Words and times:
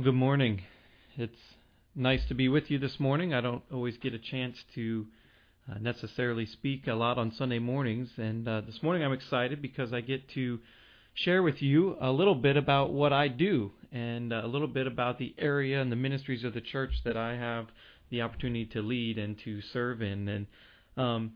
Well, 0.00 0.06
good 0.06 0.14
morning. 0.14 0.62
It's 1.18 1.36
nice 1.94 2.22
to 2.28 2.34
be 2.34 2.48
with 2.48 2.70
you 2.70 2.78
this 2.78 2.98
morning. 2.98 3.34
I 3.34 3.42
don't 3.42 3.62
always 3.70 3.98
get 3.98 4.14
a 4.14 4.18
chance 4.18 4.56
to 4.74 5.04
uh, 5.70 5.74
necessarily 5.78 6.46
speak 6.46 6.86
a 6.86 6.94
lot 6.94 7.18
on 7.18 7.32
Sunday 7.32 7.58
mornings, 7.58 8.08
and 8.16 8.48
uh, 8.48 8.62
this 8.62 8.82
morning 8.82 9.04
I'm 9.04 9.12
excited 9.12 9.60
because 9.60 9.92
I 9.92 10.00
get 10.00 10.26
to 10.30 10.58
share 11.12 11.42
with 11.42 11.60
you 11.60 11.98
a 12.00 12.10
little 12.10 12.34
bit 12.34 12.56
about 12.56 12.94
what 12.94 13.12
I 13.12 13.28
do 13.28 13.72
and 13.92 14.32
a 14.32 14.46
little 14.46 14.68
bit 14.68 14.86
about 14.86 15.18
the 15.18 15.34
area 15.36 15.82
and 15.82 15.92
the 15.92 15.96
ministries 15.96 16.44
of 16.44 16.54
the 16.54 16.62
church 16.62 17.02
that 17.04 17.18
I 17.18 17.36
have 17.36 17.66
the 18.08 18.22
opportunity 18.22 18.64
to 18.72 18.80
lead 18.80 19.18
and 19.18 19.38
to 19.44 19.60
serve 19.60 20.00
in. 20.00 20.28
And, 20.28 20.46
um, 20.96 21.32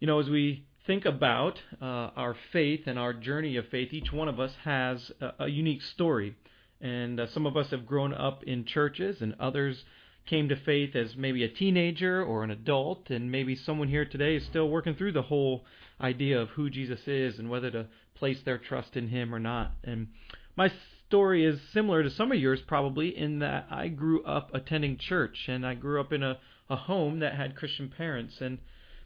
you 0.00 0.08
know, 0.08 0.18
as 0.18 0.28
we 0.28 0.64
think 0.84 1.04
about 1.04 1.60
uh, 1.80 2.10
our 2.16 2.34
faith 2.52 2.88
and 2.88 2.98
our 2.98 3.12
journey 3.12 3.56
of 3.56 3.68
faith, 3.68 3.92
each 3.92 4.10
one 4.10 4.26
of 4.26 4.40
us 4.40 4.50
has 4.64 5.12
a, 5.20 5.44
a 5.44 5.48
unique 5.48 5.82
story. 5.82 6.34
And 6.80 7.20
uh, 7.20 7.26
some 7.28 7.46
of 7.46 7.56
us 7.56 7.70
have 7.70 7.86
grown 7.86 8.14
up 8.14 8.42
in 8.44 8.64
churches, 8.64 9.20
and 9.20 9.34
others 9.38 9.84
came 10.26 10.48
to 10.48 10.56
faith 10.56 10.94
as 10.94 11.16
maybe 11.16 11.42
a 11.44 11.48
teenager 11.48 12.22
or 12.22 12.44
an 12.44 12.50
adult, 12.50 13.10
and 13.10 13.30
maybe 13.30 13.54
someone 13.56 13.88
here 13.88 14.04
today 14.04 14.36
is 14.36 14.44
still 14.44 14.68
working 14.68 14.94
through 14.94 15.12
the 15.12 15.22
whole 15.22 15.64
idea 16.00 16.40
of 16.40 16.48
who 16.50 16.70
Jesus 16.70 17.00
is 17.06 17.38
and 17.38 17.50
whether 17.50 17.70
to 17.70 17.86
place 18.14 18.38
their 18.44 18.58
trust 18.58 18.96
in 18.96 19.08
Him 19.08 19.34
or 19.34 19.38
not. 19.38 19.72
And 19.84 20.08
my 20.56 20.72
story 21.08 21.44
is 21.44 21.60
similar 21.72 22.02
to 22.02 22.10
some 22.10 22.30
of 22.32 22.38
yours, 22.38 22.60
probably, 22.66 23.16
in 23.16 23.40
that 23.40 23.66
I 23.70 23.88
grew 23.88 24.22
up 24.24 24.50
attending 24.54 24.96
church, 24.96 25.46
and 25.48 25.66
I 25.66 25.74
grew 25.74 26.00
up 26.00 26.12
in 26.12 26.22
a, 26.22 26.38
a 26.68 26.76
home 26.76 27.18
that 27.20 27.34
had 27.34 27.56
Christian 27.56 27.88
parents. 27.88 28.40
And 28.40 28.58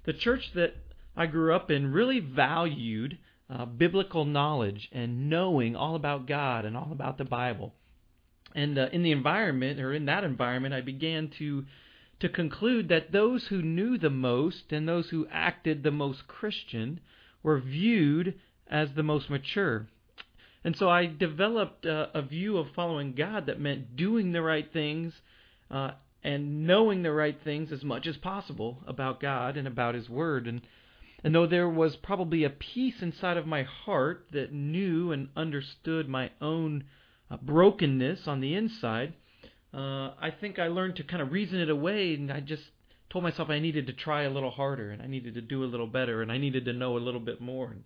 the 0.04 0.12
church 0.12 0.52
that 0.54 0.76
I 1.16 1.26
grew 1.26 1.54
up 1.54 1.70
in 1.70 1.92
really 1.92 2.20
valued 2.20 3.18
uh, 3.54 3.64
biblical 3.64 4.24
knowledge 4.24 4.88
and 4.92 5.30
knowing 5.30 5.76
all 5.76 5.94
about 5.94 6.26
God 6.26 6.64
and 6.64 6.76
all 6.76 6.90
about 6.90 7.18
the 7.18 7.24
Bible. 7.24 7.72
And 8.54 8.78
uh, 8.78 8.88
in 8.92 9.02
the 9.02 9.12
environment, 9.12 9.80
or 9.80 9.92
in 9.92 10.06
that 10.06 10.24
environment, 10.24 10.74
I 10.74 10.80
began 10.80 11.30
to 11.38 11.64
to 12.20 12.28
conclude 12.28 12.88
that 12.88 13.12
those 13.12 13.48
who 13.48 13.60
knew 13.60 13.98
the 13.98 14.08
most 14.08 14.70
and 14.70 14.88
those 14.88 15.08
who 15.10 15.26
acted 15.30 15.82
the 15.82 15.90
most 15.90 16.26
Christian 16.28 17.00
were 17.42 17.58
viewed 17.58 18.38
as 18.68 18.88
the 18.94 19.02
most 19.02 19.28
mature. 19.28 19.88
And 20.62 20.76
so 20.76 20.88
I 20.88 21.06
developed 21.06 21.84
uh, 21.84 22.06
a 22.14 22.22
view 22.22 22.56
of 22.56 22.68
following 22.74 23.14
God 23.14 23.46
that 23.46 23.60
meant 23.60 23.96
doing 23.96 24.32
the 24.32 24.42
right 24.42 24.72
things 24.72 25.12
uh, 25.70 25.90
and 26.22 26.66
knowing 26.66 27.02
the 27.02 27.12
right 27.12 27.36
things 27.44 27.70
as 27.70 27.84
much 27.84 28.06
as 28.06 28.16
possible 28.16 28.78
about 28.86 29.20
God 29.20 29.56
and 29.56 29.68
about 29.68 29.94
His 29.94 30.08
Word. 30.08 30.46
And 30.46 30.62
and 31.24 31.34
though 31.34 31.46
there 31.46 31.68
was 31.68 31.96
probably 31.96 32.44
a 32.44 32.50
piece 32.50 33.00
inside 33.00 33.38
of 33.38 33.46
my 33.46 33.62
heart 33.62 34.26
that 34.32 34.52
knew 34.52 35.10
and 35.10 35.30
understood 35.34 36.06
my 36.06 36.30
own 36.42 36.84
uh, 37.30 37.38
brokenness 37.38 38.28
on 38.28 38.40
the 38.40 38.54
inside, 38.54 39.14
uh, 39.72 40.12
I 40.20 40.30
think 40.38 40.58
I 40.58 40.68
learned 40.68 40.96
to 40.96 41.02
kind 41.02 41.22
of 41.22 41.32
reason 41.32 41.60
it 41.60 41.70
away, 41.70 42.12
and 42.14 42.30
I 42.30 42.40
just 42.40 42.64
told 43.08 43.24
myself 43.24 43.48
I 43.48 43.58
needed 43.58 43.86
to 43.86 43.94
try 43.94 44.24
a 44.24 44.30
little 44.30 44.50
harder, 44.50 44.90
and 44.90 45.00
I 45.00 45.06
needed 45.06 45.32
to 45.34 45.40
do 45.40 45.64
a 45.64 45.66
little 45.66 45.86
better, 45.86 46.20
and 46.20 46.30
I 46.30 46.36
needed 46.36 46.66
to 46.66 46.74
know 46.74 46.98
a 46.98 47.00
little 47.00 47.20
bit 47.20 47.40
more. 47.40 47.68
And, 47.68 47.84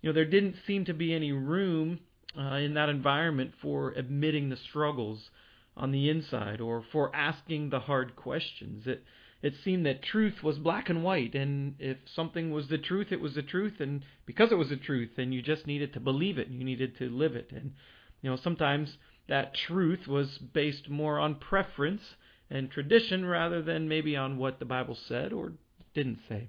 you 0.00 0.08
know, 0.08 0.14
there 0.14 0.24
didn't 0.24 0.56
seem 0.66 0.86
to 0.86 0.94
be 0.94 1.12
any 1.12 1.32
room 1.32 2.00
uh, 2.36 2.54
in 2.54 2.72
that 2.74 2.88
environment 2.88 3.52
for 3.60 3.90
admitting 3.90 4.48
the 4.48 4.56
struggles 4.56 5.28
on 5.76 5.92
the 5.92 6.08
inside 6.08 6.62
or 6.62 6.82
for 6.92 7.14
asking 7.14 7.68
the 7.68 7.80
hard 7.80 8.16
questions. 8.16 8.86
It 8.86 9.04
it 9.44 9.52
seemed 9.62 9.84
that 9.84 10.02
truth 10.02 10.42
was 10.42 10.56
black 10.56 10.88
and 10.88 11.04
white, 11.04 11.34
and 11.34 11.74
if 11.78 11.98
something 12.06 12.50
was 12.50 12.68
the 12.68 12.78
truth, 12.78 13.08
it 13.10 13.20
was 13.20 13.34
the 13.34 13.42
truth, 13.42 13.74
and 13.78 14.02
because 14.24 14.50
it 14.50 14.54
was 14.54 14.70
the 14.70 14.76
truth, 14.76 15.10
and 15.18 15.34
you 15.34 15.42
just 15.42 15.66
needed 15.66 15.92
to 15.92 16.00
believe 16.00 16.38
it, 16.38 16.48
you 16.48 16.64
needed 16.64 16.96
to 16.96 17.10
live 17.10 17.36
it, 17.36 17.50
and 17.54 17.74
you 18.22 18.30
know 18.30 18.36
sometimes 18.36 18.96
that 19.28 19.52
truth 19.52 20.08
was 20.08 20.38
based 20.38 20.88
more 20.88 21.18
on 21.18 21.34
preference 21.34 22.00
and 22.48 22.70
tradition 22.70 23.26
rather 23.26 23.60
than 23.60 23.86
maybe 23.86 24.16
on 24.16 24.38
what 24.38 24.60
the 24.60 24.64
Bible 24.64 24.96
said 24.96 25.30
or 25.30 25.52
didn't 25.92 26.20
say. 26.26 26.48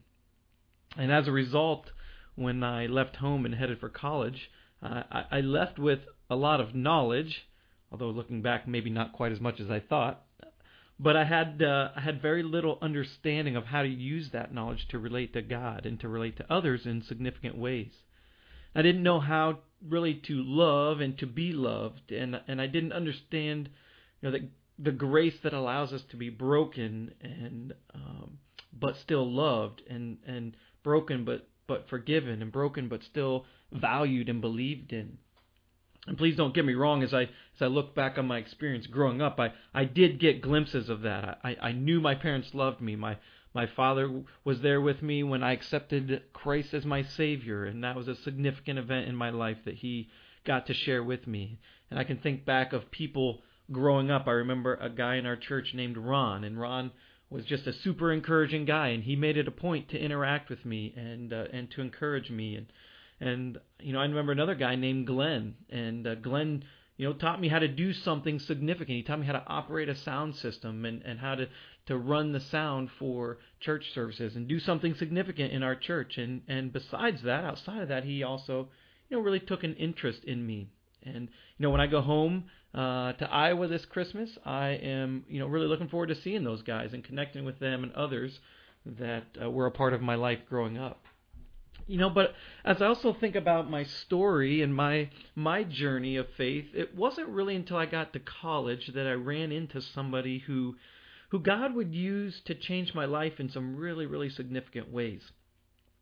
And 0.95 1.11
as 1.11 1.27
a 1.27 1.33
result, 1.33 1.91
when 2.35 2.63
I 2.63 2.85
left 2.85 3.17
home 3.17 3.43
and 3.45 3.55
headed 3.55 3.81
for 3.81 3.89
college, 3.89 4.49
uh, 4.81 5.03
I, 5.11 5.25
I 5.31 5.41
left 5.41 5.77
with 5.77 5.99
a 6.29 6.37
lot 6.37 6.61
of 6.61 6.73
knowledge, 6.73 7.45
although 7.91 8.09
looking 8.09 8.41
back, 8.41 8.69
maybe 8.69 8.89
not 8.89 9.11
quite 9.11 9.33
as 9.33 9.41
much 9.41 9.59
as 9.59 9.69
I 9.69 9.81
thought 9.81 10.24
but 10.99 11.17
I 11.17 11.25
had 11.25 11.61
uh, 11.61 11.89
I 11.95 12.01
had 12.01 12.21
very 12.21 12.43
little 12.43 12.77
understanding 12.81 13.55
of 13.55 13.65
how 13.65 13.83
to 13.83 13.89
use 13.89 14.29
that 14.31 14.53
knowledge 14.53 14.87
to 14.89 14.99
relate 14.99 15.33
to 15.33 15.41
God 15.41 15.85
and 15.85 15.99
to 15.99 16.07
relate 16.07 16.37
to 16.37 16.53
others 16.53 16.85
in 16.85 17.03
significant 17.03 17.57
ways. 17.57 17.91
I 18.73 18.81
didn't 18.81 19.03
know 19.03 19.19
how 19.19 19.59
really 19.87 20.15
to 20.27 20.43
love 20.43 20.99
and 21.01 21.17
to 21.19 21.27
be 21.27 21.51
loved, 21.51 22.11
and 22.11 22.39
and 22.47 22.61
I 22.61 22.67
didn't 22.67 22.93
understand, 22.93 23.69
you 24.21 24.29
know, 24.29 24.37
the 24.37 24.49
the 24.77 24.91
grace 24.91 25.35
that 25.43 25.53
allows 25.53 25.93
us 25.93 26.03
to 26.11 26.17
be 26.17 26.29
broken 26.29 27.13
and 27.21 27.73
um, 27.93 28.39
but 28.77 28.95
still 28.97 29.29
loved, 29.29 29.81
and 29.89 30.17
and 30.25 30.55
broken 30.83 31.25
but 31.25 31.47
but 31.67 31.89
forgiven, 31.89 32.41
and 32.41 32.51
broken 32.51 32.87
but 32.87 33.03
still 33.03 33.45
valued 33.71 34.29
and 34.29 34.39
believed 34.39 34.93
in. 34.93 35.17
And 36.07 36.17
please 36.17 36.35
don't 36.35 36.53
get 36.53 36.65
me 36.65 36.75
wrong, 36.75 37.01
as 37.01 37.13
I 37.13 37.23
as 37.23 37.61
I 37.61 37.67
look 37.67 37.95
back 37.95 38.17
on 38.17 38.27
my 38.27 38.37
experience 38.37 38.85
growing 38.85 39.21
up, 39.21 39.39
I, 39.39 39.53
I 39.73 39.85
did 39.85 40.19
get 40.19 40.41
glimpses 40.41 40.89
of 40.89 41.01
that. 41.01 41.39
I, 41.43 41.57
I 41.61 41.71
knew 41.71 41.99
my 41.99 42.15
parents 42.15 42.53
loved 42.53 42.79
me. 42.81 42.95
My 42.95 43.17
my 43.53 43.65
father 43.65 44.23
was 44.43 44.61
there 44.61 44.81
with 44.81 45.01
me 45.01 45.23
when 45.23 45.41
I 45.41 45.53
accepted 45.53 46.21
Christ 46.33 46.73
as 46.73 46.85
my 46.85 47.01
Savior, 47.01 47.63
and 47.63 47.83
that 47.83 47.95
was 47.95 48.07
a 48.07 48.15
significant 48.15 48.77
event 48.77 49.07
in 49.07 49.15
my 49.15 49.29
life 49.29 49.57
that 49.65 49.75
he 49.75 50.09
got 50.43 50.67
to 50.67 50.73
share 50.73 51.03
with 51.03 51.25
me. 51.25 51.57
And 51.89 51.97
I 51.97 52.03
can 52.03 52.17
think 52.17 52.45
back 52.45 52.73
of 52.73 52.91
people 52.91 53.41
growing 53.71 54.11
up. 54.11 54.27
I 54.27 54.31
remember 54.31 54.75
a 54.75 54.89
guy 54.89 55.15
in 55.15 55.25
our 55.25 55.37
church 55.37 55.73
named 55.73 55.97
Ron, 55.97 56.43
and 56.43 56.59
Ron 56.59 56.91
was 57.29 57.45
just 57.45 57.65
a 57.65 57.73
super 57.73 58.11
encouraging 58.11 58.65
guy, 58.65 58.89
and 58.89 59.03
he 59.03 59.15
made 59.15 59.37
it 59.37 59.47
a 59.47 59.51
point 59.51 59.89
to 59.89 59.99
interact 59.99 60.49
with 60.49 60.65
me 60.65 60.93
and 60.95 61.33
uh, 61.33 61.45
and 61.51 61.71
to 61.71 61.81
encourage 61.81 62.29
me 62.29 62.55
and 62.55 62.67
and 63.19 63.57
you 63.79 63.93
know, 63.93 63.99
I 63.99 64.03
remember 64.03 64.31
another 64.31 64.55
guy 64.55 64.75
named 64.75 65.07
Glenn, 65.07 65.55
and 65.69 66.05
uh, 66.05 66.15
Glenn, 66.15 66.63
you 66.97 67.07
know, 67.07 67.13
taught 67.13 67.39
me 67.39 67.47
how 67.47 67.59
to 67.59 67.67
do 67.67 67.93
something 67.93 68.39
significant. 68.39 68.97
He 68.97 69.03
taught 69.03 69.19
me 69.19 69.25
how 69.25 69.33
to 69.33 69.43
operate 69.47 69.89
a 69.89 69.95
sound 69.95 70.35
system 70.35 70.85
and 70.85 71.01
and 71.03 71.19
how 71.19 71.35
to 71.35 71.47
to 71.87 71.97
run 71.97 72.31
the 72.31 72.39
sound 72.39 72.89
for 72.97 73.37
church 73.59 73.93
services 73.93 74.35
and 74.35 74.47
do 74.47 74.59
something 74.59 74.95
significant 74.95 75.53
in 75.53 75.63
our 75.63 75.75
church. 75.75 76.17
And 76.17 76.41
and 76.47 76.73
besides 76.73 77.21
that, 77.23 77.43
outside 77.43 77.81
of 77.81 77.89
that, 77.89 78.03
he 78.03 78.23
also, 78.23 78.69
you 79.09 79.17
know, 79.17 79.23
really 79.23 79.39
took 79.39 79.63
an 79.63 79.75
interest 79.75 80.23
in 80.25 80.45
me. 80.45 80.67
And 81.03 81.29
you 81.57 81.63
know, 81.63 81.69
when 81.69 81.81
I 81.81 81.87
go 81.87 82.01
home 82.01 82.45
uh, 82.73 83.13
to 83.13 83.31
Iowa 83.31 83.67
this 83.67 83.85
Christmas, 83.85 84.29
I 84.43 84.69
am, 84.69 85.23
you 85.29 85.39
know, 85.39 85.47
really 85.47 85.67
looking 85.67 85.87
forward 85.87 86.07
to 86.07 86.15
seeing 86.15 86.43
those 86.43 86.63
guys 86.63 86.93
and 86.93 87.03
connecting 87.03 87.45
with 87.45 87.59
them 87.59 87.83
and 87.83 87.93
others 87.93 88.39
that 88.85 89.23
uh, 89.41 89.49
were 89.49 89.67
a 89.67 89.71
part 89.71 89.93
of 89.93 90.01
my 90.01 90.15
life 90.15 90.39
growing 90.49 90.77
up. 90.77 91.04
You 91.87 91.99
know, 91.99 92.09
but 92.09 92.33
as 92.63 92.81
I 92.81 92.87
also 92.87 93.13
think 93.13 93.35
about 93.35 93.69
my 93.69 93.83
story 93.83 94.61
and 94.63 94.73
my 94.73 95.09
my 95.35 95.63
journey 95.63 96.15
of 96.15 96.27
faith, 96.35 96.65
it 96.73 96.95
wasn't 96.95 97.27
really 97.29 97.55
until 97.55 97.77
I 97.77 97.85
got 97.85 98.13
to 98.13 98.19
college 98.19 98.87
that 98.87 99.05
I 99.05 99.13
ran 99.13 99.51
into 99.51 99.81
somebody 99.81 100.39
who 100.39 100.77
who 101.29 101.39
God 101.39 101.75
would 101.75 101.93
use 101.93 102.41
to 102.45 102.55
change 102.55 102.95
my 102.95 103.05
life 103.05 103.39
in 103.39 103.49
some 103.49 103.75
really 103.75 104.07
really 104.07 104.29
significant 104.29 104.91
ways. 104.91 105.31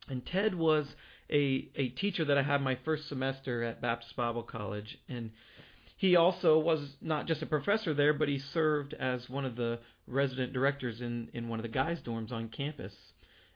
And 0.07 0.25
Ted 0.25 0.55
was 0.55 0.95
a 1.29 1.69
a 1.75 1.89
teacher 1.89 2.23
that 2.25 2.37
I 2.37 2.43
had 2.43 2.61
my 2.61 2.75
first 2.85 3.09
semester 3.09 3.63
at 3.63 3.81
Baptist 3.81 4.15
Bible 4.15 4.43
College 4.43 4.97
and 5.09 5.31
he 5.97 6.15
also 6.15 6.59
was 6.59 6.97
not 7.01 7.27
just 7.27 7.41
a 7.41 7.45
professor 7.45 7.93
there, 7.93 8.13
but 8.13 8.27
he 8.27 8.37
served 8.37 8.93
as 8.93 9.29
one 9.29 9.45
of 9.45 9.55
the 9.55 9.79
resident 10.07 10.53
directors 10.53 11.01
in 11.01 11.29
in 11.33 11.49
one 11.49 11.59
of 11.59 11.63
the 11.63 11.69
guys' 11.69 12.01
dorms 12.01 12.31
on 12.31 12.47
campus. 12.47 12.93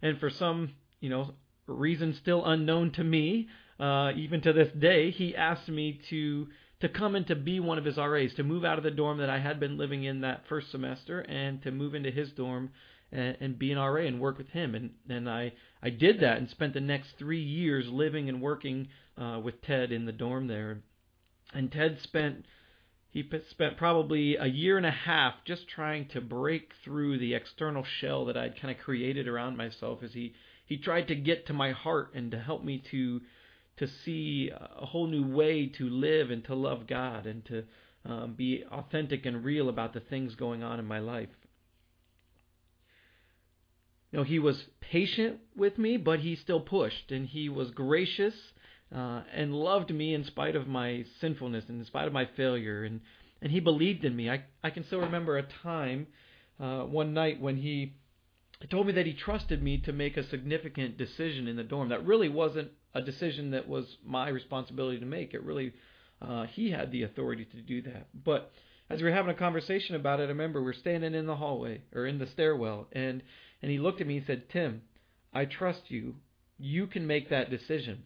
And 0.01 0.19
for 0.19 0.29
some, 0.29 0.73
you 0.99 1.09
know, 1.09 1.33
reason 1.67 2.15
still 2.15 2.45
unknown 2.45 2.91
to 2.93 3.03
me, 3.03 3.47
uh, 3.79 4.11
even 4.15 4.41
to 4.41 4.53
this 4.53 4.71
day, 4.79 5.11
he 5.11 5.35
asked 5.35 5.69
me 5.69 5.99
to 6.09 6.47
to 6.79 6.89
come 6.89 7.15
and 7.15 7.25
to 7.25 7.35
be 7.35 7.59
one 7.59 7.79
of 7.79 7.85
his 7.85 7.97
RAs, 7.97 8.35
to 8.35 8.43
move 8.43 8.63
out 8.63 8.77
of 8.77 8.83
the 8.83 8.91
dorm 8.91 9.17
that 9.17 9.31
I 9.31 9.39
had 9.39 9.59
been 9.59 9.79
living 9.79 10.03
in 10.03 10.21
that 10.21 10.43
first 10.47 10.69
semester, 10.69 11.21
and 11.21 11.61
to 11.63 11.71
move 11.71 11.95
into 11.95 12.11
his 12.11 12.29
dorm 12.31 12.69
and, 13.11 13.35
and 13.39 13.59
be 13.59 13.71
an 13.71 13.79
RA 13.79 14.03
and 14.03 14.19
work 14.19 14.37
with 14.37 14.49
him. 14.49 14.75
And 14.75 14.91
and 15.09 15.29
I 15.29 15.53
I 15.81 15.89
did 15.89 16.19
that 16.21 16.37
and 16.37 16.49
spent 16.49 16.73
the 16.73 16.81
next 16.81 17.17
three 17.17 17.41
years 17.41 17.87
living 17.87 18.29
and 18.29 18.41
working 18.41 18.89
uh, 19.17 19.39
with 19.43 19.61
Ted 19.61 19.91
in 19.91 20.05
the 20.05 20.11
dorm 20.11 20.47
there. 20.47 20.81
And 21.53 21.71
Ted 21.71 21.99
spent 22.03 22.45
he 23.09 23.27
spent 23.49 23.77
probably 23.77 24.35
a 24.35 24.45
year 24.45 24.77
and 24.77 24.85
a 24.85 24.91
half 24.91 25.35
just 25.45 25.67
trying 25.67 26.07
to 26.09 26.21
break 26.21 26.71
through 26.83 27.17
the 27.17 27.33
external 27.33 27.83
shell 27.83 28.25
that 28.25 28.37
I'd 28.37 28.59
kind 28.59 28.75
of 28.75 28.83
created 28.83 29.27
around 29.27 29.57
myself 29.57 30.03
as 30.03 30.13
he 30.13 30.33
he 30.67 30.77
tried 30.77 31.07
to 31.07 31.15
get 31.15 31.47
to 31.47 31.53
my 31.53 31.71
heart 31.71 32.11
and 32.13 32.29
to 32.31 32.39
help 32.39 32.63
me 32.63 32.83
to 32.91 33.21
to 33.77 33.87
see 34.03 34.51
a 34.51 34.85
whole 34.85 35.07
new 35.07 35.25
way 35.27 35.67
to 35.67 35.87
live 35.87 36.31
and 36.31 36.43
to 36.45 36.55
love 36.55 36.87
God 36.87 37.27
and 37.27 37.45
to 37.45 37.63
um, 38.05 38.33
be 38.33 38.63
authentic 38.71 39.25
and 39.25 39.43
real 39.45 39.69
about 39.69 39.93
the 39.93 39.99
things 39.99 40.33
going 40.35 40.63
on 40.63 40.79
in 40.79 40.85
my 40.85 40.99
life. 40.99 41.29
You 44.11 44.19
know, 44.19 44.23
he 44.23 44.39
was 44.39 44.63
patient 44.81 45.37
with 45.55 45.77
me, 45.77 45.97
but 45.97 46.21
he 46.21 46.35
still 46.35 46.61
pushed, 46.61 47.11
and 47.11 47.27
he 47.27 47.49
was 47.49 47.69
gracious 47.71 48.33
uh, 48.95 49.21
and 49.33 49.53
loved 49.53 49.93
me 49.93 50.13
in 50.13 50.23
spite 50.23 50.55
of 50.55 50.67
my 50.67 51.05
sinfulness 51.19 51.65
and 51.67 51.79
in 51.79 51.85
spite 51.85 52.07
of 52.07 52.13
my 52.13 52.27
failure. 52.35 52.83
And 52.83 53.01
and 53.41 53.51
he 53.51 53.59
believed 53.59 54.03
in 54.03 54.15
me. 54.15 54.29
I 54.29 54.43
I 54.63 54.69
can 54.71 54.85
still 54.85 55.01
remember 55.01 55.37
a 55.37 55.43
time, 55.63 56.07
uh, 56.59 56.83
one 56.83 57.13
night 57.13 57.39
when 57.39 57.57
he 57.57 57.93
told 58.65 58.87
me 58.87 58.93
that 58.93 59.05
he 59.05 59.13
trusted 59.13 59.61
me 59.61 59.77
to 59.79 59.93
make 59.93 60.17
a 60.17 60.23
significant 60.23 60.97
decision 60.97 61.47
in 61.47 61.55
the 61.55 61.63
dorm. 61.63 61.89
That 61.89 62.05
really 62.05 62.29
wasn't 62.29 62.71
a 62.95 63.01
decision 63.01 63.51
that 63.51 63.67
was 63.67 63.97
my 64.03 64.29
responsibility 64.29 64.99
to 64.99 65.05
make. 65.05 65.33
It 65.33 65.43
really 65.43 65.73
uh, 66.21 66.45
he 66.47 66.71
had 66.71 66.91
the 66.91 67.03
authority 67.03 67.45
to 67.45 67.61
do 67.61 67.81
that. 67.83 68.07
But 68.13 68.51
as 68.89 68.99
we 68.99 69.05
were 69.05 69.15
having 69.15 69.31
a 69.31 69.37
conversation 69.37 69.95
about 69.95 70.19
it, 70.19 70.23
I 70.23 70.27
remember 70.27 70.63
we 70.63 70.71
are 70.71 70.73
standing 70.73 71.13
in 71.13 71.27
the 71.27 71.35
hallway 71.35 71.81
or 71.93 72.05
in 72.05 72.17
the 72.17 72.27
stairwell, 72.27 72.87
and 72.91 73.21
and 73.61 73.71
he 73.71 73.77
looked 73.77 74.01
at 74.01 74.07
me 74.07 74.17
and 74.17 74.25
said, 74.25 74.49
"Tim, 74.49 74.81
I 75.33 75.45
trust 75.45 75.91
you. 75.91 76.15
You 76.57 76.87
can 76.87 77.05
make 77.05 77.29
that 77.29 77.51
decision." 77.51 78.03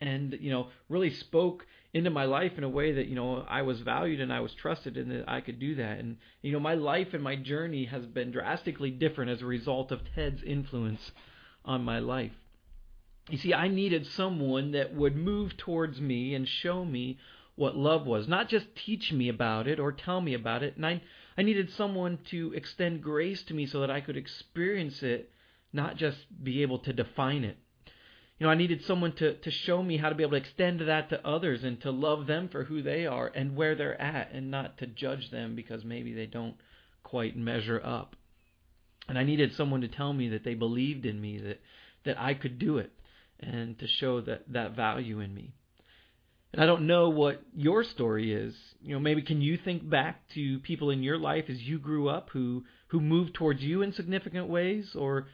And 0.00 0.36
you 0.40 0.50
know, 0.50 0.68
really 0.88 1.10
spoke 1.10 1.66
into 1.94 2.10
my 2.10 2.24
life 2.24 2.58
in 2.58 2.64
a 2.64 2.68
way 2.68 2.92
that 2.92 3.06
you 3.06 3.14
know 3.14 3.46
I 3.48 3.62
was 3.62 3.80
valued 3.80 4.20
and 4.20 4.32
I 4.32 4.40
was 4.40 4.52
trusted 4.52 4.96
and 4.96 5.10
that 5.12 5.28
I 5.28 5.40
could 5.40 5.60
do 5.60 5.76
that. 5.76 5.98
And 5.98 6.16
you 6.42 6.52
know, 6.52 6.60
my 6.60 6.74
life 6.74 7.14
and 7.14 7.22
my 7.22 7.36
journey 7.36 7.84
has 7.84 8.04
been 8.04 8.32
drastically 8.32 8.90
different 8.90 9.30
as 9.30 9.40
a 9.40 9.46
result 9.46 9.92
of 9.92 10.00
Ted's 10.14 10.42
influence 10.42 11.12
on 11.64 11.84
my 11.84 12.00
life. 12.00 12.32
You 13.30 13.38
see, 13.38 13.54
I 13.54 13.68
needed 13.68 14.06
someone 14.06 14.72
that 14.72 14.94
would 14.94 15.16
move 15.16 15.56
towards 15.56 16.00
me 16.00 16.34
and 16.34 16.46
show 16.46 16.84
me 16.84 17.18
what 17.54 17.76
love 17.76 18.06
was, 18.06 18.26
not 18.26 18.48
just 18.48 18.66
teach 18.74 19.12
me 19.12 19.28
about 19.28 19.68
it 19.68 19.78
or 19.78 19.92
tell 19.92 20.20
me 20.20 20.34
about 20.34 20.62
it. 20.62 20.76
And 20.76 20.84
I, 20.84 21.00
I 21.38 21.42
needed 21.42 21.70
someone 21.70 22.18
to 22.30 22.52
extend 22.54 23.02
grace 23.02 23.42
to 23.44 23.54
me 23.54 23.66
so 23.66 23.80
that 23.80 23.90
I 23.90 24.00
could 24.00 24.16
experience 24.16 25.02
it, 25.02 25.30
not 25.72 25.96
just 25.96 26.18
be 26.42 26.62
able 26.62 26.80
to 26.80 26.92
define 26.92 27.44
it. 27.44 27.56
You 28.44 28.48
know, 28.48 28.52
I 28.52 28.56
needed 28.56 28.84
someone 28.84 29.12
to, 29.12 29.38
to 29.38 29.50
show 29.50 29.82
me 29.82 29.96
how 29.96 30.10
to 30.10 30.14
be 30.14 30.22
able 30.22 30.32
to 30.32 30.36
extend 30.36 30.80
that 30.80 31.08
to 31.08 31.26
others 31.26 31.64
and 31.64 31.80
to 31.80 31.90
love 31.90 32.26
them 32.26 32.50
for 32.50 32.64
who 32.64 32.82
they 32.82 33.06
are 33.06 33.32
and 33.34 33.56
where 33.56 33.74
they're 33.74 33.98
at 33.98 34.32
and 34.34 34.50
not 34.50 34.76
to 34.80 34.86
judge 34.86 35.30
them 35.30 35.56
because 35.56 35.82
maybe 35.82 36.12
they 36.12 36.26
don't 36.26 36.56
quite 37.02 37.38
measure 37.38 37.80
up. 37.82 38.16
And 39.08 39.16
I 39.16 39.24
needed 39.24 39.54
someone 39.54 39.80
to 39.80 39.88
tell 39.88 40.12
me 40.12 40.28
that 40.28 40.44
they 40.44 40.52
believed 40.52 41.06
in 41.06 41.18
me, 41.22 41.38
that, 41.38 41.62
that 42.04 42.20
I 42.20 42.34
could 42.34 42.58
do 42.58 42.76
it, 42.76 42.92
and 43.40 43.78
to 43.78 43.86
show 43.88 44.20
that, 44.20 44.52
that 44.52 44.76
value 44.76 45.20
in 45.20 45.34
me. 45.34 45.54
And 46.52 46.62
I 46.62 46.66
don't 46.66 46.86
know 46.86 47.08
what 47.08 47.40
your 47.54 47.82
story 47.82 48.34
is. 48.34 48.54
You 48.82 48.92
know, 48.92 49.00
maybe 49.00 49.22
can 49.22 49.40
you 49.40 49.56
think 49.56 49.88
back 49.88 50.20
to 50.34 50.58
people 50.58 50.90
in 50.90 51.02
your 51.02 51.16
life 51.16 51.46
as 51.48 51.62
you 51.62 51.78
grew 51.78 52.10
up 52.10 52.28
who 52.34 52.64
who 52.88 53.00
moved 53.00 53.32
towards 53.32 53.62
you 53.62 53.80
in 53.80 53.94
significant 53.94 54.48
ways 54.48 54.94
or 54.94 55.28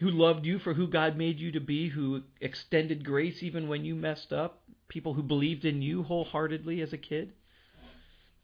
who 0.00 0.10
loved 0.10 0.44
you 0.44 0.58
for 0.58 0.74
who 0.74 0.86
God 0.86 1.16
made 1.16 1.38
you 1.38 1.52
to 1.52 1.60
be, 1.60 1.88
who 1.88 2.22
extended 2.40 3.04
grace 3.04 3.42
even 3.42 3.68
when 3.68 3.84
you 3.84 3.94
messed 3.94 4.32
up, 4.32 4.62
people 4.88 5.14
who 5.14 5.22
believed 5.22 5.64
in 5.64 5.82
you 5.82 6.02
wholeheartedly 6.02 6.80
as 6.80 6.92
a 6.92 6.98
kid? 6.98 7.32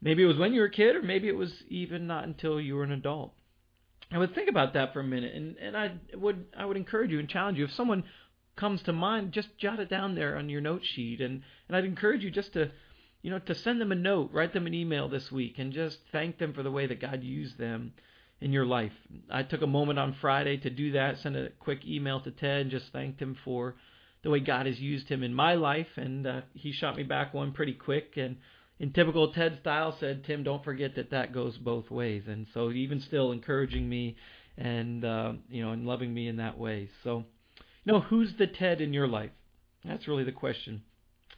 Maybe 0.00 0.22
it 0.22 0.26
was 0.26 0.38
when 0.38 0.52
you 0.52 0.60
were 0.60 0.66
a 0.66 0.70
kid 0.70 0.96
or 0.96 1.02
maybe 1.02 1.28
it 1.28 1.37
was 1.37 1.62
even 1.69 2.06
not 2.06 2.25
until 2.25 2.60
you 2.60 2.75
were 2.75 2.84
an 2.84 2.93
adult. 2.93 3.34
I 4.10 4.19
would 4.19 4.34
think 4.34 4.49
about 4.49 4.75
that 4.75 4.93
for 4.93 5.00
a 5.00 5.04
minute 5.04 5.34
and 5.34 5.56
and 5.56 5.76
I 5.76 5.93
would 6.14 6.46
I 6.56 6.66
would 6.66 6.76
encourage 6.76 7.10
you 7.10 7.19
and 7.19 7.28
challenge 7.28 7.58
you 7.58 7.64
if 7.64 7.72
someone 7.72 8.05
comes 8.56 8.82
to 8.82 8.93
mind, 8.93 9.32
just 9.32 9.56
jot 9.58 9.81
it 9.81 9.88
down 9.88 10.14
there 10.14 10.37
on 10.37 10.48
your 10.48 10.60
note 10.60 10.84
sheet. 10.84 11.20
And, 11.20 11.43
and 11.69 11.76
I'd 11.76 11.84
encourage 11.84 12.22
you 12.22 12.31
just 12.31 12.52
to, 12.55 12.70
you 13.22 13.31
know, 13.31 13.38
to 13.40 13.55
send 13.55 13.81
them 13.81 13.93
a 13.93 13.96
note, 13.96 14.31
write 14.32 14.52
them 14.52 14.66
an 14.66 14.75
email 14.75 15.08
this 15.08 15.32
week, 15.32 15.58
and 15.58 15.72
just 15.72 15.98
thank 16.10 16.38
them 16.38 16.52
for 16.52 16.62
the 16.62 16.70
way 16.70 16.87
that 16.87 17.00
God 17.00 17.22
used 17.22 17.58
them 17.58 17.93
in 18.43 18.53
your 18.53 18.67
life. 18.67 18.93
I 19.31 19.43
took 19.43 19.62
a 19.62 19.67
moment 19.67 19.99
on 19.99 20.17
Friday 20.21 20.56
to 20.59 20.71
do 20.71 20.93
that, 20.93 21.19
send 21.19 21.37
a 21.37 21.50
quick 21.61 21.87
email 21.87 22.21
to 22.21 22.31
Ted, 22.31 22.62
and 22.62 22.71
just 22.71 22.93
thanked 22.93 23.23
him 23.23 23.37
for 23.44 23.77
the 24.23 24.31
way 24.31 24.41
God 24.41 24.67
has 24.67 24.81
used 24.81 25.09
him 25.09 25.23
in 25.23 25.35
my 25.35 25.55
life. 25.55 25.89
And 25.97 26.27
uh, 26.27 26.41
he 26.55 26.73
shot 26.73 26.97
me 26.97 27.03
back 27.03 27.33
one 27.33 27.53
pretty 27.53 27.73
quick. 27.73 28.17
And 28.17 28.37
in 28.79 28.93
typical 28.93 29.33
Ted 29.33 29.59
style, 29.61 29.97
said, 29.99 30.25
Tim, 30.25 30.43
don't 30.43 30.65
forget 30.65 30.97
that 30.97 31.11
that 31.11 31.33
goes 31.33 31.56
both 31.56 31.91
ways. 31.91 32.25
And 32.27 32.47
so 32.53 32.71
even 32.71 33.00
still 33.00 33.33
encouraging 33.33 33.89
me 33.89 34.17
and, 34.59 35.05
uh, 35.05 35.33
you 35.49 35.65
know, 35.65 35.73
and 35.73 35.87
loving 35.87 36.12
me 36.12 36.29
in 36.29 36.37
that 36.37 36.59
way. 36.59 36.89
So, 37.05 37.25
you 37.85 37.93
know, 37.93 38.00
who's 38.00 38.35
the 38.39 38.47
Ted 38.47 38.81
in 38.81 38.93
your 38.93 39.09
life? 39.09 39.31
That's 39.85 40.09
really 40.09 40.25
the 40.25 40.33
question. 40.33 40.83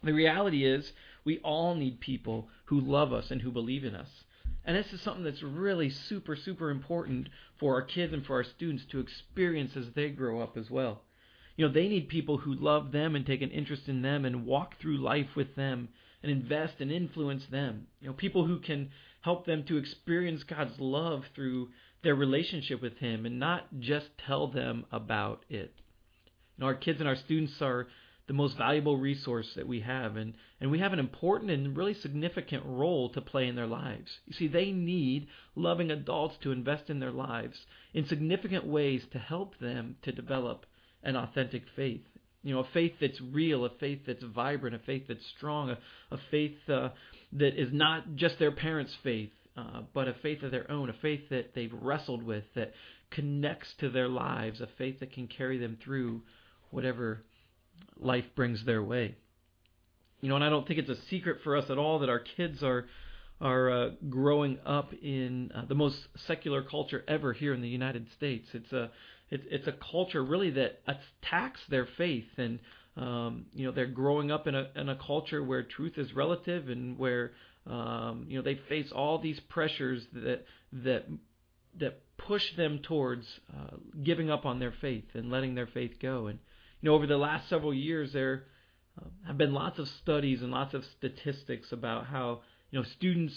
The 0.03 0.13
reality 0.13 0.67
is, 0.67 0.93
we 1.25 1.39
all 1.39 1.75
need 1.75 2.01
people 2.01 2.49
who 2.67 2.81
love 2.81 3.13
us 3.13 3.31
and 3.31 3.41
who 3.41 3.51
believe 3.51 3.85
in 3.85 3.95
us. 3.95 4.24
And 4.65 4.77
this 4.77 4.93
is 4.93 5.01
something 5.03 5.25
that's 5.25 5.43
really 5.43 5.91
super, 5.91 6.37
super 6.37 6.71
important 6.71 7.29
for 7.59 7.75
our 7.75 7.83
kids 7.83 8.13
and 8.13 8.25
for 8.25 8.37
our 8.37 8.45
students 8.45 8.85
to 8.91 9.01
experience 9.01 9.77
as 9.77 9.87
they 9.95 10.09
grow 10.09 10.41
up 10.41 10.57
as 10.57 10.71
well. 10.71 11.03
You 11.57 11.67
know, 11.67 11.73
they 11.73 11.89
need 11.89 12.09
people 12.09 12.39
who 12.39 12.55
love 12.55 12.91
them 12.91 13.15
and 13.15 13.25
take 13.25 13.43
an 13.43 13.51
interest 13.51 13.89
in 13.89 14.03
them 14.03 14.25
and 14.25 14.47
walk 14.47 14.81
through 14.81 14.99
life 14.99 15.37
with 15.37 15.55
them 15.55 15.89
and 16.23 16.33
invest 16.33 16.81
and 16.81 16.91
influence 16.91 17.45
them. 17.47 17.87
You 18.01 18.09
know, 18.09 18.15
people 18.15 18.47
who 18.47 18.59
can 18.59 18.91
help 19.21 19.47
them 19.47 19.65
to 19.65 19.77
experience 19.77 20.43
God's 20.43 20.79
love 20.81 21.25
through 21.35 21.69
their 22.03 22.15
relationship 22.15 22.83
with 22.83 22.99
Him 22.99 23.27
and 23.27 23.39
not 23.39 23.67
just 23.79 24.09
tell 24.27 24.49
them 24.49 24.85
about 24.91 25.45
it. 25.49 25.75
You 26.57 26.61
know, 26.61 26.67
our 26.67 26.75
kids 26.75 27.01
and 27.01 27.09
our 27.09 27.17
students 27.17 27.61
are 27.61 27.87
the 28.27 28.33
most 28.33 28.57
valuable 28.57 28.97
resource 28.97 29.47
that 29.55 29.69
we 29.69 29.81
have, 29.81 30.17
and, 30.17 30.35
and 30.61 30.71
we 30.71 30.79
have 30.79 30.95
an 30.95 30.99
important 30.99 31.51
and 31.51 31.77
really 31.77 31.95
significant 31.95 32.63
role 32.65 33.11
to 33.11 33.21
play 33.21 33.47
in 33.47 33.55
their 33.55 33.67
lives. 33.67 34.11
You 34.27 34.35
see, 34.35 34.49
they 34.49 34.73
need 34.73 35.29
loving 35.55 35.91
adults 35.91 36.37
to 36.43 36.53
invest 36.53 36.89
in 36.89 37.01
their 37.01 37.13
lives 37.13 37.59
in 37.93 38.07
significant 38.07 38.67
ways 38.67 39.03
to 39.13 39.19
help 39.19 39.59
them 39.59 39.97
to 40.03 40.13
develop 40.13 40.65
an 41.03 41.17
authentic 41.17 41.65
faith. 41.77 42.01
You 42.43 42.55
know, 42.55 42.61
a 42.61 42.69
faith 42.73 42.95
that's 43.01 43.21
real, 43.21 43.65
a 43.67 43.71
faith 43.79 44.01
that's 44.07 44.23
vibrant, 44.23 44.77
a 44.77 44.79
faith 44.81 45.05
that's 45.09 45.27
strong, 45.37 45.71
a, 45.71 45.79
a 46.11 46.19
faith 46.31 46.57
uh, 46.69 46.91
that 47.33 47.61
is 47.61 47.73
not 47.73 48.17
just 48.17 48.39
their 48.39 48.53
parents' 48.53 48.97
faith, 49.03 49.31
uh, 49.57 49.83
but 49.93 50.09
a 50.09 50.15
faith 50.23 50.43
of 50.43 50.51
their 50.51 50.71
own, 50.71 50.89
a 50.89 50.95
faith 51.03 51.29
that 51.31 51.55
they've 51.55 51.73
wrestled 51.73 52.23
with, 52.23 52.45
that 52.55 52.73
connects 53.11 53.69
to 53.81 53.91
their 53.91 54.09
lives, 54.09 54.61
a 54.61 54.69
faith 54.79 55.01
that 55.01 55.13
can 55.13 55.27
carry 55.27 55.59
them 55.59 55.79
through 55.85 56.23
whatever 56.71 57.23
life 57.99 58.25
brings 58.35 58.65
their 58.65 58.83
way. 58.83 59.17
You 60.21 60.29
know, 60.29 60.37
and 60.37 60.45
I 60.45 60.49
don't 60.49 60.67
think 60.67 60.79
it's 60.79 60.91
a 60.91 61.03
secret 61.11 61.39
for 61.45 61.57
us 61.57 61.69
at 61.71 61.79
all 61.79 61.99
that 62.01 62.09
our 62.09 62.19
kids 62.19 62.63
are 62.63 62.87
are 63.41 63.71
uh, 63.71 63.91
growing 64.09 64.59
up 64.65 64.93
in 64.95 65.51
uh, 65.55 65.65
the 65.67 65.75
most 65.75 65.99
secular 66.27 66.63
culture 66.63 67.05
ever 67.09 67.33
here 67.33 67.53
in 67.53 67.61
the 67.61 67.69
United 67.69 68.11
States. 68.13 68.49
It's 68.55 68.73
a 68.73 68.91
it's 69.31 69.45
it's 69.51 69.67
a 69.67 69.75
culture 69.91 70.25
really 70.25 70.51
that 70.51 70.81
attacks 70.87 71.61
their 71.69 71.87
faith, 71.99 72.29
and 72.39 72.59
um, 72.97 73.47
you 73.53 73.67
know 73.67 73.73
they're 73.73 73.87
growing 73.87 74.31
up 74.31 74.47
in 74.47 74.55
a 74.55 74.69
in 74.77 74.89
a 74.89 74.97
culture 74.97 75.43
where 75.43 75.63
truth 75.63 75.99
is 75.99 76.15
relative 76.15 76.69
and 76.69 76.97
where 76.99 77.33
um, 77.67 78.27
you 78.29 78.39
know 78.39 78.43
they 78.43 78.59
face 78.69 78.91
all 78.93 79.19
these 79.19 79.41
pressures 79.41 80.07
that 80.13 80.45
that 80.73 81.07
that 81.79 82.01
push 82.17 82.55
them 82.57 82.79
towards 82.79 83.27
uh, 83.53 83.77
giving 84.03 84.31
up 84.31 84.47
on 84.47 84.59
their 84.59 84.73
faith 84.81 85.05
and 85.15 85.31
letting 85.31 85.55
their 85.55 85.67
faith 85.67 85.99
go. 86.01 86.29
And 86.29 86.39
you 86.85 86.91
know, 86.91 86.97
over 86.97 87.07
the 87.07 87.17
last 87.17 87.49
several 87.49 87.73
years, 87.73 88.13
there 88.13 88.45
uh, 89.01 89.07
have 89.27 89.39
been 89.39 89.55
lots 89.55 89.79
of 89.79 89.89
studies 89.89 90.43
and 90.43 90.51
lots 90.51 90.75
of 90.75 90.85
statistics 90.99 91.73
about 91.73 92.05
how 92.05 92.43
you 92.71 92.79
know 92.79 92.85
students 92.85 93.35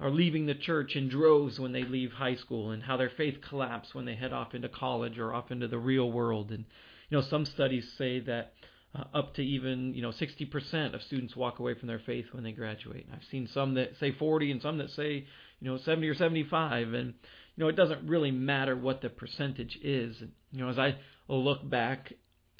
are 0.00 0.10
leaving 0.10 0.46
the 0.46 0.54
church 0.54 0.96
in 0.96 1.10
droves 1.10 1.60
when 1.60 1.72
they 1.72 1.82
leave 1.82 2.12
high 2.12 2.36
school, 2.36 2.70
and 2.70 2.82
how 2.82 2.96
their 2.96 3.10
faith 3.10 3.42
collapse 3.46 3.94
when 3.94 4.06
they 4.06 4.14
head 4.14 4.32
off 4.32 4.54
into 4.54 4.70
college 4.70 5.18
or 5.18 5.34
off 5.34 5.50
into 5.50 5.68
the 5.68 5.76
real 5.76 6.10
world. 6.10 6.50
And 6.50 6.64
you 7.10 7.18
know, 7.18 7.20
some 7.20 7.44
studies 7.44 7.92
say 7.98 8.20
that 8.20 8.54
uh, 8.94 9.04
up 9.12 9.34
to 9.34 9.42
even 9.42 9.92
you 9.92 10.00
know 10.00 10.12
60% 10.12 10.94
of 10.94 11.02
students 11.02 11.36
walk 11.36 11.58
away 11.58 11.74
from 11.74 11.88
their 11.88 11.98
faith 11.98 12.28
when 12.32 12.42
they 12.42 12.52
graduate. 12.52 13.06
I've 13.12 13.28
seen 13.30 13.50
some 13.52 13.74
that 13.74 13.98
say 14.00 14.12
40 14.12 14.50
and 14.50 14.62
some 14.62 14.78
that 14.78 14.92
say 14.92 15.26
you 15.60 15.70
know 15.70 15.76
70 15.76 16.08
or 16.08 16.14
75, 16.14 16.94
and 16.94 17.12
you 17.54 17.64
know 17.64 17.68
it 17.68 17.76
doesn't 17.76 18.08
really 18.08 18.30
matter 18.30 18.74
what 18.74 19.02
the 19.02 19.10
percentage 19.10 19.78
is. 19.82 20.22
You 20.52 20.64
know, 20.64 20.70
as 20.70 20.78
I 20.78 20.96
look 21.28 21.68
back 21.68 22.14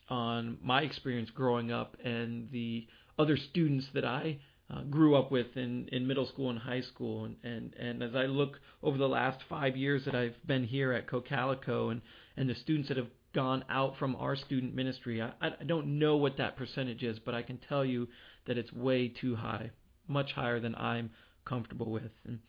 on 0.09 0.59
my 0.63 0.83
experience 0.83 1.31
growing 1.31 1.71
up 1.71 1.97
and 2.05 2.51
the 2.51 2.87
other 3.19 3.37
students 3.37 3.87
that 3.95 4.05
I 4.05 4.39
uh, 4.71 4.83
grew 4.83 5.17
up 5.17 5.31
with 5.31 5.57
in, 5.57 5.89
in 5.93 6.07
middle 6.07 6.27
school 6.27 6.51
and 6.51 6.59
high 6.59 6.83
school. 6.83 7.25
And, 7.25 7.37
and, 7.43 7.75
and 7.75 8.03
as 8.03 8.15
I 8.15 8.25
look 8.25 8.61
over 8.83 8.99
the 8.99 9.09
last 9.09 9.41
five 9.49 9.77
years 9.77 10.05
that 10.05 10.15
I've 10.15 10.37
been 10.47 10.65
here 10.65 10.93
at 10.93 11.07
Cocalico 11.07 11.91
and, 11.91 12.03
and 12.37 12.49
the 12.49 12.55
students 12.55 12.89
that 12.89 12.97
have 12.97 13.09
gone 13.35 13.65
out 13.69 13.97
from 13.99 14.17
our 14.17 14.37
student 14.37 14.75
ministry, 14.75 15.23
I, 15.23 15.33
I 15.41 15.65
don't 15.67 15.99
know 15.99 16.17
what 16.17 16.37
that 16.39 16.57
percentage 16.57 17.03
is, 17.03 17.19
but 17.19 17.35
I 17.35 17.43
can 17.43 17.59
tell 17.69 17.85
you 17.85 18.09
that 18.47 18.59
it's 18.59 18.73
way 18.73 19.09
too 19.09 19.37
high, 19.37 19.71
much 20.07 20.33
higher 20.33 20.61
than 20.61 20.75
I'm 20.75 21.11
comfortable 21.45 21.91
with. 21.91 22.11
And 22.27 22.41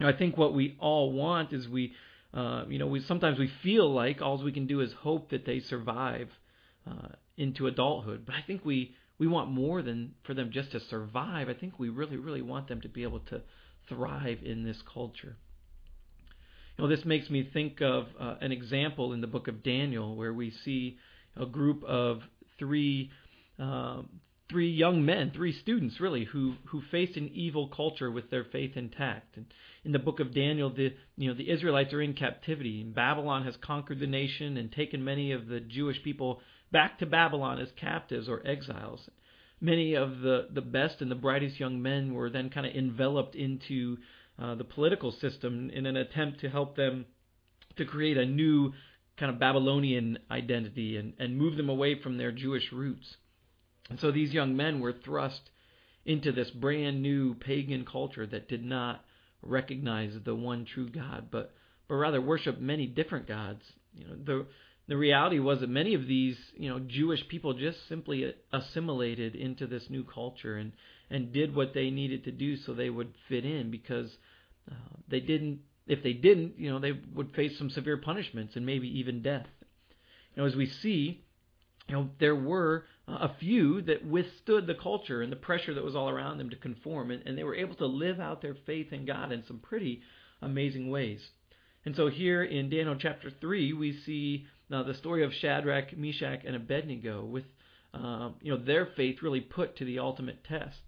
I 0.00 0.12
think 0.12 0.36
what 0.36 0.54
we 0.54 0.76
all 0.78 1.12
want 1.12 1.52
is 1.52 1.68
we, 1.68 1.94
uh, 2.34 2.64
you 2.68 2.78
know, 2.78 2.86
we 2.86 3.00
sometimes 3.00 3.38
we 3.38 3.50
feel 3.62 3.90
like 3.92 4.20
all 4.20 4.42
we 4.42 4.52
can 4.52 4.66
do 4.66 4.80
is 4.80 4.92
hope 4.92 5.30
that 5.30 5.46
they 5.46 5.60
survive 5.60 6.28
uh, 6.86 7.08
into 7.36 7.66
adulthood. 7.66 8.24
But 8.26 8.34
I 8.34 8.42
think 8.46 8.64
we 8.64 8.94
we 9.18 9.26
want 9.26 9.50
more 9.50 9.82
than 9.82 10.14
for 10.24 10.34
them 10.34 10.50
just 10.52 10.72
to 10.72 10.80
survive. 10.80 11.48
I 11.48 11.54
think 11.54 11.78
we 11.78 11.88
really 11.88 12.16
really 12.16 12.42
want 12.42 12.68
them 12.68 12.80
to 12.82 12.88
be 12.88 13.02
able 13.02 13.20
to 13.20 13.42
thrive 13.88 14.38
in 14.44 14.64
this 14.64 14.78
culture. 14.92 15.36
You 16.76 16.84
know, 16.84 16.90
this 16.94 17.04
makes 17.04 17.30
me 17.30 17.48
think 17.52 17.80
of 17.80 18.06
uh, 18.20 18.34
an 18.40 18.52
example 18.52 19.12
in 19.12 19.20
the 19.20 19.26
book 19.26 19.48
of 19.48 19.62
Daniel 19.62 20.14
where 20.14 20.34
we 20.34 20.50
see 20.64 20.98
a 21.36 21.46
group 21.46 21.82
of 21.84 22.20
three 22.58 23.10
um, 23.58 24.20
three 24.50 24.70
young 24.70 25.04
men, 25.04 25.32
three 25.34 25.52
students 25.52 26.00
really, 26.00 26.24
who 26.24 26.54
who 26.66 26.82
faced 26.90 27.16
an 27.16 27.30
evil 27.32 27.68
culture 27.68 28.10
with 28.10 28.30
their 28.30 28.44
faith 28.44 28.76
intact. 28.76 29.36
And 29.36 29.46
in 29.84 29.92
the 29.92 29.98
book 29.98 30.20
of 30.20 30.34
Daniel, 30.34 30.70
the 30.70 30.94
you 31.16 31.28
know 31.28 31.34
the 31.34 31.50
Israelites 31.50 31.92
are 31.92 32.02
in 32.02 32.14
captivity, 32.14 32.82
Babylon 32.82 33.44
has 33.44 33.56
conquered 33.56 34.00
the 34.00 34.06
nation 34.06 34.56
and 34.56 34.70
taken 34.70 35.04
many 35.04 35.32
of 35.32 35.48
the 35.48 35.60
Jewish 35.60 36.02
people 36.02 36.40
back 36.76 36.98
to 36.98 37.06
Babylon 37.06 37.58
as 37.58 37.68
captives 37.80 38.28
or 38.28 38.46
exiles. 38.46 39.08
Many 39.62 39.94
of 39.94 40.20
the 40.20 40.48
the 40.52 40.60
best 40.60 41.00
and 41.00 41.10
the 41.10 41.14
brightest 41.14 41.58
young 41.58 41.80
men 41.80 42.12
were 42.12 42.28
then 42.28 42.50
kind 42.50 42.66
of 42.66 42.74
enveloped 42.74 43.34
into 43.34 43.96
uh, 44.38 44.56
the 44.56 44.64
political 44.64 45.10
system 45.10 45.70
in 45.70 45.86
an 45.86 45.96
attempt 45.96 46.40
to 46.40 46.50
help 46.50 46.76
them 46.76 47.06
to 47.78 47.86
create 47.86 48.18
a 48.18 48.26
new 48.26 48.74
kind 49.16 49.32
of 49.32 49.38
Babylonian 49.38 50.18
identity 50.30 50.98
and, 50.98 51.14
and 51.18 51.38
move 51.38 51.56
them 51.56 51.70
away 51.70 51.98
from 52.02 52.18
their 52.18 52.30
Jewish 52.30 52.70
roots. 52.70 53.16
And 53.88 53.98
so 53.98 54.12
these 54.12 54.34
young 54.34 54.54
men 54.54 54.80
were 54.80 54.92
thrust 54.92 55.48
into 56.04 56.30
this 56.30 56.50
brand 56.50 57.00
new 57.00 57.36
pagan 57.36 57.86
culture 57.90 58.26
that 58.26 58.50
did 58.50 58.62
not 58.62 59.02
recognize 59.40 60.12
the 60.26 60.34
one 60.34 60.66
true 60.66 60.90
God, 60.90 61.28
but 61.30 61.54
but 61.88 61.94
rather 61.94 62.20
worship 62.20 62.60
many 62.60 62.86
different 62.86 63.26
gods. 63.26 63.62
You 63.94 64.08
know, 64.08 64.16
the 64.22 64.46
the 64.88 64.96
reality 64.96 65.38
was 65.38 65.60
that 65.60 65.68
many 65.68 65.94
of 65.94 66.06
these, 66.06 66.36
you 66.54 66.68
know, 66.68 66.78
Jewish 66.78 67.26
people 67.28 67.54
just 67.54 67.88
simply 67.88 68.34
assimilated 68.52 69.34
into 69.34 69.66
this 69.66 69.90
new 69.90 70.04
culture 70.04 70.56
and 70.56 70.72
and 71.08 71.32
did 71.32 71.54
what 71.54 71.72
they 71.72 71.90
needed 71.90 72.24
to 72.24 72.32
do 72.32 72.56
so 72.56 72.74
they 72.74 72.90
would 72.90 73.14
fit 73.28 73.44
in 73.44 73.70
because 73.70 74.10
uh, 74.70 74.74
they 75.08 75.20
didn't 75.20 75.60
if 75.86 76.02
they 76.02 76.12
didn't, 76.12 76.58
you 76.58 76.70
know, 76.70 76.80
they 76.80 76.92
would 77.14 77.32
face 77.34 77.56
some 77.58 77.70
severe 77.70 77.96
punishments 77.96 78.56
and 78.56 78.66
maybe 78.66 78.98
even 78.98 79.22
death. 79.22 79.46
You 80.34 80.42
know, 80.42 80.48
as 80.48 80.56
we 80.56 80.66
see, 80.66 81.24
you 81.88 81.94
know, 81.94 82.10
there 82.18 82.34
were 82.34 82.84
a 83.06 83.30
few 83.38 83.82
that 83.82 84.04
withstood 84.04 84.66
the 84.66 84.74
culture 84.74 85.22
and 85.22 85.30
the 85.30 85.36
pressure 85.36 85.74
that 85.74 85.84
was 85.84 85.94
all 85.94 86.08
around 86.08 86.38
them 86.38 86.50
to 86.50 86.56
conform, 86.56 87.12
and, 87.12 87.22
and 87.24 87.38
they 87.38 87.44
were 87.44 87.54
able 87.54 87.76
to 87.76 87.86
live 87.86 88.18
out 88.18 88.42
their 88.42 88.56
faith 88.66 88.92
in 88.92 89.06
God 89.06 89.30
in 89.30 89.44
some 89.46 89.60
pretty 89.60 90.02
amazing 90.42 90.90
ways. 90.90 91.20
And 91.84 91.94
so 91.94 92.08
here 92.08 92.42
in 92.42 92.68
Daniel 92.68 92.96
chapter 92.98 93.30
3, 93.30 93.72
we 93.72 93.92
see 94.04 94.46
uh, 94.72 94.82
the 94.82 94.94
story 94.94 95.24
of 95.24 95.32
Shadrach, 95.32 95.96
Meshach, 95.96 96.40
and 96.44 96.56
Abednego 96.56 97.24
with 97.24 97.44
uh, 97.94 98.30
you 98.42 98.52
know 98.52 98.62
their 98.62 98.86
faith 98.96 99.22
really 99.22 99.40
put 99.40 99.76
to 99.76 99.84
the 99.84 99.98
ultimate 99.98 100.44
test. 100.44 100.80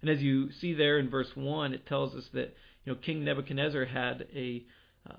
And 0.00 0.10
as 0.10 0.20
you 0.20 0.52
see 0.52 0.74
there 0.74 0.98
in 0.98 1.08
verse 1.08 1.30
1, 1.34 1.72
it 1.72 1.86
tells 1.86 2.14
us 2.14 2.24
that 2.34 2.54
you 2.84 2.92
know 2.92 2.98
King 2.98 3.24
Nebuchadnezzar 3.24 3.86
had 3.86 4.26
a 4.34 4.64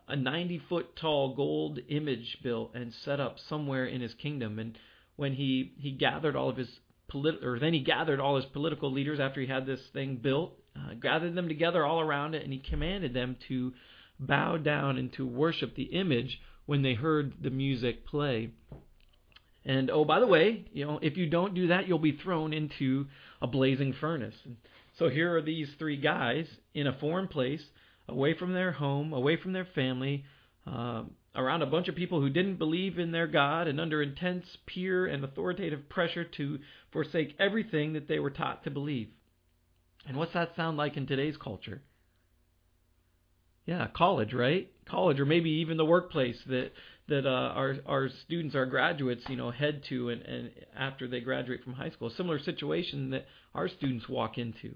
a 0.10 0.18
90 0.18 0.62
foot 0.68 0.98
tall 0.98 1.34
gold 1.34 1.80
image 1.88 2.40
built 2.44 2.72
and 2.76 2.94
set 3.06 3.22
up 3.22 3.38
somewhere 3.48 3.86
in 3.86 4.02
his 4.02 4.14
kingdom 4.16 4.60
and 4.60 4.78
when 5.16 5.34
he 5.34 5.74
he 5.78 5.92
gathered 5.92 6.36
all 6.36 6.50
of 6.50 6.58
his 6.58 6.80
polit- 7.10 7.44
or 7.44 7.60
then 7.60 7.74
he 7.74 7.82
gathered 7.82 8.20
all 8.20 8.36
his 8.36 8.46
political 8.46 8.92
leaders 8.92 9.20
after 9.20 9.42
he 9.42 9.48
had 9.48 9.66
this 9.66 9.82
thing 9.94 10.18
built, 10.18 10.54
uh, 10.76 10.94
gathered 10.94 11.36
them 11.36 11.48
together 11.48 11.86
all 11.86 12.00
around 12.00 12.36
it, 12.36 12.44
and 12.44 12.54
he 12.54 12.60
commanded 12.60 13.14
them 13.14 13.36
to 13.48 13.74
bow 14.20 14.58
down 14.58 14.98
and 14.98 15.12
to 15.14 15.26
worship 15.26 15.76
the 15.76 15.84
image 15.84 16.40
when 16.68 16.84
they 16.84 16.94
heard 16.94 17.34
the 17.42 17.50
music 17.50 18.06
play. 18.06 18.52
And 19.66 19.90
oh, 19.90 20.06
by 20.06 20.20
the 20.20 20.28
way, 20.28 20.66
you 20.72 20.86
know, 20.86 21.00
if 21.02 21.18
you 21.18 21.28
don't 21.28 21.56
do 21.56 21.68
that, 21.68 21.88
you'll 21.88 21.98
be 21.98 22.18
thrown 22.18 22.54
into 22.54 23.08
a 23.42 23.48
blazing 23.48 23.94
furnace. 24.00 24.36
So 25.00 25.10
here 25.10 25.36
are 25.36 25.42
these 25.42 25.70
three 25.80 25.98
guys 25.98 26.46
in 26.74 26.88
a 26.88 26.98
foreign 27.00 27.28
place, 27.28 27.64
away 28.08 28.38
from 28.38 28.54
their 28.54 28.72
home, 28.72 29.12
away 29.12 29.38
from 29.38 29.54
their 29.54 29.68
family, 29.76 30.24
uh, 30.66 31.04
around 31.36 31.62
a 31.62 31.68
bunch 31.68 31.88
of 31.88 31.96
people 31.96 32.20
who 32.22 32.30
didn't 32.30 32.58
believe 32.58 32.98
in 32.98 33.12
their 33.12 33.28
God 33.28 33.68
and 33.68 33.80
under 33.80 34.02
intense 34.02 34.46
peer 34.66 35.06
and 35.06 35.24
authoritative 35.24 35.88
pressure 35.90 36.24
to 36.24 36.60
forsake 36.92 37.36
everything 37.40 37.94
that 37.94 38.08
they 38.08 38.20
were 38.20 38.30
taught 38.30 38.64
to 38.64 38.72
believe. 38.72 39.10
And 40.08 40.18
what's 40.18 40.34
that 40.34 40.56
sound 40.56 40.78
like 40.78 40.98
in 40.98 41.06
today's 41.06 41.38
culture? 41.38 41.82
Yeah, 43.66 43.88
college, 43.94 44.34
right? 44.34 44.72
College, 44.90 45.20
or 45.20 45.26
maybe 45.26 45.50
even 45.50 45.78
the 45.78 45.86
workplace 45.86 46.38
that 46.48 46.72
that 47.10 47.26
uh, 47.26 47.30
our 47.56 47.76
our 47.86 48.10
students, 48.26 48.56
our 48.56 48.66
graduates, 48.66 49.24
you 49.30 49.38
know, 49.38 49.52
head 49.52 49.84
to, 49.90 50.10
and, 50.10 50.22
and 50.24 50.52
after 50.78 51.08
they 51.08 51.20
graduate 51.20 51.64
from 51.64 51.74
high 51.74 51.90
school, 51.90 52.10
a 52.10 52.16
similar 52.16 52.40
situation 52.40 53.12
that 53.12 53.26
our 53.56 53.68
students 53.68 54.08
walk 54.10 54.38
into. 54.38 54.76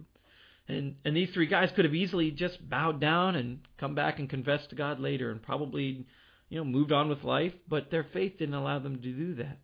And 0.68 0.96
and 1.04 1.16
these 1.16 1.30
three 1.34 1.48
guys 1.48 1.70
could 1.76 1.86
have 1.86 1.96
easily 1.96 2.32
just 2.32 2.70
bowed 2.70 3.02
down 3.02 3.36
and 3.36 3.60
come 3.80 3.96
back 3.96 4.20
and 4.20 4.30
confessed 4.30 4.70
to 4.70 4.76
God 4.76 5.00
later, 5.00 5.32
and 5.32 5.42
probably 5.42 6.06
you 6.52 6.58
know, 6.58 6.66
moved 6.66 6.92
on 6.92 7.08
with 7.08 7.24
life, 7.24 7.54
but 7.70 7.90
their 7.90 8.06
faith 8.12 8.38
didn't 8.38 8.54
allow 8.54 8.78
them 8.78 8.98
to 8.98 9.02
do 9.02 9.36
that. 9.36 9.58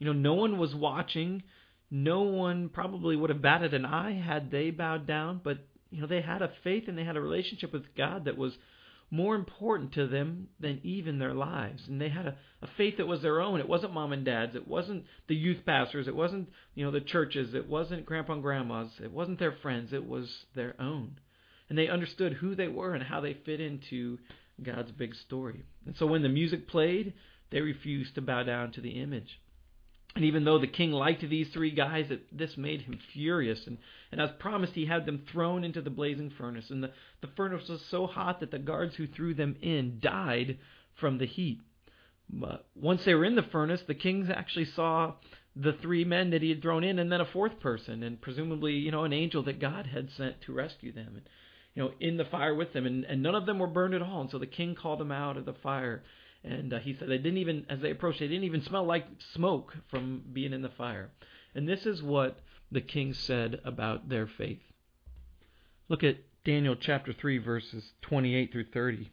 You 0.00 0.06
know, 0.06 0.12
no 0.12 0.34
one 0.34 0.58
was 0.58 0.74
watching. 0.74 1.44
No 1.92 2.22
one 2.22 2.68
probably 2.68 3.14
would 3.14 3.30
have 3.30 3.40
batted 3.40 3.72
an 3.72 3.86
eye 3.86 4.20
had 4.20 4.50
they 4.50 4.70
bowed 4.70 5.06
down, 5.06 5.40
but 5.42 5.58
you 5.90 6.00
know, 6.00 6.08
they 6.08 6.20
had 6.20 6.42
a 6.42 6.50
faith 6.64 6.84
and 6.88 6.98
they 6.98 7.04
had 7.04 7.16
a 7.16 7.20
relationship 7.20 7.72
with 7.72 7.94
God 7.96 8.24
that 8.24 8.36
was 8.36 8.52
more 9.10 9.34
important 9.34 9.92
to 9.92 10.06
them 10.06 10.48
than 10.60 10.80
even 10.82 11.18
their 11.18 11.34
lives. 11.34 11.82
And 11.88 12.00
they 12.00 12.10
had 12.10 12.26
a, 12.26 12.36
a 12.62 12.68
faith 12.76 12.98
that 12.98 13.06
was 13.06 13.22
their 13.22 13.40
own. 13.40 13.60
It 13.60 13.68
wasn't 13.68 13.94
mom 13.94 14.12
and 14.12 14.24
dad's. 14.24 14.54
It 14.54 14.68
wasn't 14.68 15.04
the 15.28 15.34
youth 15.34 15.64
pastors. 15.64 16.08
It 16.08 16.16
wasn't, 16.16 16.50
you 16.74 16.84
know, 16.84 16.90
the 16.90 17.00
churches. 17.00 17.54
It 17.54 17.68
wasn't 17.68 18.04
grandpa 18.04 18.34
and 18.34 18.42
grandma's. 18.42 18.90
It 19.02 19.12
wasn't 19.12 19.38
their 19.38 19.54
friends. 19.62 19.92
It 19.92 20.06
was 20.06 20.28
their 20.54 20.74
own. 20.80 21.20
And 21.68 21.78
they 21.78 21.88
understood 21.88 22.34
who 22.34 22.54
they 22.54 22.68
were 22.68 22.94
and 22.94 23.02
how 23.02 23.20
they 23.20 23.34
fit 23.34 23.60
into 23.60 24.18
God's 24.62 24.92
big 24.92 25.14
story. 25.14 25.64
And 25.86 25.96
so 25.96 26.06
when 26.06 26.22
the 26.22 26.28
music 26.28 26.68
played, 26.68 27.14
they 27.50 27.60
refused 27.60 28.14
to 28.14 28.22
bow 28.22 28.42
down 28.42 28.72
to 28.72 28.80
the 28.80 29.00
image. 29.00 29.40
And 30.18 30.24
even 30.24 30.42
though 30.42 30.58
the 30.58 30.66
king 30.66 30.90
liked 30.90 31.20
these 31.20 31.46
three 31.52 31.70
guys, 31.70 32.06
it, 32.10 32.36
this 32.36 32.56
made 32.56 32.82
him 32.82 32.98
furious. 33.12 33.68
And, 33.68 33.78
and 34.10 34.20
as 34.20 34.30
promised, 34.40 34.72
he 34.72 34.84
had 34.84 35.06
them 35.06 35.22
thrown 35.30 35.62
into 35.62 35.80
the 35.80 35.90
blazing 35.90 36.32
furnace. 36.36 36.70
And 36.70 36.82
the, 36.82 36.90
the 37.20 37.28
furnace 37.36 37.68
was 37.68 37.80
so 37.88 38.08
hot 38.08 38.40
that 38.40 38.50
the 38.50 38.58
guards 38.58 38.96
who 38.96 39.06
threw 39.06 39.32
them 39.32 39.54
in 39.62 40.00
died 40.00 40.58
from 40.98 41.18
the 41.18 41.24
heat. 41.24 41.60
But 42.28 42.66
once 42.74 43.04
they 43.04 43.14
were 43.14 43.24
in 43.24 43.36
the 43.36 43.44
furnace, 43.44 43.80
the 43.86 43.94
king 43.94 44.28
actually 44.34 44.64
saw 44.64 45.14
the 45.54 45.74
three 45.74 46.04
men 46.04 46.30
that 46.30 46.42
he 46.42 46.48
had 46.48 46.62
thrown 46.62 46.82
in, 46.82 46.98
and 46.98 47.12
then 47.12 47.20
a 47.20 47.24
fourth 47.24 47.60
person, 47.60 48.02
and 48.02 48.20
presumably, 48.20 48.72
you 48.72 48.90
know, 48.90 49.04
an 49.04 49.12
angel 49.12 49.44
that 49.44 49.60
God 49.60 49.86
had 49.86 50.10
sent 50.16 50.40
to 50.46 50.52
rescue 50.52 50.90
them. 50.90 51.12
And 51.14 51.28
you 51.74 51.84
know, 51.84 51.92
in 52.00 52.16
the 52.16 52.24
fire 52.24 52.56
with 52.56 52.72
them, 52.72 52.86
and, 52.86 53.04
and 53.04 53.22
none 53.22 53.36
of 53.36 53.46
them 53.46 53.60
were 53.60 53.68
burned 53.68 53.94
at 53.94 54.02
all. 54.02 54.22
And 54.22 54.30
so 54.30 54.40
the 54.40 54.46
king 54.46 54.74
called 54.74 54.98
them 54.98 55.12
out 55.12 55.36
of 55.36 55.44
the 55.44 55.54
fire, 55.62 56.02
and 56.44 56.72
uh, 56.72 56.78
he 56.78 56.94
said 56.94 57.08
they 57.08 57.18
didn't 57.18 57.38
even, 57.38 57.66
as 57.68 57.80
they 57.80 57.90
approached, 57.90 58.20
they 58.20 58.28
didn't 58.28 58.44
even 58.44 58.62
smell 58.62 58.84
like 58.84 59.06
smoke 59.34 59.74
from 59.90 60.22
being 60.32 60.52
in 60.52 60.62
the 60.62 60.68
fire. 60.68 61.10
And 61.54 61.68
this 61.68 61.86
is 61.86 62.02
what 62.02 62.40
the 62.70 62.80
king 62.80 63.14
said 63.14 63.60
about 63.64 64.08
their 64.08 64.26
faith. 64.26 64.60
Look 65.88 66.04
at 66.04 66.18
Daniel 66.44 66.76
chapter 66.76 67.12
3, 67.12 67.38
verses 67.38 67.92
28 68.02 68.52
through 68.52 68.70
30. 68.72 69.02
It 69.02 69.08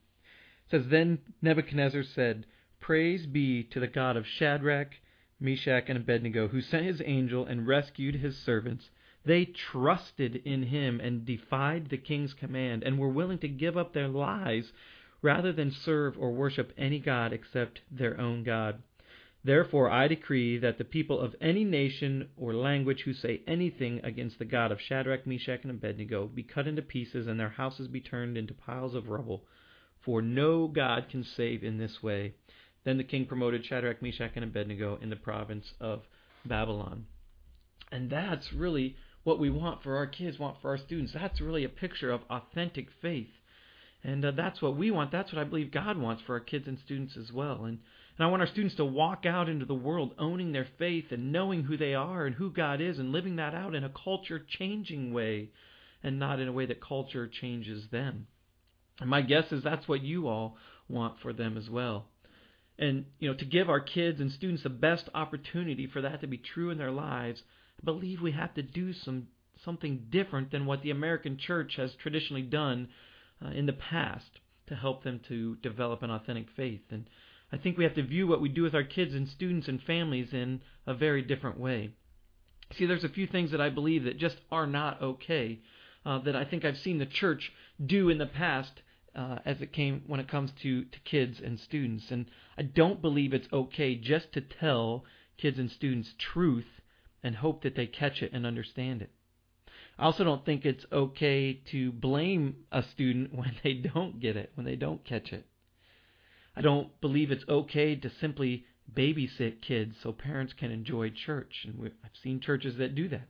says, 0.70 0.84
Then 0.88 1.20
Nebuchadnezzar 1.42 2.04
said, 2.04 2.46
Praise 2.80 3.26
be 3.26 3.64
to 3.64 3.80
the 3.80 3.88
God 3.88 4.18
of 4.18 4.28
Shadrach, 4.28 4.92
Meshach, 5.40 5.86
and 5.88 5.98
Abednego, 5.98 6.50
who 6.50 6.62
sent 6.62 6.86
his 6.86 7.02
angel 7.04 7.46
and 7.46 7.68
rescued 7.68 8.16
his 8.16 8.38
servants 8.38 8.90
they 9.26 9.46
trusted 9.46 10.36
in 10.46 10.64
him 10.64 11.00
and 11.00 11.26
defied 11.26 11.90
the 11.90 11.98
king's 11.98 12.34
command 12.34 12.84
and 12.84 13.00
were 13.00 13.10
willing 13.10 13.40
to 13.40 13.48
give 13.48 13.76
up 13.76 13.94
their 13.94 14.08
lives 14.08 14.72
rather 15.26 15.52
than 15.52 15.72
serve 15.72 16.16
or 16.20 16.32
worship 16.32 16.72
any 16.78 17.00
god 17.00 17.34
except 17.34 17.82
their 17.90 18.22
own 18.22 18.44
God. 18.44 18.84
Therefore 19.44 19.90
I 19.90 20.08
decree 20.08 20.60
that 20.60 20.78
the 20.78 20.84
people 20.84 21.20
of 21.20 21.36
any 21.42 21.64
nation 21.64 22.30
or 22.38 22.54
language 22.54 23.02
who 23.06 23.14
say 23.14 23.42
anything 23.48 24.02
against 24.04 24.38
the 24.38 24.46
God 24.46 24.72
of 24.72 24.80
Shadrach, 24.80 25.26
Meshach, 25.26 25.62
and 25.64 25.72
Abednego 25.72 26.28
be 26.28 26.44
cut 26.44 26.68
into 26.68 26.84
pieces 26.84 27.26
and 27.26 27.40
their 27.40 27.50
houses 27.50 27.88
be 27.88 28.02
turned 28.02 28.38
into 28.38 28.54
piles 28.54 28.94
of 28.94 29.10
rubble. 29.10 29.44
For 30.04 30.22
no 30.22 30.68
God 30.68 31.08
can 31.10 31.24
save 31.24 31.64
in 31.64 31.80
this 31.80 32.04
way. 32.04 32.36
Then 32.84 32.98
the 32.98 33.04
king 33.04 33.26
promoted 33.26 33.66
Shadrach, 33.66 34.04
Meshach, 34.04 34.34
and 34.36 34.44
Abednego 34.44 35.00
in 35.02 35.10
the 35.10 35.16
province 35.16 35.74
of 35.82 36.04
Babylon. 36.46 37.08
And 37.92 38.12
that's 38.12 38.54
really 38.54 38.96
what 39.24 39.40
we 39.40 39.50
want 39.50 39.82
for 39.82 39.98
our 39.98 40.06
kids, 40.06 40.38
want 40.38 40.62
for 40.62 40.70
our 40.70 40.78
students. 40.78 41.14
That's 41.14 41.42
really 41.42 41.64
a 41.64 41.70
picture 41.70 42.12
of 42.12 42.22
authentic 42.30 42.90
faith. 43.02 43.30
And 44.06 44.24
uh, 44.24 44.32
that's 44.32 44.62
what 44.62 44.78
we 44.78 44.92
want. 44.92 45.12
That's 45.12 45.34
what 45.34 45.42
I 45.42 45.46
believe 45.46 45.72
God 45.72 45.98
wants 45.98 46.22
for 46.28 46.34
our 46.34 46.40
kids 46.40 46.68
and 46.68 46.78
students 46.86 47.18
as 47.18 47.32
well. 47.32 47.66
And, 47.66 47.80
and 48.18 48.26
I 48.26 48.28
want 48.28 48.44
our 48.44 48.48
students 48.48 48.76
to 48.76 48.86
walk 48.86 49.26
out 49.26 49.50
into 49.50 49.66
the 49.66 49.74
world 49.74 50.14
owning 50.20 50.52
their 50.52 50.68
faith 50.78 51.06
and 51.10 51.32
knowing 51.32 51.64
who 51.64 51.76
they 51.76 51.96
are 51.96 52.28
and 52.28 52.36
who 52.36 52.52
God 52.52 52.82
is 52.82 53.00
and 53.00 53.12
living 53.12 53.38
that 53.38 53.56
out 53.56 53.74
in 53.74 53.84
a 53.84 53.90
culture 53.90 54.46
changing 54.60 55.12
way 55.12 55.50
and 56.04 56.20
not 56.20 56.40
in 56.40 56.48
a 56.48 56.52
way 56.52 56.68
that 56.68 56.84
culture 56.84 57.28
changes 57.28 57.86
them. 57.92 58.28
And 59.02 59.10
my 59.10 59.24
guess 59.24 59.52
is 59.52 59.64
that's 59.64 59.88
what 59.88 60.04
you 60.04 60.28
all 60.28 60.56
want 60.88 61.20
for 61.24 61.34
them 61.34 61.58
as 61.58 61.68
well. 61.68 62.06
And 62.78 63.06
you 63.18 63.32
know, 63.32 63.38
to 63.38 63.46
give 63.46 63.72
our 63.72 63.80
kids 63.80 64.22
and 64.22 64.32
students 64.32 64.62
the 64.62 64.70
best 64.70 65.10
opportunity 65.16 65.88
for 65.88 66.02
that 66.02 66.22
to 66.22 66.28
be 66.28 66.38
true 66.38 66.70
in 66.70 66.78
their 66.78 66.92
lives, 66.92 67.42
I 67.82 67.86
believe 67.86 68.22
we 68.22 68.34
have 68.34 68.54
to 68.54 68.62
do 68.62 68.94
some 68.94 69.30
something 69.64 70.08
different 70.12 70.52
than 70.52 70.68
what 70.68 70.84
the 70.84 70.92
American 70.92 71.40
church 71.40 71.74
has 71.78 71.92
traditionally 72.04 72.44
done 72.44 72.90
uh, 73.44 73.50
in 73.50 73.66
the 73.66 73.74
past 73.74 74.40
to 74.68 74.76
help 74.76 75.04
them 75.04 75.20
to 75.28 75.56
develop 75.58 76.04
an 76.04 76.12
authentic 76.12 76.48
faith. 76.56 76.82
And 76.92 77.10
I 77.52 77.58
think 77.58 77.78
we 77.78 77.84
have 77.84 77.96
to 77.96 78.04
view 78.04 78.28
what 78.28 78.42
we 78.42 78.50
do 78.50 78.64
with 78.64 78.76
our 78.76 78.84
kids 78.84 79.14
and 79.14 79.28
students 79.28 79.68
and 79.68 79.82
families 79.82 80.34
in 80.34 80.62
a 80.88 80.94
very 80.94 81.22
different 81.22 81.60
way. 81.60 81.92
See, 82.76 82.86
there's 82.86 83.04
a 83.04 83.10
few 83.10 83.28
things 83.28 83.52
that 83.52 83.62
I 83.62 83.70
believe 83.70 84.06
that 84.06 84.18
just 84.18 84.38
are 84.52 84.68
not 84.68 85.02
okay. 85.02 85.60
Uh, 86.06 86.20
that 86.20 86.36
I 86.36 86.46
think 86.46 86.64
I've 86.64 86.78
seen 86.78 87.00
the 87.00 87.06
church 87.08 87.52
do 87.84 88.10
in 88.10 88.20
the 88.20 88.28
past 88.28 88.82
uh, 89.16 89.40
as 89.44 89.62
it 89.62 89.74
came 89.74 90.04
when 90.06 90.20
it 90.20 90.28
comes 90.28 90.52
to, 90.62 90.84
to 90.84 91.00
kids 91.00 91.40
and 91.44 91.60
students. 91.60 92.12
And 92.12 92.26
I 92.58 92.62
don't 92.62 93.02
believe 93.02 93.34
it's 93.34 93.52
okay 93.52 93.96
just 93.96 94.32
to 94.34 94.42
tell 94.42 95.04
kids 95.38 95.58
and 95.58 95.72
students 95.72 96.14
truth 96.20 96.68
and 97.24 97.36
hope 97.36 97.64
that 97.64 97.76
they 97.76 97.88
catch 97.88 98.22
it 98.22 98.34
and 98.34 98.46
understand 98.46 99.02
it. 99.02 99.12
I 99.98 100.06
also 100.06 100.24
don't 100.24 100.46
think 100.46 100.66
it's 100.66 100.86
okay 100.92 101.62
to 101.72 101.92
blame 101.92 102.58
a 102.72 102.84
student 102.84 103.34
when 103.36 103.56
they 103.64 103.74
don't 103.74 104.20
get 104.20 104.36
it, 104.36 104.52
when 104.56 104.66
they 104.66 104.76
don't 104.76 105.04
catch 105.06 105.32
it. 105.32 105.46
I 106.56 106.62
don't 106.62 107.00
believe 107.02 107.32
it's 107.32 107.46
okay 107.50 107.96
to 107.96 108.10
simply 108.10 108.66
babysit 108.94 109.62
kids 109.62 109.96
so 110.02 110.12
parents 110.12 110.54
can 110.54 110.72
enjoy 110.72 111.10
church. 111.10 111.66
And 111.66 111.92
I've 112.04 112.12
seen 112.22 112.40
churches 112.40 112.78
that 112.78 112.96
do 112.96 113.10
that. 113.10 113.28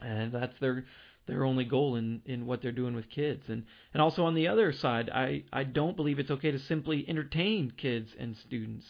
And 0.00 0.32
that's 0.32 0.58
their 0.60 0.84
their 1.26 1.44
only 1.44 1.64
goal 1.64 1.96
in, 1.96 2.20
in 2.26 2.44
what 2.44 2.60
they're 2.60 2.72
doing 2.72 2.94
with 2.94 3.08
kids. 3.08 3.44
And 3.48 3.64
and 3.94 4.02
also 4.02 4.24
on 4.24 4.34
the 4.34 4.48
other 4.48 4.72
side, 4.72 5.08
I, 5.08 5.44
I 5.52 5.64
don't 5.64 5.96
believe 5.96 6.18
it's 6.18 6.30
okay 6.30 6.50
to 6.50 6.58
simply 6.58 7.04
entertain 7.08 7.72
kids 7.76 8.10
and 8.18 8.36
students. 8.36 8.84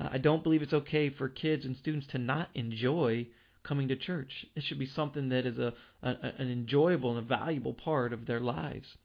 Uh, 0.00 0.08
I 0.10 0.18
don't 0.18 0.42
believe 0.42 0.62
it's 0.62 0.72
okay 0.72 1.10
for 1.10 1.28
kids 1.28 1.64
and 1.64 1.76
students 1.76 2.08
to 2.08 2.18
not 2.18 2.48
enjoy 2.54 3.28
coming 3.64 3.88
to 3.88 3.96
church. 3.96 4.46
It 4.54 4.62
should 4.64 4.78
be 4.78 4.86
something 4.86 5.28
that 5.28 5.46
is 5.46 5.58
a, 5.58 5.74
a 6.02 6.08
an 6.38 6.50
enjoyable 6.50 7.10
and 7.10 7.18
a 7.18 7.28
valuable 7.28 7.74
part 7.74 8.12
of 8.12 8.26
their 8.26 8.40
lives. 8.40 8.96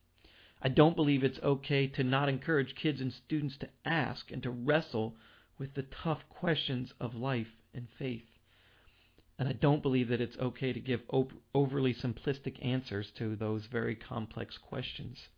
I 0.62 0.70
don't 0.70 0.96
believe 0.96 1.24
it's 1.24 1.40
okay 1.44 1.88
to 1.88 2.04
not 2.04 2.30
encourage 2.30 2.76
kids 2.76 3.00
and 3.00 3.14
students 3.14 3.58
to 3.58 3.70
ask 3.86 4.32
and 4.32 4.42
to 4.44 4.50
wrestle 4.50 5.16
with 5.60 5.76
the 5.76 5.84
tough 5.84 6.22
questions 6.30 6.94
of 7.00 7.14
life 7.14 7.48
and 7.74 7.88
faith. 7.98 8.26
And 9.40 9.48
I 9.48 9.54
don't 9.54 9.84
believe 9.84 10.08
that 10.10 10.22
it's 10.22 10.38
okay 10.38 10.74
to 10.74 10.80
give 10.80 11.02
op- 11.10 11.34
overly 11.54 11.94
simplistic 11.94 12.64
answers 12.66 13.12
to 13.18 13.36
those 13.36 13.68
very 13.68 13.96
complex 13.96 14.58
questions. 14.58 15.30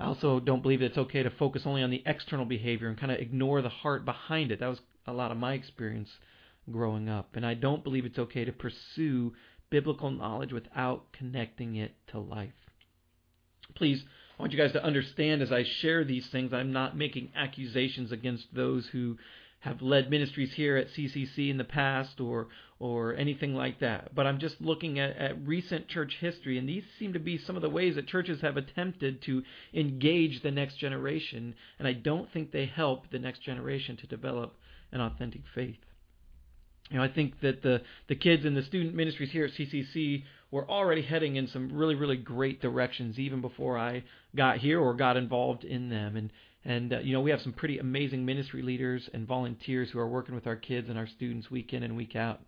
I 0.00 0.06
also 0.06 0.40
don't 0.40 0.62
believe 0.62 0.80
that 0.80 0.86
it's 0.86 0.98
okay 0.98 1.22
to 1.22 1.30
focus 1.30 1.62
only 1.66 1.82
on 1.82 1.90
the 1.90 2.02
external 2.06 2.46
behavior 2.46 2.88
and 2.88 2.98
kind 2.98 3.12
of 3.12 3.18
ignore 3.18 3.60
the 3.60 3.68
heart 3.68 4.04
behind 4.04 4.50
it. 4.50 4.60
That 4.60 4.68
was 4.68 4.80
a 5.06 5.12
lot 5.12 5.30
of 5.30 5.36
my 5.36 5.52
experience 5.54 6.08
growing 6.70 7.08
up. 7.08 7.34
And 7.34 7.44
I 7.44 7.54
don't 7.54 7.84
believe 7.84 8.04
it's 8.04 8.18
okay 8.18 8.44
to 8.44 8.52
pursue 8.52 9.34
biblical 9.70 10.10
knowledge 10.10 10.52
without 10.52 11.12
connecting 11.12 11.76
it 11.76 11.94
to 12.08 12.18
life. 12.18 12.52
Please, 13.74 14.02
I 14.38 14.42
want 14.42 14.52
you 14.52 14.58
guys 14.58 14.72
to 14.72 14.84
understand 14.84 15.42
as 15.42 15.52
I 15.52 15.64
share 15.64 16.04
these 16.04 16.26
things, 16.28 16.52
I'm 16.52 16.72
not 16.72 16.96
making 16.96 17.32
accusations 17.34 18.12
against 18.12 18.54
those 18.54 18.86
who 18.86 19.18
have 19.60 19.82
led 19.82 20.08
ministries 20.08 20.52
here 20.54 20.76
at 20.76 20.88
CCC 20.90 21.50
in 21.50 21.58
the 21.58 21.64
past 21.64 22.20
or 22.20 22.48
or 22.80 23.16
anything 23.16 23.54
like 23.54 23.80
that. 23.80 24.14
But 24.14 24.26
I'm 24.26 24.38
just 24.38 24.60
looking 24.60 25.00
at, 25.00 25.16
at 25.16 25.46
recent 25.46 25.88
church 25.88 26.16
history, 26.20 26.58
and 26.58 26.68
these 26.68 26.84
seem 26.96 27.12
to 27.12 27.18
be 27.18 27.36
some 27.36 27.56
of 27.56 27.62
the 27.62 27.68
ways 27.68 27.96
that 27.96 28.06
churches 28.06 28.40
have 28.40 28.56
attempted 28.56 29.20
to 29.22 29.42
engage 29.74 30.42
the 30.42 30.52
next 30.52 30.76
generation, 30.76 31.56
and 31.80 31.88
I 31.88 31.92
don't 31.92 32.32
think 32.32 32.52
they 32.52 32.66
help 32.66 33.10
the 33.10 33.18
next 33.18 33.42
generation 33.42 33.96
to 33.96 34.06
develop 34.06 34.54
an 34.92 35.00
authentic 35.00 35.42
faith. 35.52 35.78
You 36.90 36.98
know, 36.98 37.04
I 37.04 37.08
think 37.08 37.40
that 37.40 37.62
the 37.62 37.82
the 38.08 38.14
kids 38.14 38.44
in 38.44 38.54
the 38.54 38.62
student 38.62 38.94
ministries 38.94 39.30
here 39.30 39.44
at 39.44 39.52
CCC 39.52 40.24
were 40.50 40.68
already 40.68 41.02
heading 41.02 41.36
in 41.36 41.48
some 41.48 41.72
really 41.72 41.94
really 41.94 42.16
great 42.16 42.60
directions 42.60 43.18
even 43.18 43.40
before 43.40 43.78
I 43.78 44.04
got 44.36 44.58
here 44.58 44.80
or 44.80 44.94
got 44.94 45.16
involved 45.16 45.64
in 45.64 45.90
them 45.90 46.16
and 46.16 46.30
and 46.64 46.92
uh, 46.92 46.98
you 47.00 47.12
know 47.12 47.20
we 47.20 47.30
have 47.30 47.42
some 47.42 47.52
pretty 47.52 47.78
amazing 47.78 48.24
ministry 48.24 48.62
leaders 48.62 49.08
and 49.12 49.26
volunteers 49.26 49.90
who 49.90 49.98
are 49.98 50.08
working 50.08 50.34
with 50.34 50.46
our 50.46 50.56
kids 50.56 50.88
and 50.88 50.98
our 50.98 51.06
students 51.06 51.50
week 51.50 51.72
in 51.72 51.82
and 51.82 51.96
week 51.96 52.16
out. 52.16 52.40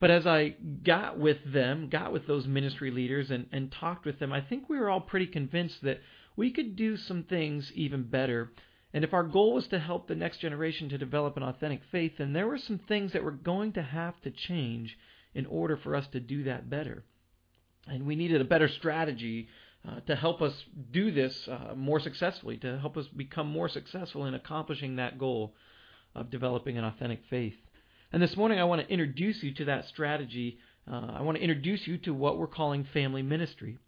But 0.00 0.10
as 0.10 0.26
I 0.26 0.54
got 0.84 1.18
with 1.18 1.38
them, 1.44 1.88
got 1.88 2.12
with 2.12 2.26
those 2.26 2.46
ministry 2.46 2.90
leaders 2.90 3.30
and, 3.30 3.46
and 3.50 3.72
talked 3.72 4.06
with 4.06 4.20
them, 4.20 4.32
I 4.32 4.40
think 4.40 4.68
we 4.68 4.78
were 4.78 4.88
all 4.88 5.00
pretty 5.00 5.26
convinced 5.26 5.82
that 5.82 6.00
we 6.36 6.52
could 6.52 6.76
do 6.76 6.96
some 6.96 7.24
things 7.24 7.72
even 7.74 8.04
better. 8.04 8.52
And 8.94 9.04
if 9.04 9.12
our 9.12 9.24
goal 9.24 9.54
was 9.54 9.68
to 9.68 9.78
help 9.78 10.08
the 10.08 10.14
next 10.14 10.38
generation 10.38 10.88
to 10.88 10.98
develop 10.98 11.36
an 11.36 11.42
authentic 11.42 11.82
faith, 11.92 12.12
then 12.18 12.32
there 12.32 12.46
were 12.46 12.58
some 12.58 12.78
things 12.78 13.12
that 13.12 13.24
were 13.24 13.30
going 13.30 13.72
to 13.72 13.82
have 13.82 14.20
to 14.22 14.30
change 14.30 14.96
in 15.34 15.44
order 15.46 15.76
for 15.76 15.94
us 15.94 16.06
to 16.08 16.20
do 16.20 16.44
that 16.44 16.70
better. 16.70 17.04
And 17.86 18.06
we 18.06 18.16
needed 18.16 18.40
a 18.40 18.44
better 18.44 18.68
strategy 18.68 19.48
uh, 19.86 20.00
to 20.00 20.16
help 20.16 20.42
us 20.42 20.64
do 20.90 21.10
this 21.10 21.48
uh, 21.48 21.74
more 21.76 22.00
successfully, 22.00 22.56
to 22.58 22.78
help 22.78 22.96
us 22.96 23.06
become 23.08 23.48
more 23.48 23.68
successful 23.68 24.24
in 24.24 24.34
accomplishing 24.34 24.96
that 24.96 25.18
goal 25.18 25.54
of 26.14 26.30
developing 26.30 26.78
an 26.78 26.84
authentic 26.84 27.20
faith. 27.28 27.54
And 28.12 28.22
this 28.22 28.36
morning, 28.36 28.58
I 28.58 28.64
want 28.64 28.80
to 28.80 28.92
introduce 28.92 29.42
you 29.42 29.52
to 29.54 29.66
that 29.66 29.86
strategy. 29.86 30.58
Uh, 30.90 31.12
I 31.18 31.22
want 31.22 31.36
to 31.36 31.42
introduce 31.42 31.86
you 31.86 31.98
to 31.98 32.14
what 32.14 32.38
we're 32.38 32.46
calling 32.46 32.84
family 32.84 33.22
ministry. 33.22 33.78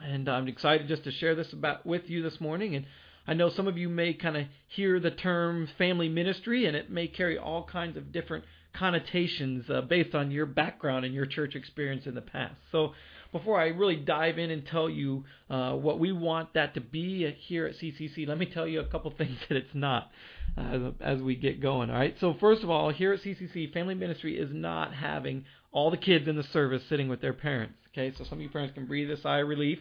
And 0.00 0.28
I'm 0.28 0.46
excited 0.46 0.86
just 0.88 1.04
to 1.04 1.10
share 1.10 1.34
this 1.34 1.52
about 1.52 1.84
with 1.84 2.08
you 2.08 2.22
this 2.22 2.40
morning. 2.40 2.76
And 2.76 2.86
I 3.26 3.34
know 3.34 3.50
some 3.50 3.68
of 3.68 3.78
you 3.78 3.88
may 3.88 4.14
kind 4.14 4.36
of 4.36 4.46
hear 4.68 4.98
the 5.00 5.10
term 5.10 5.68
family 5.78 6.08
ministry, 6.08 6.66
and 6.66 6.76
it 6.76 6.90
may 6.90 7.06
carry 7.06 7.38
all 7.38 7.64
kinds 7.64 7.96
of 7.96 8.12
different 8.12 8.44
connotations 8.72 9.68
uh, 9.68 9.80
based 9.82 10.14
on 10.14 10.30
your 10.30 10.46
background 10.46 11.04
and 11.04 11.14
your 11.14 11.26
church 11.26 11.54
experience 11.54 12.06
in 12.06 12.14
the 12.14 12.20
past. 12.20 12.54
So 12.72 12.92
before 13.32 13.60
I 13.60 13.68
really 13.68 13.96
dive 13.96 14.38
in 14.38 14.50
and 14.50 14.66
tell 14.66 14.88
you 14.88 15.24
uh, 15.48 15.72
what 15.72 15.98
we 15.98 16.12
want 16.12 16.54
that 16.54 16.74
to 16.74 16.80
be 16.80 17.30
here 17.46 17.66
at 17.66 17.76
CCC, 17.76 18.26
let 18.26 18.38
me 18.38 18.46
tell 18.46 18.66
you 18.66 18.80
a 18.80 18.84
couple 18.86 19.10
things 19.18 19.38
that 19.48 19.56
it's 19.56 19.74
not 19.74 20.10
uh, 20.56 20.90
as 21.00 21.20
we 21.20 21.36
get 21.36 21.60
going. 21.60 21.90
All 21.90 21.96
right. 21.96 22.16
So 22.20 22.34
first 22.40 22.62
of 22.62 22.70
all, 22.70 22.90
here 22.90 23.12
at 23.12 23.20
CCC, 23.20 23.72
family 23.72 23.94
ministry 23.94 24.38
is 24.38 24.50
not 24.52 24.94
having 24.94 25.44
all 25.72 25.90
the 25.90 25.96
kids 25.96 26.26
in 26.26 26.36
the 26.36 26.42
service 26.42 26.82
sitting 26.88 27.08
with 27.08 27.20
their 27.20 27.32
parents. 27.32 27.74
Okay. 27.92 28.12
So 28.16 28.24
some 28.24 28.38
of 28.38 28.42
you 28.42 28.48
parents 28.48 28.74
can 28.74 28.86
breathe 28.86 29.10
a 29.10 29.20
sigh 29.20 29.40
of 29.40 29.48
relief. 29.48 29.78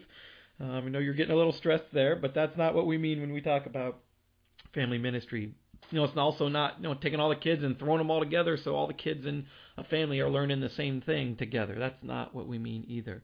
Um, 0.60 0.72
I 0.72 0.90
know 0.90 1.00
you're 1.00 1.14
getting 1.14 1.34
a 1.34 1.38
little 1.38 1.54
stressed 1.54 1.92
there, 1.94 2.16
but 2.16 2.34
that's 2.34 2.58
not 2.58 2.76
what 2.76 2.86
we 2.86 2.98
mean 2.98 3.22
when 3.22 3.34
we 3.34 3.42
talk 3.42 3.66
about 3.66 4.00
family 4.74 4.98
ministry. 4.98 5.54
You 5.92 5.98
know, 6.00 6.04
it's 6.04 6.18
also 6.18 6.50
not 6.50 6.76
you 6.78 6.84
know 6.84 6.94
taking 6.94 7.20
all 7.20 7.30
the 7.30 7.36
kids 7.36 7.64
and 7.64 7.80
throwing 7.80 8.00
them 8.00 8.12
all 8.12 8.20
together 8.20 8.58
so 8.58 8.76
all 8.76 8.88
the 8.88 8.94
kids 8.94 9.26
in 9.26 9.46
a 9.78 9.84
family 9.86 10.20
are 10.20 10.30
learning 10.30 10.60
the 10.60 10.70
same 10.70 11.02
thing 11.02 11.36
together. 11.36 11.76
That's 11.80 12.04
not 12.04 12.36
what 12.36 12.48
we 12.48 12.58
mean 12.58 12.86
either. 12.88 13.24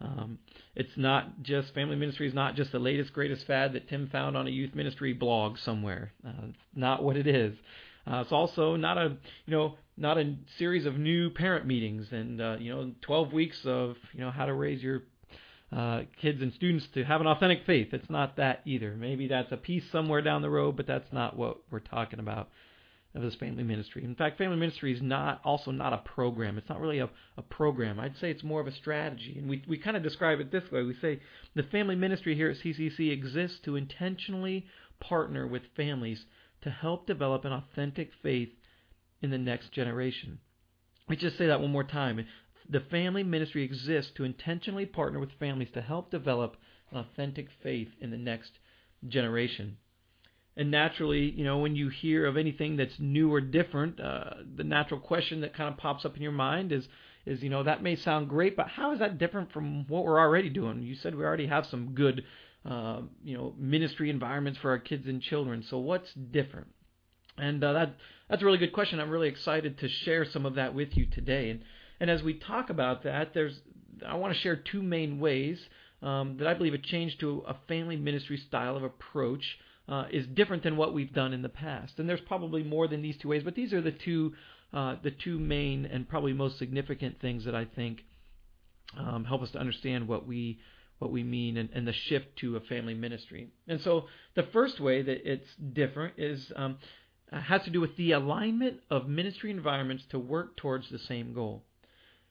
Um, 0.00 0.38
it's 0.76 0.96
not 0.96 1.42
just 1.42 1.74
family 1.74 1.96
ministry 1.96 2.28
is 2.28 2.34
not 2.34 2.54
just 2.54 2.70
the 2.70 2.78
latest 2.78 3.12
greatest 3.12 3.46
fad 3.46 3.72
that 3.72 3.88
Tim 3.88 4.08
found 4.08 4.36
on 4.36 4.46
a 4.46 4.50
youth 4.50 4.74
ministry 4.74 5.12
blog 5.12 5.58
somewhere. 5.58 6.12
Uh, 6.26 6.48
not 6.74 7.02
what 7.02 7.16
it 7.16 7.26
is. 7.26 7.54
Uh, 8.06 8.20
it's 8.20 8.32
also 8.32 8.76
not 8.76 8.96
a 8.96 9.16
you 9.46 9.54
know 9.54 9.76
not 9.96 10.16
a 10.16 10.34
series 10.56 10.86
of 10.86 10.96
new 10.96 11.30
parent 11.30 11.66
meetings 11.66 12.06
and 12.12 12.40
uh, 12.40 12.56
you 12.58 12.74
know 12.74 12.92
12 13.02 13.32
weeks 13.32 13.60
of 13.64 13.96
you 14.12 14.20
know 14.20 14.30
how 14.30 14.46
to 14.46 14.54
raise 14.54 14.82
your 14.82 15.02
uh, 15.70 16.02
kids 16.20 16.40
and 16.40 16.52
students 16.54 16.86
to 16.94 17.04
have 17.04 17.20
an 17.20 17.26
authentic 17.26 17.64
faith. 17.66 17.88
It's 17.92 18.08
not 18.08 18.36
that 18.36 18.62
either. 18.64 18.94
Maybe 18.96 19.28
that's 19.28 19.52
a 19.52 19.56
piece 19.56 19.84
somewhere 19.92 20.22
down 20.22 20.42
the 20.42 20.50
road, 20.50 20.76
but 20.76 20.86
that's 20.86 21.12
not 21.12 21.36
what 21.36 21.58
we're 21.70 21.80
talking 21.80 22.20
about 22.20 22.48
of 23.14 23.22
this 23.22 23.34
family 23.34 23.62
ministry. 23.62 24.04
In 24.04 24.14
fact, 24.14 24.38
family 24.38 24.56
ministry 24.56 24.92
is 24.94 25.02
not 25.02 25.40
also 25.44 25.70
not 25.70 25.92
a 25.92 25.98
program. 25.98 26.58
It's 26.58 26.68
not 26.68 26.80
really 26.80 26.98
a, 26.98 27.10
a 27.36 27.42
program. 27.42 27.98
I'd 27.98 28.16
say 28.18 28.30
it's 28.30 28.42
more 28.42 28.60
of 28.60 28.66
a 28.66 28.74
strategy. 28.74 29.36
And 29.38 29.48
we, 29.48 29.62
we 29.68 29.78
kind 29.78 29.96
of 29.96 30.02
describe 30.02 30.40
it 30.40 30.52
this 30.52 30.70
way. 30.70 30.82
We 30.82 30.94
say 31.00 31.20
the 31.54 31.62
family 31.64 31.96
ministry 31.96 32.34
here 32.34 32.50
at 32.50 32.58
CCC 32.58 33.10
exists 33.10 33.58
to 33.64 33.76
intentionally 33.76 34.66
partner 35.00 35.46
with 35.46 35.62
families 35.76 36.24
to 36.62 36.70
help 36.70 37.06
develop 37.06 37.44
an 37.44 37.52
authentic 37.52 38.10
faith 38.22 38.50
in 39.22 39.30
the 39.30 39.38
next 39.38 39.72
generation. 39.72 40.38
We 41.08 41.16
just 41.16 41.38
say 41.38 41.46
that 41.46 41.60
one 41.60 41.72
more 41.72 41.84
time. 41.84 42.24
The 42.68 42.80
family 42.80 43.22
ministry 43.22 43.64
exists 43.64 44.12
to 44.16 44.24
intentionally 44.24 44.86
partner 44.86 45.18
with 45.18 45.30
families 45.38 45.70
to 45.74 45.80
help 45.80 46.10
develop 46.10 46.56
an 46.90 46.98
authentic 46.98 47.48
faith 47.62 47.88
in 48.00 48.10
the 48.10 48.16
next 48.18 48.52
generation. 49.06 49.76
And 50.56 50.70
naturally, 50.70 51.30
you 51.30 51.44
know, 51.44 51.58
when 51.58 51.76
you 51.76 51.88
hear 51.88 52.26
of 52.26 52.36
anything 52.36 52.76
that's 52.76 52.98
new 52.98 53.32
or 53.32 53.40
different, 53.40 54.00
uh, 54.00 54.30
the 54.56 54.64
natural 54.64 54.98
question 54.98 55.40
that 55.42 55.54
kind 55.54 55.72
of 55.72 55.78
pops 55.78 56.04
up 56.04 56.16
in 56.16 56.22
your 56.22 56.32
mind 56.32 56.72
is, 56.72 56.88
is 57.26 57.42
you 57.42 57.48
know, 57.48 57.62
that 57.62 57.82
may 57.82 57.94
sound 57.94 58.28
great, 58.28 58.56
but 58.56 58.66
how 58.66 58.92
is 58.92 58.98
that 58.98 59.18
different 59.18 59.52
from 59.52 59.86
what 59.86 60.04
we're 60.04 60.18
already 60.18 60.48
doing? 60.48 60.82
You 60.82 60.96
said 60.96 61.14
we 61.14 61.24
already 61.24 61.46
have 61.46 61.66
some 61.66 61.94
good, 61.94 62.24
uh, 62.68 63.02
you 63.22 63.36
know, 63.36 63.54
ministry 63.56 64.10
environments 64.10 64.58
for 64.58 64.70
our 64.70 64.78
kids 64.78 65.06
and 65.06 65.22
children. 65.22 65.64
So 65.70 65.78
what's 65.78 66.12
different? 66.12 66.66
And 67.36 67.62
uh, 67.62 67.72
that 67.74 67.94
that's 68.28 68.42
a 68.42 68.44
really 68.44 68.58
good 68.58 68.72
question. 68.72 68.98
I'm 68.98 69.10
really 69.10 69.28
excited 69.28 69.78
to 69.78 69.88
share 69.88 70.24
some 70.24 70.44
of 70.44 70.56
that 70.56 70.74
with 70.74 70.96
you 70.96 71.06
today. 71.06 71.50
And 71.50 71.60
and 72.00 72.10
as 72.10 72.22
we 72.22 72.34
talk 72.34 72.70
about 72.70 73.04
that, 73.04 73.34
there's 73.34 73.58
I 74.06 74.14
want 74.16 74.34
to 74.34 74.40
share 74.40 74.56
two 74.56 74.82
main 74.82 75.18
ways 75.18 75.58
um, 76.02 76.36
that 76.38 76.46
I 76.46 76.54
believe 76.54 76.74
a 76.74 76.78
change 76.78 77.18
to 77.18 77.44
a 77.46 77.56
family 77.66 77.96
ministry 77.96 78.36
style 78.36 78.76
of 78.76 78.84
approach 78.84 79.42
uh, 79.88 80.04
is 80.12 80.26
different 80.26 80.62
than 80.62 80.76
what 80.76 80.94
we've 80.94 81.12
done 81.12 81.32
in 81.32 81.42
the 81.42 81.48
past. 81.48 81.94
And 81.98 82.08
there's 82.08 82.20
probably 82.20 82.62
more 82.62 82.86
than 82.86 83.02
these 83.02 83.16
two 83.16 83.28
ways, 83.28 83.42
but 83.42 83.54
these 83.54 83.72
are 83.72 83.80
the 83.80 83.92
two 83.92 84.34
uh, 84.72 84.96
the 85.02 85.10
two 85.10 85.38
main 85.38 85.86
and 85.86 86.06
probably 86.08 86.34
most 86.34 86.58
significant 86.58 87.20
things 87.20 87.46
that 87.46 87.54
I 87.54 87.64
think 87.64 88.02
um, 88.98 89.24
help 89.24 89.42
us 89.42 89.50
to 89.52 89.58
understand 89.58 90.06
what 90.06 90.26
we 90.26 90.60
what 90.98 91.12
we 91.12 91.22
mean 91.22 91.56
and, 91.56 91.68
and, 91.72 91.86
the 91.86 91.92
shift 91.92 92.26
to 92.40 92.56
a 92.56 92.60
family 92.60 92.92
ministry. 92.92 93.48
And 93.68 93.80
so 93.80 94.06
the 94.34 94.42
first 94.52 94.80
way 94.80 95.00
that 95.00 95.30
it's 95.30 95.46
different 95.72 96.14
is 96.18 96.50
um, 96.56 96.76
has 97.30 97.62
to 97.62 97.70
do 97.70 97.80
with 97.80 97.96
the 97.96 98.12
alignment 98.12 98.80
of 98.90 99.08
ministry 99.08 99.52
environments 99.52 100.02
to 100.10 100.18
work 100.18 100.56
towards 100.56 100.90
the 100.90 100.98
same 100.98 101.34
goal. 101.34 101.62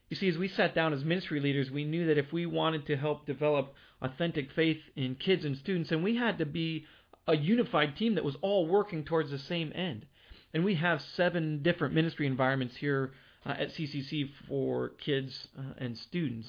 You 0.10 0.15
see, 0.15 0.30
as 0.30 0.38
we 0.38 0.48
sat 0.48 0.74
down 0.74 0.93
as 0.93 1.04
ministry 1.04 1.39
leaders, 1.39 1.70
we 1.70 1.84
knew 1.84 2.08
that 2.08 2.17
if 2.17 2.32
we 2.32 2.46
wanted 2.46 2.86
to 2.88 2.96
help 2.96 3.26
develop 3.26 3.74
authentic 4.02 4.52
faith 4.52 4.80
in 4.96 5.15
kids 5.15 5.43
and 5.43 5.58
students, 5.58 5.89
then 5.89 6.02
we 6.02 6.15
had 6.15 6.38
to 6.38 6.46
be 6.46 6.86
a 7.28 7.36
unified 7.36 7.98
team 7.98 8.15
that 8.15 8.24
was 8.24 8.38
all 8.41 8.67
working 8.67 9.04
towards 9.04 9.32
the 9.32 9.39
same 9.39 9.72
end. 9.76 10.06
And 10.54 10.63
we 10.63 10.76
have 10.76 11.02
seven 11.02 11.62
different 11.62 11.93
ministry 11.93 12.26
environments 12.26 12.78
here 12.78 13.12
uh, 13.46 13.50
at 13.50 13.74
CCC 13.74 14.30
for 14.48 14.89
kids 14.89 15.50
uh, 15.58 15.74
and 15.78 15.98
students. 15.98 16.48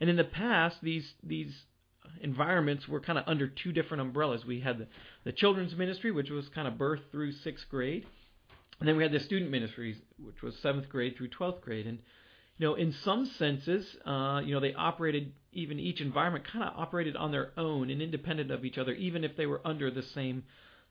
And 0.00 0.10
in 0.10 0.16
the 0.16 0.24
past, 0.24 0.78
these 0.82 1.14
these 1.22 1.54
environments 2.20 2.88
were 2.88 3.00
kind 3.00 3.18
of 3.18 3.24
under 3.26 3.46
two 3.46 3.72
different 3.72 4.00
umbrellas. 4.00 4.44
We 4.44 4.60
had 4.60 4.78
the, 4.78 4.86
the 5.24 5.32
children's 5.32 5.74
ministry, 5.74 6.10
which 6.10 6.30
was 6.30 6.48
kind 6.48 6.68
of 6.68 6.76
birth 6.76 7.00
through 7.10 7.32
sixth 7.32 7.68
grade, 7.68 8.06
and 8.78 8.88
then 8.88 8.96
we 8.96 9.02
had 9.02 9.12
the 9.12 9.20
student 9.20 9.50
ministries, 9.50 9.96
which 10.22 10.42
was 10.42 10.56
seventh 10.58 10.88
grade 10.88 11.16
through 11.16 11.28
twelfth 11.28 11.62
grade. 11.62 11.86
And 11.86 11.98
you 12.58 12.66
know, 12.66 12.74
in 12.74 12.92
some 13.04 13.26
senses, 13.38 13.84
uh, 14.06 14.40
you 14.44 14.54
know, 14.54 14.60
they 14.60 14.72
operated 14.74 15.32
even 15.52 15.78
each 15.78 16.00
environment 16.00 16.46
kind 16.50 16.64
of 16.64 16.72
operated 16.76 17.16
on 17.16 17.30
their 17.30 17.52
own 17.58 17.90
and 17.90 18.00
independent 18.00 18.50
of 18.50 18.64
each 18.64 18.78
other, 18.78 18.92
even 18.92 19.24
if 19.24 19.36
they 19.36 19.46
were 19.46 19.60
under 19.64 19.90
the 19.90 20.02
same 20.02 20.44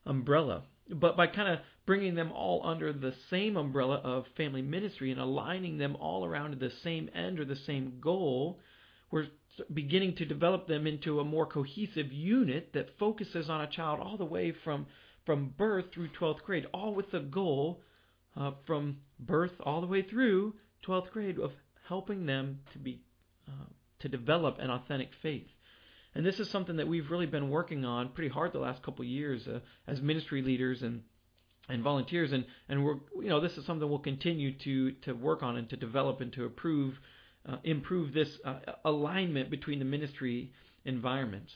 umbrella. 0.06 0.63
But 0.89 1.17
by 1.17 1.28
kind 1.28 1.49
of 1.49 1.60
bringing 1.86 2.13
them 2.15 2.32
all 2.32 2.65
under 2.65 2.93
the 2.93 3.13
same 3.30 3.58
umbrella 3.58 3.95
of 4.04 4.25
family 4.38 4.62
ministry 4.62 5.12
and 5.12 5.19
aligning 5.19 5.78
them 5.78 5.95
all 5.95 6.23
around 6.25 6.51
to 6.51 6.58
the 6.58 6.73
same 6.84 7.10
end 7.15 7.39
or 7.39 7.45
the 7.45 7.56
same 7.56 7.93
goal, 7.99 8.60
we're 9.10 9.28
beginning 9.73 10.15
to 10.15 10.25
develop 10.25 10.67
them 10.67 10.86
into 10.86 11.19
a 11.19 11.23
more 11.23 11.45
cohesive 11.47 12.12
unit 12.12 12.71
that 12.73 12.97
focuses 12.99 13.49
on 13.49 13.62
a 13.62 13.67
child 13.67 13.99
all 13.99 14.17
the 14.17 14.25
way 14.25 14.54
from 14.63 14.86
from 15.25 15.51
birth 15.58 15.86
through 15.91 16.10
12th 16.10 16.43
grade, 16.43 16.67
all 16.71 16.93
with 16.93 17.10
the 17.10 17.19
goal 17.19 17.82
uh, 18.38 18.51
from 18.67 18.97
birth 19.19 19.54
all 19.62 19.82
the 19.82 19.88
way 19.88 20.04
through 20.04 20.54
12th 20.83 21.11
grade 21.11 21.39
of 21.39 21.51
helping 21.88 22.25
them 22.25 22.59
to 22.73 22.79
be 22.79 23.01
uh, 23.47 23.65
to 23.99 24.09
develop 24.09 24.57
an 24.59 24.69
authentic 24.69 25.09
faith. 25.21 25.47
And 26.13 26.25
this 26.25 26.39
is 26.39 26.49
something 26.49 26.77
that 26.77 26.88
we've 26.88 27.11
really 27.11 27.25
been 27.25 27.49
working 27.49 27.85
on 27.85 28.09
pretty 28.09 28.29
hard 28.29 28.53
the 28.53 28.59
last 28.59 28.81
couple 28.83 29.03
of 29.03 29.09
years 29.09 29.47
uh, 29.47 29.59
as 29.88 30.01
ministry 30.01 30.41
leaders 30.41 30.81
and 30.81 31.03
and 31.67 31.81
volunteers 31.83 32.31
and 32.31 32.45
and 32.69 32.85
we're 32.85 32.97
you 33.15 33.29
know 33.29 33.39
this 33.39 33.57
is 33.57 33.65
something 33.65 33.89
we'll 33.89 33.99
continue 33.99 34.51
to 34.59 34.91
to 35.03 35.13
work 35.13 35.41
on 35.43 35.57
and 35.57 35.69
to 35.69 35.75
develop 35.75 36.21
and 36.21 36.31
to 36.33 36.45
improve 36.45 36.99
uh, 37.47 37.57
improve 37.63 38.13
this 38.13 38.29
uh, 38.43 38.59
alignment 38.83 39.49
between 39.49 39.79
the 39.79 39.85
ministry 39.85 40.51
environments. 40.83 41.51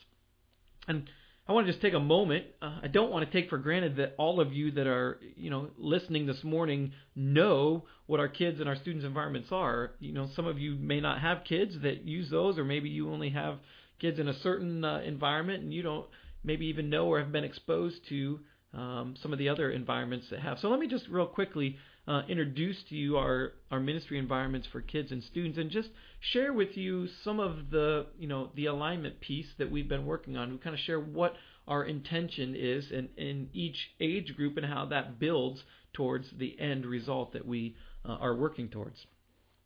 And 0.87 1.09
I 1.49 1.51
want 1.51 1.65
to 1.65 1.73
just 1.73 1.81
take 1.81 1.95
a 1.95 1.99
moment. 1.99 2.45
Uh, 2.61 2.77
I 2.83 2.87
don't 2.87 3.09
want 3.09 3.25
to 3.25 3.41
take 3.41 3.49
for 3.49 3.57
granted 3.57 3.95
that 3.95 4.13
all 4.19 4.39
of 4.39 4.53
you 4.53 4.69
that 4.73 4.85
are, 4.85 5.19
you 5.35 5.49
know, 5.49 5.69
listening 5.79 6.27
this 6.27 6.43
morning 6.43 6.91
know 7.15 7.85
what 8.05 8.19
our 8.19 8.27
kids 8.27 8.59
and 8.59 8.69
our 8.69 8.75
students' 8.75 9.03
environments 9.03 9.49
are. 9.51 9.93
You 9.99 10.13
know, 10.13 10.29
some 10.35 10.45
of 10.45 10.59
you 10.59 10.75
may 10.75 11.01
not 11.01 11.21
have 11.21 11.45
kids 11.45 11.73
that 11.81 12.03
use 12.03 12.29
those, 12.29 12.59
or 12.59 12.63
maybe 12.63 12.89
you 12.89 13.11
only 13.11 13.31
have 13.31 13.57
kids 13.99 14.19
in 14.19 14.27
a 14.27 14.39
certain 14.41 14.85
uh, 14.85 15.01
environment 15.03 15.63
and 15.63 15.73
you 15.73 15.81
don't 15.81 16.05
maybe 16.43 16.67
even 16.67 16.91
know 16.91 17.07
or 17.07 17.17
have 17.17 17.31
been 17.31 17.43
exposed 17.43 17.97
to 18.09 18.41
um, 18.73 19.15
some 19.21 19.33
of 19.33 19.39
the 19.39 19.49
other 19.49 19.71
environments 19.71 20.29
that 20.29 20.39
have. 20.39 20.59
So 20.59 20.69
let 20.69 20.79
me 20.79 20.87
just 20.87 21.07
real 21.07 21.25
quickly 21.25 21.77
uh, 22.07 22.23
introduce 22.27 22.81
to 22.89 22.95
you 22.95 23.17
our, 23.17 23.53
our 23.71 23.79
ministry 23.79 24.17
environments 24.17 24.67
for 24.71 24.81
kids 24.81 25.11
and 25.11 25.23
students 25.23 25.57
and 25.57 25.69
just 25.69 25.89
share 26.19 26.53
with 26.53 26.75
you 26.75 27.07
some 27.23 27.39
of 27.39 27.69
the 27.69 28.07
you 28.19 28.27
know 28.27 28.49
the 28.55 28.65
alignment 28.65 29.19
piece 29.19 29.47
that 29.57 29.69
we've 29.69 29.89
been 29.89 30.05
working 30.05 30.37
on. 30.37 30.51
We 30.51 30.57
kind 30.57 30.75
of 30.75 30.79
share 30.79 30.99
what 30.99 31.35
our 31.67 31.83
intention 31.83 32.55
is 32.55 32.89
in, 32.91 33.09
in 33.15 33.49
each 33.53 33.91
age 33.99 34.35
group 34.35 34.57
and 34.57 34.65
how 34.65 34.85
that 34.85 35.19
builds 35.19 35.63
towards 35.93 36.27
the 36.37 36.59
end 36.59 36.85
result 36.85 37.33
that 37.33 37.45
we 37.45 37.75
uh, 38.03 38.13
are 38.13 38.35
working 38.35 38.69
towards. 38.69 39.05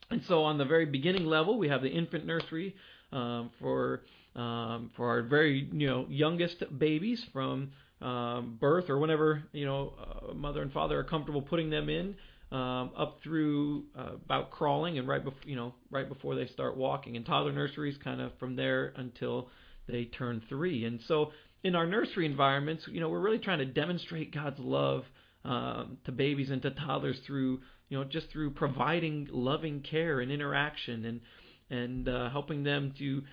And 0.10 0.22
so 0.28 0.44
on 0.44 0.58
the 0.58 0.66
very 0.66 0.86
beginning 0.86 1.26
level, 1.26 1.58
we 1.58 1.70
have 1.70 1.82
the 1.82 1.90
infant 1.90 2.26
nursery 2.26 2.76
um, 3.12 3.52
for 3.60 4.02
um, 4.36 4.92
for 4.96 5.08
our 5.10 5.22
very 5.22 5.70
you 5.72 5.88
know 5.88 6.06
youngest 6.10 6.64
babies 6.78 7.24
from 7.32 7.72
um, 8.04 8.58
birth 8.60 8.90
or 8.90 8.98
whenever 9.00 9.44
you 9.52 9.66
know 9.66 9.94
uh, 10.00 10.34
mother 10.34 10.62
and 10.62 10.72
father 10.72 11.00
are 11.00 11.04
comfortable 11.04 11.42
putting 11.42 11.70
them 11.70 11.90
in 11.90 12.16
um, 12.52 12.92
up 12.98 13.20
through 13.24 13.86
uh, 13.98 14.12
about 14.26 14.52
crawling 14.52 15.00
and 15.00 15.08
right 15.08 15.24
before 15.24 15.42
you 15.46 15.56
know 15.56 15.74
right 15.90 16.08
before 16.08 16.36
they 16.36 16.48
start 16.48 16.78
walking. 16.78 17.16
And 17.16 17.26
toddler 17.26 17.54
nurseries 17.54 17.98
kind 18.04 18.22
of 18.22 18.32
from 18.40 18.56
there 18.56 18.94
until 18.96 19.50
they 19.88 20.06
turn 20.06 20.42
three. 20.50 20.86
And 20.86 21.00
so 21.08 21.32
in 21.64 21.76
our 21.76 21.88
nursery 21.88 22.26
environments, 22.26 22.84
you 22.88 23.00
know, 23.00 23.10
we're 23.10 23.20
really 23.20 23.40
trying 23.40 23.60
to 23.60 23.66
demonstrate 23.66 24.34
God's 24.34 24.60
love 24.60 25.04
um, 25.46 25.98
to 26.06 26.12
babies 26.12 26.50
and 26.52 26.62
to 26.62 26.72
toddlers 26.72 27.18
through 27.26 27.62
you 27.90 27.98
know 27.98 28.04
just 28.04 28.30
through 28.32 28.52
providing 28.52 29.28
loving 29.32 29.82
care 29.82 30.20
and 30.20 30.32
interaction 30.32 31.06
and 31.06 31.22
and 31.70 32.08
uh, 32.08 32.30
helping 32.30 32.64
them 32.64 32.94
to 33.00 33.24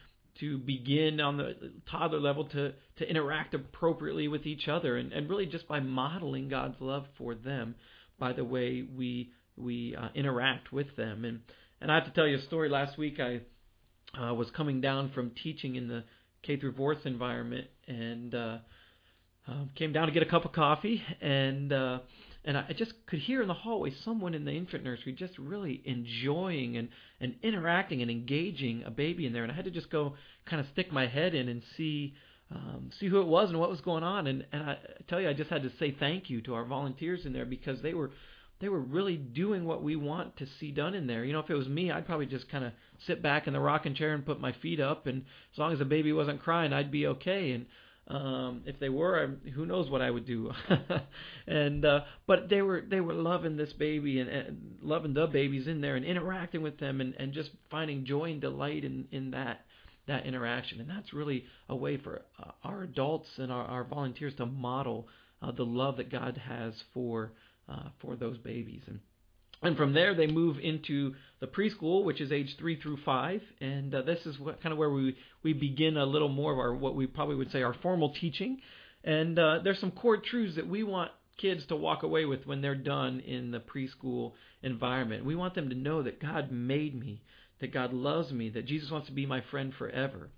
to 0.40 0.58
begin 0.58 1.20
on 1.20 1.36
the 1.36 1.72
toddler 1.90 2.20
level 2.20 2.44
to 2.46 2.72
to 2.96 3.08
interact 3.08 3.54
appropriately 3.54 4.28
with 4.28 4.46
each 4.46 4.68
other 4.68 4.96
and, 4.96 5.12
and 5.12 5.28
really 5.28 5.46
just 5.46 5.68
by 5.68 5.80
modeling 5.80 6.48
God's 6.48 6.80
love 6.80 7.06
for 7.16 7.34
them 7.34 7.74
by 8.18 8.32
the 8.32 8.44
way 8.44 8.82
we 8.82 9.30
we 9.56 9.94
uh, 9.96 10.08
interact 10.14 10.72
with 10.72 10.96
them. 10.96 11.24
And 11.24 11.40
and 11.80 11.90
I 11.90 11.96
have 11.96 12.04
to 12.04 12.10
tell 12.10 12.26
you 12.26 12.38
a 12.38 12.42
story. 12.42 12.68
Last 12.68 12.98
week 12.98 13.18
I 13.20 13.40
uh, 14.20 14.34
was 14.34 14.50
coming 14.50 14.80
down 14.80 15.12
from 15.12 15.32
teaching 15.42 15.76
in 15.76 15.88
the 15.88 16.04
K 16.42 16.58
through 16.58 16.74
fourth 16.74 17.04
environment 17.04 17.68
and 17.86 18.34
uh, 18.34 18.58
uh, 19.48 19.64
came 19.76 19.92
down 19.92 20.06
to 20.06 20.12
get 20.12 20.22
a 20.22 20.30
cup 20.30 20.44
of 20.44 20.52
coffee 20.52 21.02
and. 21.20 21.72
And 22.44 22.56
I 22.56 22.72
just 22.74 22.94
could 23.06 23.18
hear 23.18 23.42
in 23.42 23.48
the 23.48 23.54
hallway 23.54 23.92
someone 24.02 24.32
in 24.32 24.46
the 24.46 24.52
infant 24.52 24.82
nursery 24.82 25.12
just 25.12 25.36
really 25.38 25.82
enjoying 25.84 26.78
and, 26.78 26.88
and 27.20 27.34
interacting 27.42 28.00
and 28.00 28.10
engaging 28.10 28.82
a 28.86 28.90
baby 28.90 29.26
in 29.26 29.32
there. 29.34 29.42
And 29.42 29.52
I 29.52 29.54
had 29.54 29.66
to 29.66 29.70
just 29.70 29.90
go 29.90 30.14
kind 30.46 30.58
of 30.58 30.66
stick 30.72 30.90
my 30.90 31.06
head 31.06 31.34
in 31.34 31.48
and 31.48 31.62
see 31.76 32.14
um, 32.52 32.90
see 32.98 33.06
who 33.06 33.20
it 33.20 33.28
was 33.28 33.50
and 33.50 33.60
what 33.60 33.70
was 33.70 33.80
going 33.80 34.02
on. 34.02 34.26
And, 34.26 34.44
and 34.52 34.62
I 34.62 34.78
tell 35.08 35.20
you, 35.20 35.28
I 35.28 35.32
just 35.32 35.50
had 35.50 35.62
to 35.62 35.70
say 35.78 35.94
thank 35.98 36.30
you 36.30 36.40
to 36.42 36.54
our 36.54 36.64
volunteers 36.64 37.24
in 37.24 37.32
there 37.32 37.44
because 37.44 37.80
they 37.82 37.94
were 37.94 38.10
they 38.60 38.68
were 38.68 38.80
really 38.80 39.16
doing 39.16 39.64
what 39.64 39.82
we 39.82 39.96
want 39.96 40.36
to 40.36 40.46
see 40.58 40.70
done 40.70 40.94
in 40.94 41.06
there. 41.06 41.24
You 41.24 41.32
know, 41.32 41.40
if 41.40 41.48
it 41.48 41.54
was 41.54 41.68
me, 41.68 41.90
I'd 41.90 42.06
probably 42.06 42.26
just 42.26 42.50
kind 42.50 42.64
of 42.64 42.72
sit 43.06 43.22
back 43.22 43.46
in 43.46 43.54
the 43.54 43.60
rocking 43.60 43.94
chair 43.94 44.12
and 44.12 44.24
put 44.24 44.40
my 44.40 44.52
feet 44.52 44.80
up, 44.80 45.06
and 45.06 45.24
as 45.52 45.58
long 45.58 45.72
as 45.72 45.78
the 45.78 45.84
baby 45.86 46.12
wasn't 46.12 46.42
crying, 46.42 46.72
I'd 46.72 46.90
be 46.90 47.06
okay. 47.06 47.52
And 47.52 47.66
um, 48.10 48.62
if 48.66 48.80
they 48.80 48.88
were, 48.88 49.20
I, 49.20 49.50
who 49.50 49.66
knows 49.66 49.88
what 49.88 50.02
I 50.02 50.10
would 50.10 50.26
do. 50.26 50.50
and 51.46 51.84
uh, 51.84 52.00
but 52.26 52.48
they 52.48 52.60
were 52.60 52.82
they 52.88 53.00
were 53.00 53.14
loving 53.14 53.56
this 53.56 53.72
baby 53.72 54.18
and, 54.18 54.28
and 54.28 54.78
loving 54.82 55.14
the 55.14 55.28
babies 55.28 55.68
in 55.68 55.80
there 55.80 55.94
and 55.94 56.04
interacting 56.04 56.60
with 56.60 56.78
them 56.78 57.00
and, 57.00 57.14
and 57.18 57.32
just 57.32 57.50
finding 57.70 58.04
joy 58.04 58.32
and 58.32 58.40
delight 58.40 58.84
in 58.84 59.06
in 59.12 59.30
that 59.30 59.64
that 60.08 60.26
interaction. 60.26 60.80
And 60.80 60.90
that's 60.90 61.12
really 61.12 61.44
a 61.68 61.76
way 61.76 61.98
for 61.98 62.22
uh, 62.42 62.50
our 62.64 62.82
adults 62.82 63.28
and 63.38 63.52
our, 63.52 63.64
our 63.64 63.84
volunteers 63.84 64.34
to 64.38 64.46
model 64.46 65.06
uh, 65.40 65.52
the 65.52 65.64
love 65.64 65.98
that 65.98 66.10
God 66.10 66.36
has 66.48 66.74
for 66.92 67.32
uh, 67.68 67.90
for 68.00 68.16
those 68.16 68.38
babies. 68.38 68.82
And 68.88 68.98
and 69.62 69.76
from 69.76 69.92
there 69.92 70.14
they 70.14 70.26
move 70.26 70.58
into 70.58 71.14
the 71.40 71.46
preschool, 71.46 72.04
which 72.04 72.20
is 72.20 72.32
age 72.32 72.56
three 72.58 72.80
through 72.80 72.98
five, 73.04 73.42
and 73.60 73.94
uh, 73.94 74.02
this 74.02 74.24
is 74.26 74.38
what, 74.38 74.62
kind 74.62 74.72
of 74.72 74.78
where 74.78 74.90
we 74.90 75.16
we 75.42 75.52
begin 75.52 75.96
a 75.96 76.06
little 76.06 76.28
more 76.28 76.52
of 76.52 76.58
our 76.58 76.74
what 76.74 76.94
we 76.94 77.06
probably 77.06 77.36
would 77.36 77.50
say 77.50 77.62
our 77.62 77.74
formal 77.74 78.14
teaching. 78.14 78.60
And 79.04 79.38
uh, 79.38 79.60
there's 79.64 79.80
some 79.80 79.92
core 79.92 80.18
truths 80.18 80.56
that 80.56 80.66
we 80.66 80.82
want 80.82 81.10
kids 81.38 81.64
to 81.66 81.76
walk 81.76 82.02
away 82.02 82.26
with 82.26 82.46
when 82.46 82.60
they're 82.60 82.74
done 82.74 83.20
in 83.20 83.50
the 83.50 83.60
preschool 83.60 84.32
environment. 84.62 85.24
We 85.24 85.36
want 85.36 85.54
them 85.54 85.70
to 85.70 85.74
know 85.74 86.02
that 86.02 86.20
God 86.20 86.50
made 86.50 86.98
me, 86.98 87.22
that 87.60 87.72
God 87.72 87.94
loves 87.94 88.30
me, 88.30 88.50
that 88.50 88.66
Jesus 88.66 88.90
wants 88.90 89.08
to 89.08 89.14
be 89.14 89.24
my 89.24 89.40
friend 89.50 89.72
forever. 89.74 90.28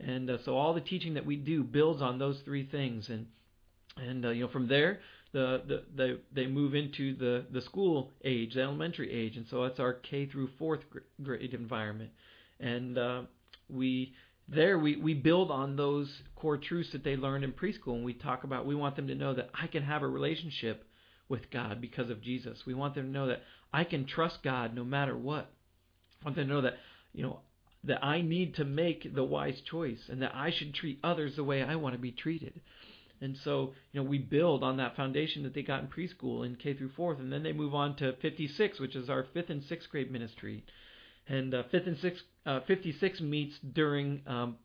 And 0.00 0.30
uh, 0.30 0.38
so 0.44 0.56
all 0.56 0.72
the 0.72 0.80
teaching 0.80 1.14
that 1.14 1.26
we 1.26 1.36
do 1.36 1.62
builds 1.62 2.00
on 2.00 2.18
those 2.18 2.40
three 2.44 2.66
things. 2.66 3.08
And 3.08 3.26
and 3.96 4.26
uh, 4.26 4.30
you 4.30 4.42
know 4.42 4.50
from 4.50 4.68
there 4.68 5.00
the, 5.36 5.62
the 5.66 5.82
they 5.94 6.42
they 6.42 6.46
move 6.46 6.74
into 6.74 7.14
the 7.14 7.44
the 7.50 7.60
school 7.60 8.10
age, 8.24 8.54
the 8.54 8.62
elementary 8.62 9.12
age, 9.12 9.36
and 9.36 9.46
so 9.50 9.64
that's 9.64 9.78
our 9.78 9.92
K 9.92 10.24
through 10.24 10.48
fourth 10.58 10.80
grade 11.22 11.52
environment. 11.52 12.10
And 12.58 12.96
uh, 12.96 13.22
we 13.68 14.14
there 14.48 14.78
we, 14.78 14.96
we 14.96 15.12
build 15.12 15.50
on 15.50 15.76
those 15.76 16.08
core 16.36 16.56
truths 16.56 16.92
that 16.92 17.04
they 17.04 17.16
learned 17.16 17.44
in 17.44 17.52
preschool 17.52 17.96
and 17.96 18.04
we 18.04 18.14
talk 18.14 18.44
about 18.44 18.64
we 18.64 18.74
want 18.74 18.96
them 18.96 19.08
to 19.08 19.14
know 19.14 19.34
that 19.34 19.50
I 19.52 19.66
can 19.66 19.82
have 19.82 20.02
a 20.02 20.08
relationship 20.08 20.84
with 21.28 21.50
God 21.50 21.80
because 21.80 22.08
of 22.08 22.22
Jesus. 22.22 22.60
We 22.64 22.72
want 22.72 22.94
them 22.94 23.06
to 23.06 23.10
know 23.10 23.26
that 23.26 23.42
I 23.72 23.84
can 23.84 24.06
trust 24.06 24.38
God 24.42 24.74
no 24.74 24.84
matter 24.84 25.16
what 25.16 25.50
want 26.24 26.36
them 26.36 26.48
to 26.48 26.54
know 26.54 26.62
that 26.62 26.74
you 27.12 27.24
know 27.24 27.40
that 27.84 28.02
I 28.02 28.22
need 28.22 28.54
to 28.56 28.64
make 28.64 29.14
the 29.14 29.22
wise 29.22 29.60
choice 29.70 30.00
and 30.08 30.22
that 30.22 30.34
I 30.34 30.50
should 30.50 30.74
treat 30.74 30.98
others 31.04 31.36
the 31.36 31.44
way 31.44 31.62
I 31.62 31.76
want 31.76 31.94
to 31.94 32.00
be 32.00 32.10
treated. 32.10 32.60
And 33.20 33.36
so, 33.36 33.72
you 33.92 34.02
know, 34.02 34.08
we 34.08 34.18
build 34.18 34.62
on 34.62 34.76
that 34.76 34.96
foundation 34.96 35.42
that 35.44 35.54
they 35.54 35.62
got 35.62 35.80
in 35.80 35.88
preschool 35.88 36.44
in 36.44 36.56
K 36.56 36.74
through 36.74 36.90
fourth, 36.90 37.18
and 37.18 37.32
then 37.32 37.42
they 37.42 37.52
move 37.52 37.74
on 37.74 37.96
to 37.96 38.14
56, 38.20 38.80
which 38.80 38.96
is 38.96 39.08
our 39.08 39.26
fifth 39.32 39.50
and 39.50 39.62
sixth 39.64 39.88
grade 39.90 40.10
ministry. 40.10 40.64
And 41.28 41.54
uh, 41.54 41.64
fifth 41.70 41.86
and 41.86 41.98
sixth, 41.98 42.22
uh, 42.44 42.60
56 42.66 43.20
meets 43.20 43.58
during 43.58 44.22
um, 44.26 44.56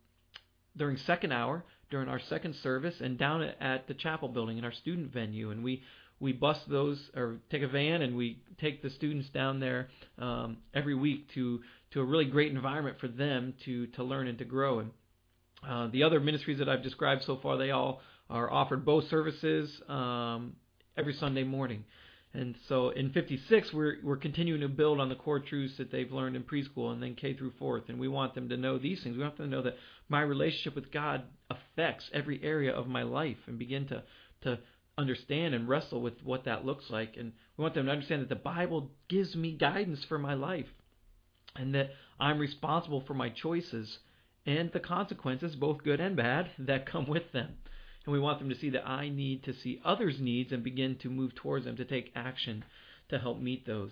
during 0.78 0.98
second 0.98 1.32
hour, 1.34 1.66
during 1.90 2.08
our 2.08 2.20
second 2.20 2.56
service, 2.56 2.96
and 3.02 3.18
down 3.18 3.42
at, 3.42 3.88
the 3.88 3.94
chapel 3.94 4.30
building 4.30 4.58
in 4.58 4.64
our 4.64 4.72
student 4.72 5.12
venue. 5.12 5.52
And 5.52 5.64
we 5.64 5.84
we 6.20 6.34
bus 6.34 6.60
those 6.68 7.10
or 7.16 7.38
take 7.50 7.64
a 7.64 7.68
van 7.68 8.04
and 8.04 8.16
we 8.16 8.44
take 8.60 8.84
the 8.84 8.92
students 8.92 9.28
down 9.30 9.60
there 9.60 9.90
um, 10.20 10.58
every 10.74 10.94
week 10.94 11.34
to 11.34 11.62
to 11.92 12.02
a 12.02 12.06
really 12.06 12.26
great 12.26 12.52
environment 12.52 13.00
for 13.00 13.08
them 13.08 13.56
to 13.66 13.88
to 13.88 14.04
learn 14.04 14.28
and 14.28 14.38
to 14.38 14.46
grow. 14.46 14.80
And 14.80 14.92
uh, 15.68 15.88
the 15.88 16.04
other 16.04 16.20
ministries 16.20 16.60
that 16.60 16.70
I've 16.70 16.84
described 16.84 17.24
so 17.24 17.38
far, 17.38 17.58
they 17.58 17.72
all 17.72 18.02
are 18.32 18.52
offered 18.52 18.86
both 18.86 19.08
services 19.10 19.70
um, 19.88 20.54
every 20.98 21.14
Sunday 21.14 21.44
morning. 21.44 21.84
And 22.34 22.56
so 22.70 22.90
in 22.90 23.12
56, 23.12 23.74
we're 23.74 23.98
we're 24.02 24.16
continuing 24.16 24.62
to 24.62 24.70
build 24.70 25.02
on 25.02 25.10
the 25.10 25.16
core 25.16 25.42
truths 25.42 25.78
that 25.78 25.92
they've 25.92 26.12
learned 26.12 26.38
in 26.38 26.44
preschool 26.44 26.94
and 26.94 27.04
then 27.04 27.16
K 27.16 27.34
through 27.34 27.52
fourth. 27.60 27.90
And 27.90 28.00
we 28.00 28.08
want 28.08 28.36
them 28.36 28.48
to 28.50 28.58
know 28.58 28.78
these 28.78 29.04
things. 29.04 29.18
We 29.18 29.24
want 29.24 29.38
them 29.38 29.52
to 29.52 29.56
know 29.58 29.64
that 29.64 29.76
my 30.08 30.22
relationship 30.22 30.74
with 30.74 30.94
God 30.94 31.24
affects 31.50 32.10
every 32.14 32.42
area 32.42 32.74
of 32.74 32.88
my 32.88 33.04
life 33.04 33.38
and 33.48 33.60
begin 33.60 33.88
to 33.90 34.04
to 34.44 34.60
understand 34.98 35.54
and 35.54 35.68
wrestle 35.68 36.02
with 36.02 36.14
what 36.24 36.46
that 36.46 36.66
looks 36.66 36.86
like. 36.90 37.18
And 37.18 37.34
we 37.58 37.64
want 37.64 37.74
them 37.74 37.88
to 37.88 37.92
understand 37.92 38.22
that 38.22 38.30
the 38.30 38.36
Bible 38.36 38.92
gives 39.10 39.36
me 39.36 39.52
guidance 39.52 40.06
for 40.06 40.18
my 40.18 40.36
life 40.36 40.68
and 41.56 41.76
that 41.76 41.90
I'm 42.18 42.40
responsible 42.40 43.04
for 43.06 43.14
my 43.14 43.30
choices 43.30 44.00
and 44.46 44.72
the 44.72 44.80
consequences, 44.80 45.56
both 45.56 45.84
good 45.84 46.00
and 46.00 46.16
bad, 46.16 46.50
that 46.60 46.86
come 46.86 47.08
with 47.08 47.32
them. 47.34 47.58
And 48.06 48.14
we 48.14 48.20
want 48.20 48.40
them 48.40 48.50
to 48.50 48.56
see 48.56 48.72
that 48.72 48.88
I 48.88 49.10
need 49.10 49.44
to 49.44 49.54
see 49.54 49.82
others' 49.86 50.20
needs 50.20 50.52
and 50.52 50.64
begin 50.64 50.96
to 51.04 51.10
move 51.10 51.36
towards 51.36 51.66
them 51.66 51.78
to 51.78 51.86
take 51.86 52.12
action 52.16 52.64
to 53.10 53.20
help 53.20 53.40
meet 53.40 53.66
those. 53.66 53.92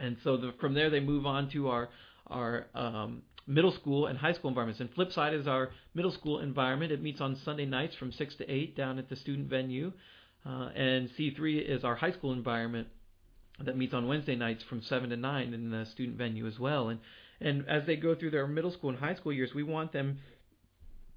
And 0.00 0.16
so 0.22 0.36
the, 0.36 0.52
from 0.60 0.74
there, 0.74 0.90
they 0.90 1.00
move 1.00 1.26
on 1.26 1.50
to 1.50 1.68
our 1.68 1.88
our 2.28 2.66
um, 2.76 3.22
middle 3.46 3.72
school 3.72 4.06
and 4.06 4.16
high 4.16 4.32
school 4.32 4.50
environments. 4.50 4.80
And 4.80 4.94
Flipside 4.94 5.38
is 5.38 5.48
our 5.48 5.70
middle 5.94 6.12
school 6.12 6.38
environment. 6.38 6.92
It 6.92 7.02
meets 7.02 7.20
on 7.20 7.36
Sunday 7.44 7.66
nights 7.66 7.96
from 7.96 8.12
6 8.12 8.36
to 8.36 8.48
8 8.48 8.76
down 8.76 8.98
at 8.98 9.08
the 9.08 9.16
student 9.16 9.48
venue. 9.48 9.92
Uh, 10.46 10.68
and 10.76 11.10
C3 11.18 11.68
is 11.68 11.82
our 11.82 11.96
high 11.96 12.12
school 12.12 12.32
environment 12.32 12.86
that 13.64 13.76
meets 13.76 13.92
on 13.92 14.06
Wednesday 14.06 14.36
nights 14.36 14.62
from 14.62 14.80
7 14.82 15.10
to 15.10 15.16
9 15.16 15.54
in 15.54 15.70
the 15.70 15.84
student 15.86 16.16
venue 16.16 16.46
as 16.46 16.58
well. 16.58 16.88
And 16.88 17.00
and 17.42 17.66
as 17.68 17.86
they 17.86 17.96
go 17.96 18.14
through 18.14 18.32
their 18.32 18.46
middle 18.46 18.70
school 18.70 18.90
and 18.90 18.98
high 18.98 19.14
school 19.14 19.32
years, 19.32 19.54
we 19.54 19.62
want 19.62 19.92
them 19.92 20.18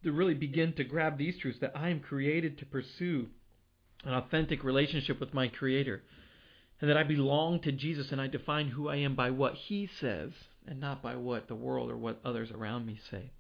to 0.04 0.12
really 0.12 0.34
begin 0.34 0.74
to 0.74 0.84
grab 0.84 1.18
these 1.18 1.38
truths 1.38 1.60
that 1.62 1.74
I 1.76 1.90
am 1.90 2.00
created 2.00 2.58
to 2.60 2.66
pursue 2.66 3.28
an 4.04 4.14
authentic 4.14 4.64
relationship 4.64 5.20
with 5.20 5.34
my 5.34 5.48
Creator, 5.48 6.04
and 6.82 6.90
that 6.90 6.98
I 6.98 7.04
belong 7.04 7.62
to 7.62 7.72
Jesus 7.72 8.12
and 8.12 8.20
I 8.20 8.28
define 8.28 8.68
who 8.68 8.90
I 8.90 8.98
am 8.98 9.16
by 9.16 9.30
what 9.30 9.54
He 9.54 9.90
says 10.02 10.32
and 10.68 10.80
not 10.80 11.02
by 11.02 11.16
what 11.16 11.48
the 11.48 11.56
world 11.56 11.90
or 11.90 11.98
what 11.98 12.20
others 12.26 12.52
around 12.52 12.86
me 12.86 13.00
say. 13.10 13.32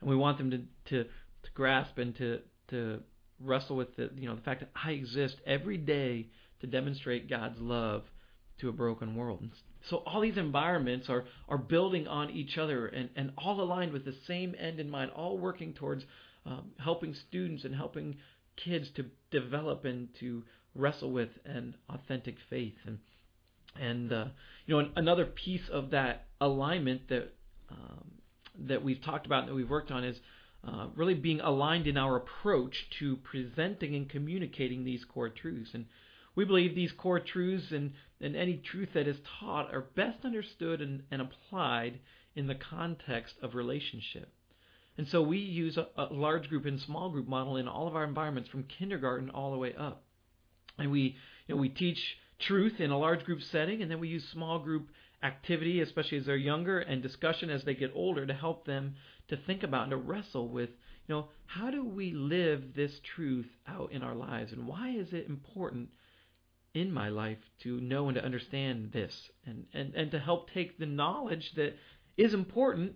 And 0.00 0.08
we 0.08 0.16
want 0.16 0.38
them 0.38 0.50
to 0.50 0.58
to, 0.90 1.04
to 1.04 1.50
grasp 1.54 1.98
and 1.98 2.16
to 2.16 2.40
to 2.68 3.00
wrestle 3.40 3.76
with 3.76 3.94
the 3.96 4.10
you 4.16 4.28
know 4.28 4.34
the 4.34 4.42
fact 4.42 4.60
that 4.60 4.70
I 4.74 4.92
exist 4.92 5.36
every 5.46 5.76
day 5.76 6.28
to 6.60 6.66
demonstrate 6.66 7.28
God's 7.28 7.60
love 7.60 8.04
to 8.58 8.68
a 8.68 8.72
broken 8.72 9.14
world. 9.14 9.50
So 9.88 9.98
all 9.98 10.20
these 10.20 10.36
environments 10.36 11.08
are 11.08 11.24
are 11.48 11.58
building 11.58 12.06
on 12.06 12.30
each 12.30 12.58
other 12.58 12.86
and 12.86 13.10
and 13.16 13.32
all 13.38 13.60
aligned 13.60 13.92
with 13.92 14.04
the 14.04 14.14
same 14.26 14.54
end 14.58 14.80
in 14.80 14.90
mind, 14.90 15.10
all 15.12 15.38
working 15.38 15.74
towards 15.74 16.04
um, 16.44 16.72
helping 16.78 17.14
students 17.14 17.64
and 17.64 17.74
helping 17.74 18.16
kids 18.56 18.88
to 18.96 19.06
develop 19.30 19.84
and 19.84 20.08
to 20.20 20.42
wrestle 20.74 21.10
with 21.10 21.30
an 21.44 21.74
authentic 21.88 22.36
faith 22.50 22.76
and 22.86 22.98
and 23.80 24.12
uh, 24.12 24.26
you 24.66 24.80
know 24.80 24.88
another 24.96 25.26
piece 25.26 25.68
of 25.70 25.90
that 25.90 26.26
alignment 26.40 27.08
that 27.08 27.32
um, 27.70 28.10
that 28.58 28.82
we've 28.82 29.02
talked 29.02 29.26
about 29.26 29.40
and 29.40 29.48
that 29.48 29.54
we've 29.54 29.70
worked 29.70 29.90
on 29.90 30.04
is 30.04 30.16
uh, 30.66 30.86
really 30.96 31.14
being 31.14 31.40
aligned 31.40 31.86
in 31.86 31.96
our 31.96 32.16
approach 32.16 32.86
to 32.98 33.16
presenting 33.16 33.94
and 33.94 34.08
communicating 34.08 34.84
these 34.84 35.04
core 35.04 35.28
truths. 35.28 35.70
And 35.74 35.86
we 36.36 36.44
believe 36.44 36.74
these 36.74 36.92
core 36.92 37.18
truths 37.18 37.72
and, 37.72 37.92
and 38.20 38.36
any 38.36 38.58
truth 38.58 38.90
that 38.94 39.08
is 39.08 39.16
taught 39.40 39.74
are 39.74 39.86
best 39.96 40.24
understood 40.24 40.80
and, 40.80 41.02
and 41.10 41.20
applied 41.22 41.98
in 42.36 42.46
the 42.46 42.54
context 42.54 43.34
of 43.42 43.54
relationship. 43.54 44.32
And 44.98 45.08
so 45.08 45.22
we 45.22 45.38
use 45.38 45.76
a, 45.76 45.88
a 45.96 46.12
large 46.12 46.48
group 46.48 46.66
and 46.66 46.80
small 46.80 47.10
group 47.10 47.26
model 47.26 47.56
in 47.56 47.66
all 47.66 47.88
of 47.88 47.96
our 47.96 48.04
environments 48.04 48.50
from 48.50 48.64
kindergarten 48.64 49.30
all 49.30 49.50
the 49.50 49.58
way 49.58 49.74
up. 49.74 50.04
And 50.78 50.90
we 50.90 51.16
you 51.46 51.54
know 51.54 51.60
we 51.60 51.70
teach 51.70 52.16
truth 52.38 52.80
in 52.80 52.90
a 52.90 52.98
large 52.98 53.24
group 53.24 53.42
setting 53.42 53.82
and 53.82 53.90
then 53.90 53.98
we 53.98 54.08
use 54.08 54.28
small 54.28 54.58
group 54.58 54.88
activity, 55.22 55.80
especially 55.80 56.18
as 56.18 56.26
they're 56.26 56.36
younger, 56.36 56.78
and 56.78 57.02
discussion 57.02 57.48
as 57.48 57.64
they 57.64 57.74
get 57.74 57.92
older 57.94 58.26
to 58.26 58.34
help 58.34 58.66
them 58.66 58.94
to 59.28 59.36
think 59.36 59.62
about 59.62 59.84
and 59.84 59.90
to 59.90 59.96
wrestle 59.96 60.48
with, 60.48 60.68
you 61.08 61.14
know, 61.14 61.28
how 61.46 61.70
do 61.70 61.84
we 61.84 62.12
live 62.12 62.74
this 62.74 63.00
truth 63.14 63.48
out 63.66 63.90
in 63.92 64.02
our 64.02 64.14
lives 64.14 64.52
and 64.52 64.66
why 64.66 64.90
is 64.90 65.12
it 65.12 65.26
important 65.28 65.88
in 66.76 66.92
my 66.92 67.08
life 67.08 67.38
to 67.62 67.80
know 67.80 68.08
and 68.08 68.16
to 68.16 68.24
understand 68.24 68.92
this 68.92 69.30
and, 69.46 69.64
and, 69.72 69.94
and 69.94 70.10
to 70.10 70.18
help 70.18 70.50
take 70.52 70.78
the 70.78 70.84
knowledge 70.84 71.52
that 71.56 71.74
is 72.18 72.34
important, 72.34 72.92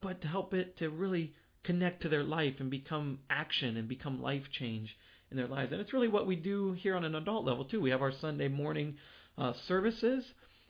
but 0.00 0.22
to 0.22 0.28
help 0.28 0.54
it 0.54 0.78
to 0.78 0.88
really 0.88 1.34
connect 1.64 2.02
to 2.02 2.08
their 2.08 2.22
life 2.22 2.54
and 2.60 2.70
become 2.70 3.18
action 3.28 3.76
and 3.76 3.88
become 3.88 4.22
life 4.22 4.44
change 4.52 4.96
in 5.32 5.36
their 5.36 5.48
lives. 5.48 5.72
And 5.72 5.80
it's 5.80 5.92
really 5.92 6.06
what 6.06 6.28
we 6.28 6.36
do 6.36 6.72
here 6.74 6.94
on 6.94 7.04
an 7.04 7.16
adult 7.16 7.44
level 7.44 7.64
too. 7.64 7.80
We 7.80 7.90
have 7.90 8.02
our 8.02 8.12
Sunday 8.12 8.46
morning 8.46 8.98
uh, 9.36 9.52
services 9.66 10.24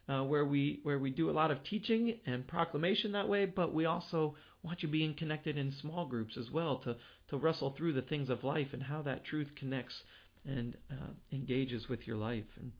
uh, 0.09 0.23
where 0.23 0.47
we 0.47 0.81
where 0.85 0.99
we 0.99 1.11
do 1.11 1.29
a 1.29 1.33
lot 1.33 1.51
of 1.51 1.63
teaching 1.65 2.19
and 2.25 2.47
proclamation 2.47 3.13
that 3.13 3.29
way, 3.29 3.45
but 3.45 3.75
we 3.75 3.85
also 3.85 4.37
want 4.63 4.83
you 4.83 4.89
being 4.89 5.15
connected 5.15 5.59
in 5.59 5.71
small 5.71 6.07
groups 6.07 6.39
as 6.39 6.51
well 6.51 6.79
to 6.79 6.97
to 7.29 7.37
wrestle 7.37 7.75
through 7.77 7.93
the 7.93 8.03
things 8.03 8.31
of 8.31 8.43
life 8.43 8.69
and 8.73 8.83
how 8.83 9.03
that 9.03 9.25
truth 9.25 9.49
connects 9.55 10.03
and 10.45 10.77
uh, 10.91 11.13
engages 11.33 11.89
with 11.89 12.07
your 12.07 12.17
life. 12.17 12.45
And 12.59 12.73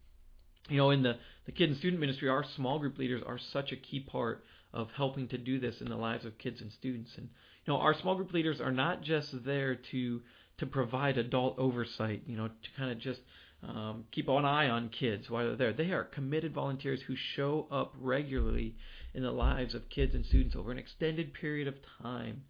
you 0.69 0.77
know, 0.77 0.91
in 0.91 1.03
the 1.03 1.17
the 1.47 1.53
kid 1.53 1.69
and 1.71 1.79
student 1.79 2.01
ministry, 2.01 2.29
our 2.29 2.45
small 2.57 2.79
group 2.79 2.99
leaders 2.99 3.23
are 3.27 3.39
such 3.39 3.73
a 3.73 3.77
key 3.77 4.01
part 4.01 4.45
of 4.73 4.89
helping 4.97 5.29
to 5.29 5.39
do 5.39 5.61
this 5.61 5.81
in 5.81 5.89
the 5.89 5.97
lives 5.97 6.25
of 6.25 6.39
kids 6.39 6.61
and 6.61 6.73
students. 6.73 7.11
And 7.17 7.29
you 7.65 7.73
know, 7.73 7.79
our 7.79 7.95
small 7.95 8.17
group 8.17 8.33
leaders 8.33 8.61
are 8.61 8.73
not 8.73 9.03
just 9.03 9.45
there 9.45 9.77
to 9.93 10.21
to 10.59 10.67
provide 10.67 11.19
adult 11.19 11.59
oversight, 11.59 12.23
you 12.27 12.37
know, 12.37 12.49
to 12.49 12.69
kind 12.77 12.91
of 12.91 12.99
just 12.99 13.21
um, 13.63 14.05
keep 14.13 14.29
an 14.29 14.45
eye 14.45 14.69
on 14.69 14.89
kids 14.89 15.29
while 15.29 15.45
they're 15.47 15.57
there. 15.57 15.73
They 15.73 15.93
are 15.93 16.05
committed 16.05 16.55
volunteers 16.55 17.01
who 17.07 17.17
show 17.17 17.67
up 17.71 17.95
regularly 17.99 18.77
in 19.15 19.23
the 19.23 19.33
lives 19.33 19.75
of 19.75 19.89
kids 19.89 20.15
and 20.15 20.25
students 20.27 20.57
over 20.57 20.71
an 20.71 20.79
extended 20.79 21.35
period 21.35 21.69
of 21.69 21.75
time 22.03 22.43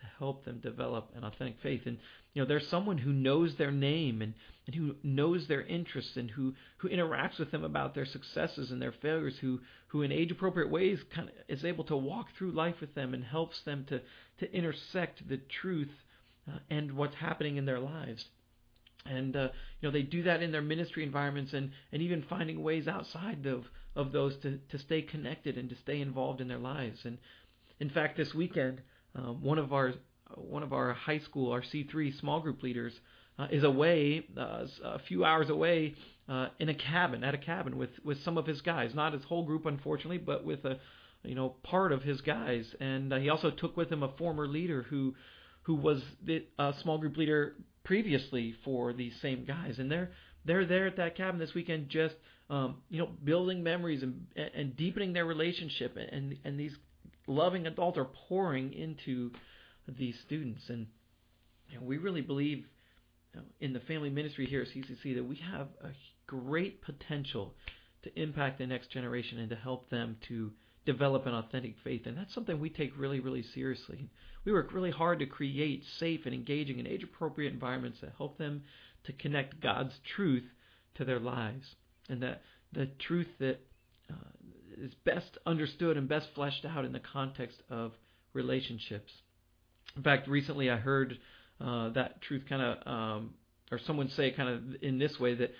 to 0.00 0.06
help 0.18 0.44
them 0.44 0.60
develop 0.60 1.10
an 1.14 1.24
authentic 1.24 1.56
faith. 1.62 1.82
And 1.86 1.98
you 2.34 2.42
know, 2.42 2.48
there's 2.48 2.68
someone 2.68 2.98
who 2.98 3.12
knows 3.12 3.56
their 3.56 3.70
name 3.70 4.22
and, 4.22 4.34
and 4.66 4.74
who 4.74 4.94
knows 5.02 5.46
their 5.46 5.62
interests 5.62 6.16
and 6.16 6.30
who, 6.30 6.54
who 6.78 6.88
interacts 6.88 7.38
with 7.38 7.50
them 7.50 7.64
about 7.64 7.94
their 7.94 8.06
successes 8.06 8.70
and 8.70 8.80
their 8.80 8.92
failures, 8.92 9.36
who, 9.40 9.60
who 9.88 10.02
in 10.02 10.12
age 10.12 10.30
appropriate 10.30 10.70
ways 10.70 10.98
kind 11.14 11.28
of 11.28 11.34
is 11.48 11.64
able 11.64 11.84
to 11.84 11.96
walk 11.96 12.26
through 12.36 12.52
life 12.52 12.76
with 12.80 12.94
them 12.94 13.14
and 13.14 13.24
helps 13.24 13.60
them 13.62 13.84
to, 13.88 14.00
to 14.38 14.52
intersect 14.54 15.28
the 15.28 15.38
truth 15.60 15.90
uh, 16.48 16.58
and 16.70 16.92
what's 16.92 17.16
happening 17.16 17.56
in 17.56 17.66
their 17.66 17.80
lives 17.80 18.24
and 19.06 19.36
uh, 19.36 19.48
you 19.80 19.88
know 19.88 19.90
they 19.90 20.02
do 20.02 20.22
that 20.24 20.42
in 20.42 20.52
their 20.52 20.62
ministry 20.62 21.02
environments 21.02 21.52
and 21.52 21.70
and 21.92 22.02
even 22.02 22.22
finding 22.28 22.62
ways 22.62 22.88
outside 22.88 23.46
of 23.46 23.64
of 23.96 24.12
those 24.12 24.36
to 24.38 24.58
to 24.70 24.78
stay 24.78 25.02
connected 25.02 25.56
and 25.56 25.70
to 25.70 25.76
stay 25.76 26.00
involved 26.00 26.40
in 26.40 26.48
their 26.48 26.58
lives 26.58 27.00
and 27.04 27.18
in 27.80 27.90
fact 27.90 28.16
this 28.16 28.34
weekend 28.34 28.80
um, 29.14 29.42
one 29.42 29.58
of 29.58 29.72
our 29.72 29.94
one 30.36 30.62
of 30.62 30.72
our 30.72 30.92
high 30.92 31.18
school 31.20 31.52
our 31.52 31.62
C3 31.62 32.18
small 32.20 32.40
group 32.40 32.62
leaders 32.62 32.92
uh, 33.38 33.46
is 33.50 33.64
away 33.64 34.26
uh, 34.36 34.66
a 34.84 34.98
few 35.08 35.24
hours 35.24 35.48
away 35.48 35.94
uh, 36.28 36.48
in 36.58 36.68
a 36.68 36.74
cabin 36.74 37.24
at 37.24 37.34
a 37.34 37.38
cabin 37.38 37.78
with 37.78 37.90
with 38.04 38.22
some 38.24 38.36
of 38.38 38.46
his 38.46 38.60
guys. 38.60 38.94
Not 38.94 39.12
his 39.12 39.24
whole 39.24 39.44
group 39.44 39.66
unfortunately 39.66 40.18
but 40.18 40.44
with 40.44 40.64
a 40.64 40.78
you 41.22 41.34
know 41.34 41.56
part 41.62 41.92
of 41.92 42.02
his 42.02 42.20
guys. 42.20 42.66
And 42.80 43.12
uh, 43.12 43.16
he 43.16 43.28
also 43.28 43.50
took 43.50 43.76
with 43.76 43.90
him 43.90 44.02
a 44.02 44.12
former 44.16 44.46
leader 44.46 44.82
who 44.88 45.14
who 45.62 45.74
was 45.74 46.02
the 46.24 46.44
small 46.82 46.98
group 46.98 47.16
leader 47.16 47.54
previously 47.84 48.54
for 48.64 48.92
these 48.92 49.14
same 49.20 49.44
guys, 49.44 49.78
and 49.78 49.90
they're 49.90 50.10
they're 50.44 50.66
there 50.66 50.86
at 50.86 50.96
that 50.96 51.16
cabin 51.16 51.38
this 51.38 51.54
weekend, 51.54 51.88
just 51.88 52.14
um, 52.50 52.76
you 52.88 52.98
know, 52.98 53.08
building 53.24 53.62
memories 53.62 54.02
and 54.02 54.26
and 54.54 54.76
deepening 54.76 55.12
their 55.12 55.26
relationship, 55.26 55.96
and 55.96 56.36
and 56.44 56.58
these 56.58 56.74
loving 57.28 57.66
adults 57.66 57.98
are 57.98 58.08
pouring 58.28 58.72
into 58.72 59.30
these 59.86 60.16
students, 60.26 60.62
and 60.68 60.86
you 61.70 61.78
know, 61.78 61.84
we 61.84 61.98
really 61.98 62.22
believe 62.22 62.64
you 63.34 63.40
know, 63.40 63.46
in 63.60 63.72
the 63.72 63.80
family 63.80 64.10
ministry 64.10 64.46
here 64.46 64.62
at 64.62 64.68
CCC 64.68 65.14
that 65.14 65.24
we 65.24 65.36
have 65.36 65.68
a 65.84 65.90
great 66.26 66.82
potential 66.82 67.54
to 68.02 68.20
impact 68.20 68.58
the 68.58 68.66
next 68.66 68.90
generation 68.90 69.38
and 69.38 69.50
to 69.50 69.56
help 69.56 69.90
them 69.90 70.16
to 70.28 70.52
develop 70.86 71.26
an 71.26 71.34
authentic 71.34 71.74
faith. 71.84 72.02
And 72.06 72.16
that's 72.16 72.32
something 72.32 72.58
we 72.58 72.70
take 72.70 72.92
really, 72.96 73.20
really 73.20 73.44
seriously. 73.54 74.08
We 74.44 74.52
work 74.52 74.72
really 74.72 74.90
hard 74.90 75.18
to 75.18 75.26
create 75.26 75.84
safe 75.98 76.20
and 76.24 76.34
engaging 76.34 76.78
and 76.78 76.88
age 76.88 77.02
appropriate 77.02 77.52
environments 77.52 78.00
that 78.00 78.12
help 78.16 78.38
them 78.38 78.62
to 79.04 79.12
connect 79.12 79.60
God's 79.60 79.92
truth 80.16 80.44
to 80.94 81.04
their 81.04 81.20
lives. 81.20 81.66
And 82.08 82.22
that 82.22 82.42
the 82.72 82.86
truth 82.86 83.28
that 83.38 83.60
uh, 84.10 84.14
is 84.80 84.92
best 85.04 85.38
understood 85.46 85.96
and 85.96 86.08
best 86.08 86.28
fleshed 86.34 86.64
out 86.64 86.84
in 86.84 86.92
the 86.92 87.00
context 87.00 87.58
of 87.70 87.92
relationships. 88.32 89.12
In 89.96 90.02
fact, 90.02 90.28
recently 90.28 90.70
I 90.70 90.76
heard 90.76 91.18
uh, 91.60 91.90
that 91.90 92.22
truth 92.22 92.44
kind 92.48 92.62
of, 92.62 92.86
um, 92.86 93.34
or 93.70 93.78
someone 93.78 94.08
say 94.10 94.30
kind 94.30 94.48
of 94.48 94.82
in 94.82 94.98
this 94.98 95.18
way 95.18 95.34
that 95.34 95.52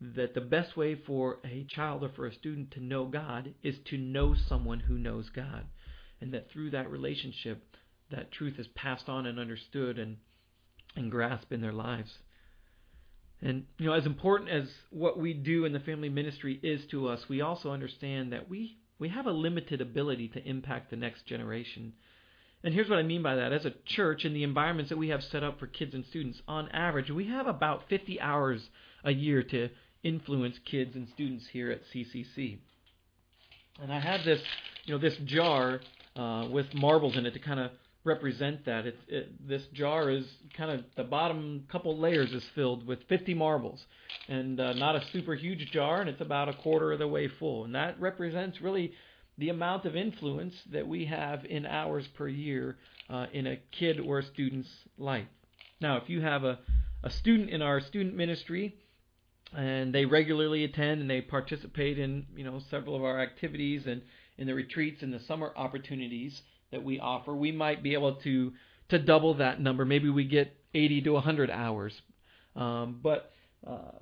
that 0.00 0.34
the 0.34 0.40
best 0.40 0.76
way 0.76 0.94
for 0.94 1.38
a 1.44 1.64
child 1.70 2.04
or 2.04 2.10
for 2.10 2.26
a 2.26 2.34
student 2.34 2.70
to 2.72 2.80
know 2.80 3.06
God 3.06 3.54
is 3.62 3.76
to 3.86 3.96
know 3.96 4.34
someone 4.48 4.80
who 4.80 4.98
knows 4.98 5.30
God. 5.30 5.64
And 6.20 6.34
that 6.34 6.50
through 6.50 6.70
that 6.70 6.90
relationship, 6.90 7.76
that 8.10 8.32
truth 8.32 8.58
is 8.58 8.66
passed 8.68 9.08
on 9.08 9.26
and 9.26 9.38
understood 9.38 9.98
and, 9.98 10.18
and 10.94 11.10
grasped 11.10 11.52
in 11.52 11.60
their 11.60 11.72
lives. 11.72 12.10
And, 13.42 13.64
you 13.78 13.86
know, 13.86 13.92
as 13.92 14.06
important 14.06 14.50
as 14.50 14.68
what 14.90 15.18
we 15.18 15.34
do 15.34 15.64
in 15.64 15.72
the 15.72 15.80
family 15.80 16.08
ministry 16.08 16.58
is 16.62 16.86
to 16.90 17.08
us, 17.08 17.28
we 17.28 17.42
also 17.42 17.70
understand 17.70 18.32
that 18.32 18.48
we, 18.48 18.78
we 18.98 19.10
have 19.10 19.26
a 19.26 19.30
limited 19.30 19.80
ability 19.80 20.28
to 20.28 20.48
impact 20.48 20.90
the 20.90 20.96
next 20.96 21.26
generation. 21.26 21.92
And 22.64 22.72
here's 22.72 22.88
what 22.88 22.98
I 22.98 23.02
mean 23.02 23.22
by 23.22 23.36
that. 23.36 23.52
As 23.52 23.66
a 23.66 23.74
church, 23.84 24.24
in 24.24 24.32
the 24.32 24.42
environments 24.42 24.88
that 24.88 24.96
we 24.96 25.08
have 25.08 25.22
set 25.22 25.44
up 25.44 25.58
for 25.60 25.66
kids 25.66 25.94
and 25.94 26.04
students, 26.06 26.40
on 26.48 26.68
average, 26.70 27.10
we 27.10 27.28
have 27.28 27.46
about 27.46 27.88
50 27.88 28.20
hours 28.20 28.62
a 29.04 29.12
year 29.12 29.42
to 29.42 29.68
influence 30.02 30.56
kids 30.64 30.94
and 30.96 31.08
students 31.14 31.46
here 31.52 31.70
at 31.70 31.82
CCC. 31.94 32.58
And 33.80 33.92
I 33.92 34.00
have 34.00 34.24
this, 34.24 34.40
you 34.84 34.94
know, 34.94 35.00
this 35.00 35.16
jar 35.26 35.80
uh, 36.16 36.48
with 36.50 36.72
marbles 36.74 37.16
in 37.16 37.26
it 37.26 37.32
to 37.32 37.38
kind 37.38 37.60
of 37.60 37.70
represent 38.06 38.64
that. 38.64 38.86
It, 38.86 38.98
it, 39.08 39.48
this 39.48 39.62
jar 39.72 40.10
is 40.10 40.24
kind 40.56 40.70
of 40.70 40.84
the 40.96 41.04
bottom 41.04 41.64
couple 41.70 41.98
layers 41.98 42.32
is 42.32 42.44
filled 42.54 42.86
with 42.86 43.00
50 43.08 43.34
marbles, 43.34 43.84
and 44.28 44.58
uh, 44.58 44.72
not 44.74 44.96
a 44.96 45.04
super 45.12 45.34
huge 45.34 45.70
jar, 45.72 46.00
and 46.00 46.08
it's 46.08 46.20
about 46.20 46.48
a 46.48 46.54
quarter 46.54 46.92
of 46.92 46.98
the 46.98 47.08
way 47.08 47.28
full. 47.28 47.64
And 47.64 47.74
that 47.74 48.00
represents 48.00 48.60
really 48.60 48.92
the 49.36 49.50
amount 49.50 49.84
of 49.84 49.96
influence 49.96 50.54
that 50.72 50.86
we 50.86 51.04
have 51.06 51.44
in 51.44 51.66
hours 51.66 52.06
per 52.16 52.28
year 52.28 52.78
uh, 53.10 53.26
in 53.32 53.46
a 53.46 53.58
kid 53.72 54.00
or 54.00 54.20
a 54.20 54.24
student's 54.24 54.70
life. 54.96 55.26
Now, 55.80 55.98
if 55.98 56.08
you 56.08 56.22
have 56.22 56.44
a, 56.44 56.58
a 57.02 57.10
student 57.10 57.50
in 57.50 57.60
our 57.60 57.80
student 57.80 58.14
ministry 58.14 58.76
and 59.54 59.94
they 59.94 60.04
regularly 60.04 60.64
attend 60.64 61.00
and 61.00 61.10
they 61.10 61.20
participate 61.20 61.98
in 61.98 62.26
you 62.34 62.44
know 62.44 62.60
several 62.70 62.96
of 62.96 63.04
our 63.04 63.20
activities 63.20 63.86
and 63.86 64.02
in 64.38 64.46
the 64.46 64.54
retreats 64.54 65.02
and 65.02 65.12
the 65.12 65.20
summer 65.20 65.52
opportunities 65.56 66.42
that 66.70 66.82
we 66.82 66.98
offer, 67.00 67.34
we 67.34 67.52
might 67.52 67.82
be 67.82 67.94
able 67.94 68.16
to 68.16 68.52
to 68.88 68.98
double 68.98 69.34
that 69.34 69.60
number. 69.60 69.84
Maybe 69.84 70.08
we 70.08 70.24
get 70.24 70.56
80 70.72 71.02
to 71.02 71.10
100 71.14 71.50
hours, 71.50 71.92
um, 72.54 73.00
but 73.02 73.32
uh, 73.66 73.98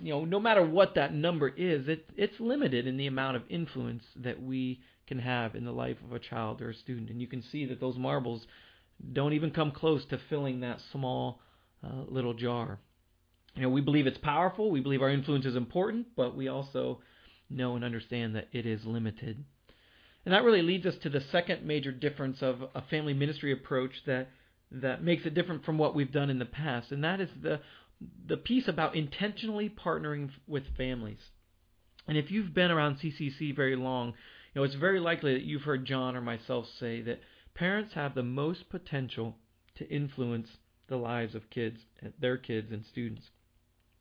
you 0.00 0.12
know, 0.12 0.24
no 0.24 0.38
matter 0.38 0.64
what 0.64 0.94
that 0.94 1.12
number 1.12 1.48
is, 1.48 1.88
it, 1.88 2.08
it's 2.16 2.38
limited 2.38 2.86
in 2.86 2.96
the 2.96 3.06
amount 3.06 3.36
of 3.36 3.42
influence 3.48 4.04
that 4.16 4.40
we 4.40 4.80
can 5.06 5.18
have 5.18 5.54
in 5.54 5.64
the 5.64 5.72
life 5.72 5.96
of 6.04 6.12
a 6.12 6.18
child 6.18 6.60
or 6.60 6.70
a 6.70 6.74
student. 6.74 7.10
And 7.10 7.20
you 7.20 7.26
can 7.26 7.42
see 7.42 7.64
that 7.66 7.80
those 7.80 7.96
marbles 7.96 8.46
don't 9.12 9.32
even 9.32 9.50
come 9.50 9.70
close 9.72 10.04
to 10.06 10.20
filling 10.28 10.60
that 10.60 10.80
small 10.92 11.40
uh, 11.84 12.04
little 12.08 12.34
jar. 12.34 12.78
You 13.54 13.62
know, 13.62 13.70
we 13.70 13.80
believe 13.80 14.06
it's 14.06 14.18
powerful. 14.18 14.70
We 14.70 14.80
believe 14.80 15.02
our 15.02 15.10
influence 15.10 15.46
is 15.46 15.56
important, 15.56 16.08
but 16.16 16.36
we 16.36 16.48
also 16.48 17.00
know 17.50 17.74
and 17.74 17.84
understand 17.84 18.36
that 18.36 18.48
it 18.52 18.66
is 18.66 18.84
limited. 18.84 19.44
And 20.24 20.34
that 20.34 20.44
really 20.44 20.62
leads 20.62 20.84
us 20.86 20.96
to 21.02 21.08
the 21.08 21.22
second 21.32 21.64
major 21.64 21.92
difference 21.92 22.42
of 22.42 22.62
a 22.74 22.82
family 22.82 23.14
ministry 23.14 23.52
approach 23.52 23.92
that 24.06 24.28
that 24.70 25.02
makes 25.02 25.24
it 25.24 25.34
different 25.34 25.64
from 25.64 25.78
what 25.78 25.94
we've 25.94 26.12
done 26.12 26.28
in 26.28 26.38
the 26.38 26.44
past, 26.44 26.92
and 26.92 27.02
that 27.04 27.20
is 27.20 27.30
the 27.40 27.60
the 28.26 28.36
piece 28.36 28.68
about 28.68 28.94
intentionally 28.94 29.68
partnering 29.68 30.30
with 30.46 30.62
families. 30.76 31.18
And 32.06 32.16
if 32.16 32.30
you've 32.30 32.54
been 32.54 32.70
around 32.70 32.98
CCC 32.98 33.56
very 33.56 33.76
long, 33.76 34.08
you 34.08 34.60
know 34.60 34.62
it's 34.62 34.74
very 34.74 35.00
likely 35.00 35.34
that 35.34 35.42
you've 35.42 35.62
heard 35.62 35.84
John 35.84 36.16
or 36.16 36.20
myself 36.20 36.66
say 36.78 37.00
that 37.02 37.20
parents 37.54 37.94
have 37.94 38.14
the 38.14 38.22
most 38.22 38.68
potential 38.68 39.36
to 39.76 39.88
influence 39.88 40.48
the 40.88 40.96
lives 40.96 41.34
of 41.34 41.50
kids, 41.50 41.78
their 42.20 42.36
kids 42.36 42.70
and 42.70 42.84
students. 42.86 43.22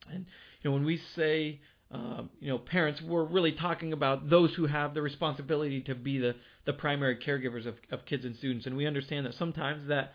And 0.10 0.26
you 0.62 0.70
know 0.70 0.74
when 0.74 0.86
we 0.86 1.02
say 1.16 1.62
uh, 1.92 2.24
you 2.40 2.50
know 2.50 2.58
parents, 2.58 3.02
we're 3.02 3.24
really 3.24 3.54
talking 3.54 3.94
about 3.94 4.30
those 4.30 4.54
who 4.56 4.66
have 4.66 4.94
the 4.94 5.02
responsibility 5.02 5.82
to 5.82 5.96
be 5.96 6.18
the 6.18 6.36
the 6.66 6.74
primary 6.74 7.18
caregivers 7.18 7.66
of, 7.66 7.76
of 7.92 8.06
kids 8.06 8.26
and 8.26 8.36
students. 8.36 8.66
And 8.66 8.76
we 8.76 8.86
understand 8.86 9.26
that 9.26 9.36
sometimes 9.36 9.88
that 9.88 10.14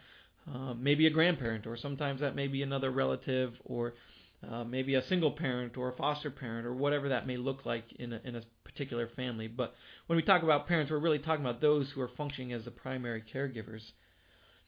uh, 0.53 0.75
maybe 0.75 1.07
a 1.07 1.11
grandparent, 1.11 1.67
or 1.67 1.77
sometimes 1.77 2.21
that 2.21 2.35
may 2.35 2.47
be 2.47 2.63
another 2.63 2.91
relative, 2.91 3.55
or 3.65 3.95
uh, 4.51 4.65
maybe 4.65 4.97
a 4.97 5.07
single 5.07 5.31
parent 5.31 5.77
or 5.77 5.93
a 5.93 5.97
foster 5.97 6.31
parent, 6.31 6.67
or 6.67 6.75
whatever 6.75 7.09
that 7.09 7.27
may 7.27 7.37
look 7.37 7.65
like 7.65 7.85
in 7.99 8.13
a, 8.13 8.21
in 8.25 8.37
a 8.37 8.43
particular 8.65 9.09
family. 9.17 9.49
But 9.49 9.75
when 10.09 10.17
we 10.17 10.23
talk 10.23 10.43
about 10.43 10.69
parents, 10.69 10.91
we're 10.91 10.99
really 10.99 11.21
talking 11.21 11.45
about 11.45 11.61
those 11.61 11.91
who 11.95 12.01
are 12.01 12.11
functioning 12.17 12.53
as 12.53 12.65
the 12.65 12.71
primary 12.71 13.23
caregivers. 13.33 13.83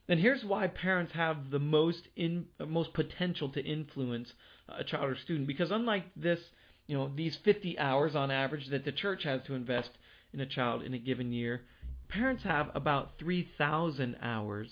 And 0.08 0.20
here's 0.20 0.44
why 0.44 0.66
parents 0.68 1.12
have 1.14 1.50
the 1.50 1.58
most 1.58 2.02
in 2.14 2.46
most 2.66 2.92
potential 2.92 3.48
to 3.50 3.64
influence 3.64 4.32
a 4.68 4.84
child 4.84 5.10
or 5.10 5.16
student, 5.16 5.46
because 5.46 5.70
unlike 5.70 6.04
this, 6.14 6.40
you 6.86 6.96
know, 6.96 7.10
these 7.14 7.36
50 7.44 7.78
hours 7.78 8.14
on 8.14 8.30
average 8.30 8.68
that 8.68 8.84
the 8.84 8.92
church 8.92 9.24
has 9.24 9.40
to 9.46 9.54
invest 9.54 9.90
in 10.32 10.40
a 10.40 10.46
child 10.46 10.82
in 10.82 10.94
a 10.94 10.98
given 10.98 11.32
year, 11.32 11.62
parents 12.08 12.42
have 12.42 12.70
about 12.74 13.18
3,000 13.18 14.16
hours 14.20 14.68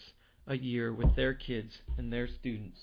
a 0.46 0.57
year 0.57 0.92
with 0.92 1.14
their 1.16 1.35
kids 1.35 1.79
and 1.96 2.12
their 2.12 2.29
students. 2.29 2.81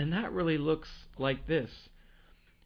And 0.00 0.14
that 0.14 0.32
really 0.32 0.56
looks 0.56 0.88
like 1.18 1.46
this. 1.46 1.70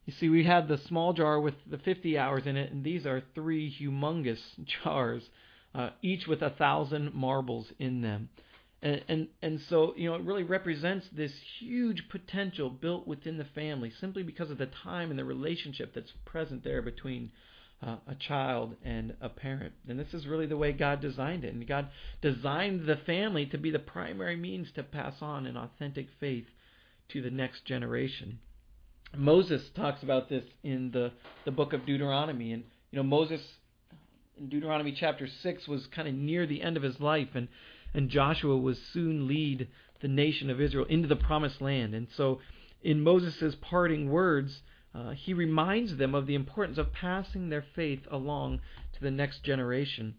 You 0.07 0.13
see, 0.13 0.29
we 0.29 0.45
had 0.45 0.69
the 0.69 0.79
small 0.79 1.13
jar 1.13 1.41
with 1.41 1.55
the 1.69 1.79
50 1.79 2.17
hours 2.17 2.47
in 2.47 2.57
it, 2.57 2.71
and 2.71 2.85
these 2.85 3.07
are 3.07 3.25
three 3.35 3.75
humongous 3.75 4.39
jars, 4.85 5.29
uh, 5.75 5.91
each 6.03 6.27
with 6.27 6.43
a 6.43 6.51
thousand 6.51 7.15
marbles 7.15 7.67
in 7.79 8.01
them. 8.03 8.29
And, 8.83 9.03
and 9.09 9.29
and 9.43 9.61
so 9.69 9.95
you 9.97 10.11
know 10.11 10.17
it 10.17 10.23
really 10.23 10.43
represents 10.43 11.07
this 11.11 11.33
huge 11.59 12.09
potential 12.11 12.69
built 12.69 13.07
within 13.07 13.39
the 13.39 13.45
family 13.45 13.91
simply 13.99 14.23
because 14.23 14.51
of 14.51 14.59
the 14.59 14.69
time 14.83 15.11
and 15.11 15.19
the 15.19 15.25
relationship 15.25 15.95
that's 15.95 16.13
present 16.27 16.65
there 16.65 16.83
between 16.83 17.33
uh, 17.85 17.97
a 18.07 18.15
child 18.15 18.77
and 18.85 19.15
a 19.21 19.29
parent. 19.29 19.73
And 19.89 19.99
this 19.99 20.13
is 20.15 20.27
really 20.27 20.47
the 20.47 20.57
way 20.57 20.73
God 20.73 21.01
designed 21.01 21.45
it. 21.45 21.55
And 21.55 21.67
God 21.67 21.89
designed 22.23 22.87
the 22.87 22.97
family 22.97 23.47
to 23.47 23.59
be 23.59 23.71
the 23.71 23.79
primary 23.79 24.37
means 24.37 24.69
to 24.75 24.83
pass 24.83 25.15
on 25.21 25.47
an 25.47 25.57
authentic 25.57 26.09
faith 26.21 26.47
to 27.11 27.21
the 27.21 27.31
next 27.31 27.65
generation. 27.65 28.39
Moses 29.17 29.63
talks 29.77 30.03
about 30.03 30.29
this 30.29 30.45
in 30.63 30.91
the 30.91 31.13
the 31.45 31.51
book 31.51 31.73
of 31.73 31.87
Deuteronomy, 31.87 32.53
and 32.53 32.65
you 32.91 32.97
know 32.97 33.03
Moses 33.03 33.41
in 34.39 34.49
Deuteronomy 34.49 34.93
chapter 34.93 35.29
six 35.43 35.69
was 35.69 35.87
kind 35.89 36.09
of 36.09 36.15
near 36.15 36.47
the 36.47 36.63
end 36.63 36.77
of 36.77 36.83
his 36.83 37.01
life, 37.01 37.29
and 37.35 37.49
and 37.93 38.11
Joshua 38.11 38.57
would 38.57 38.77
soon 38.93 39.29
lead 39.29 39.69
the 40.01 40.09
nation 40.09 40.51
of 40.51 40.61
Israel 40.61 40.87
into 40.89 41.07
the 41.07 41.17
promised 41.17 41.61
land. 41.61 41.95
And 41.95 42.09
so, 42.17 42.41
in 42.83 43.01
Moses' 43.01 43.55
parting 43.61 44.11
words, 44.11 44.63
uh, 44.95 45.11
he 45.11 45.33
reminds 45.33 45.97
them 45.97 46.15
of 46.15 46.27
the 46.27 46.35
importance 46.35 46.77
of 46.77 46.93
passing 46.93 47.49
their 47.49 47.65
faith 47.75 48.01
along 48.11 48.61
to 48.95 49.01
the 49.01 49.11
next 49.11 49.45
generation. 49.45 50.15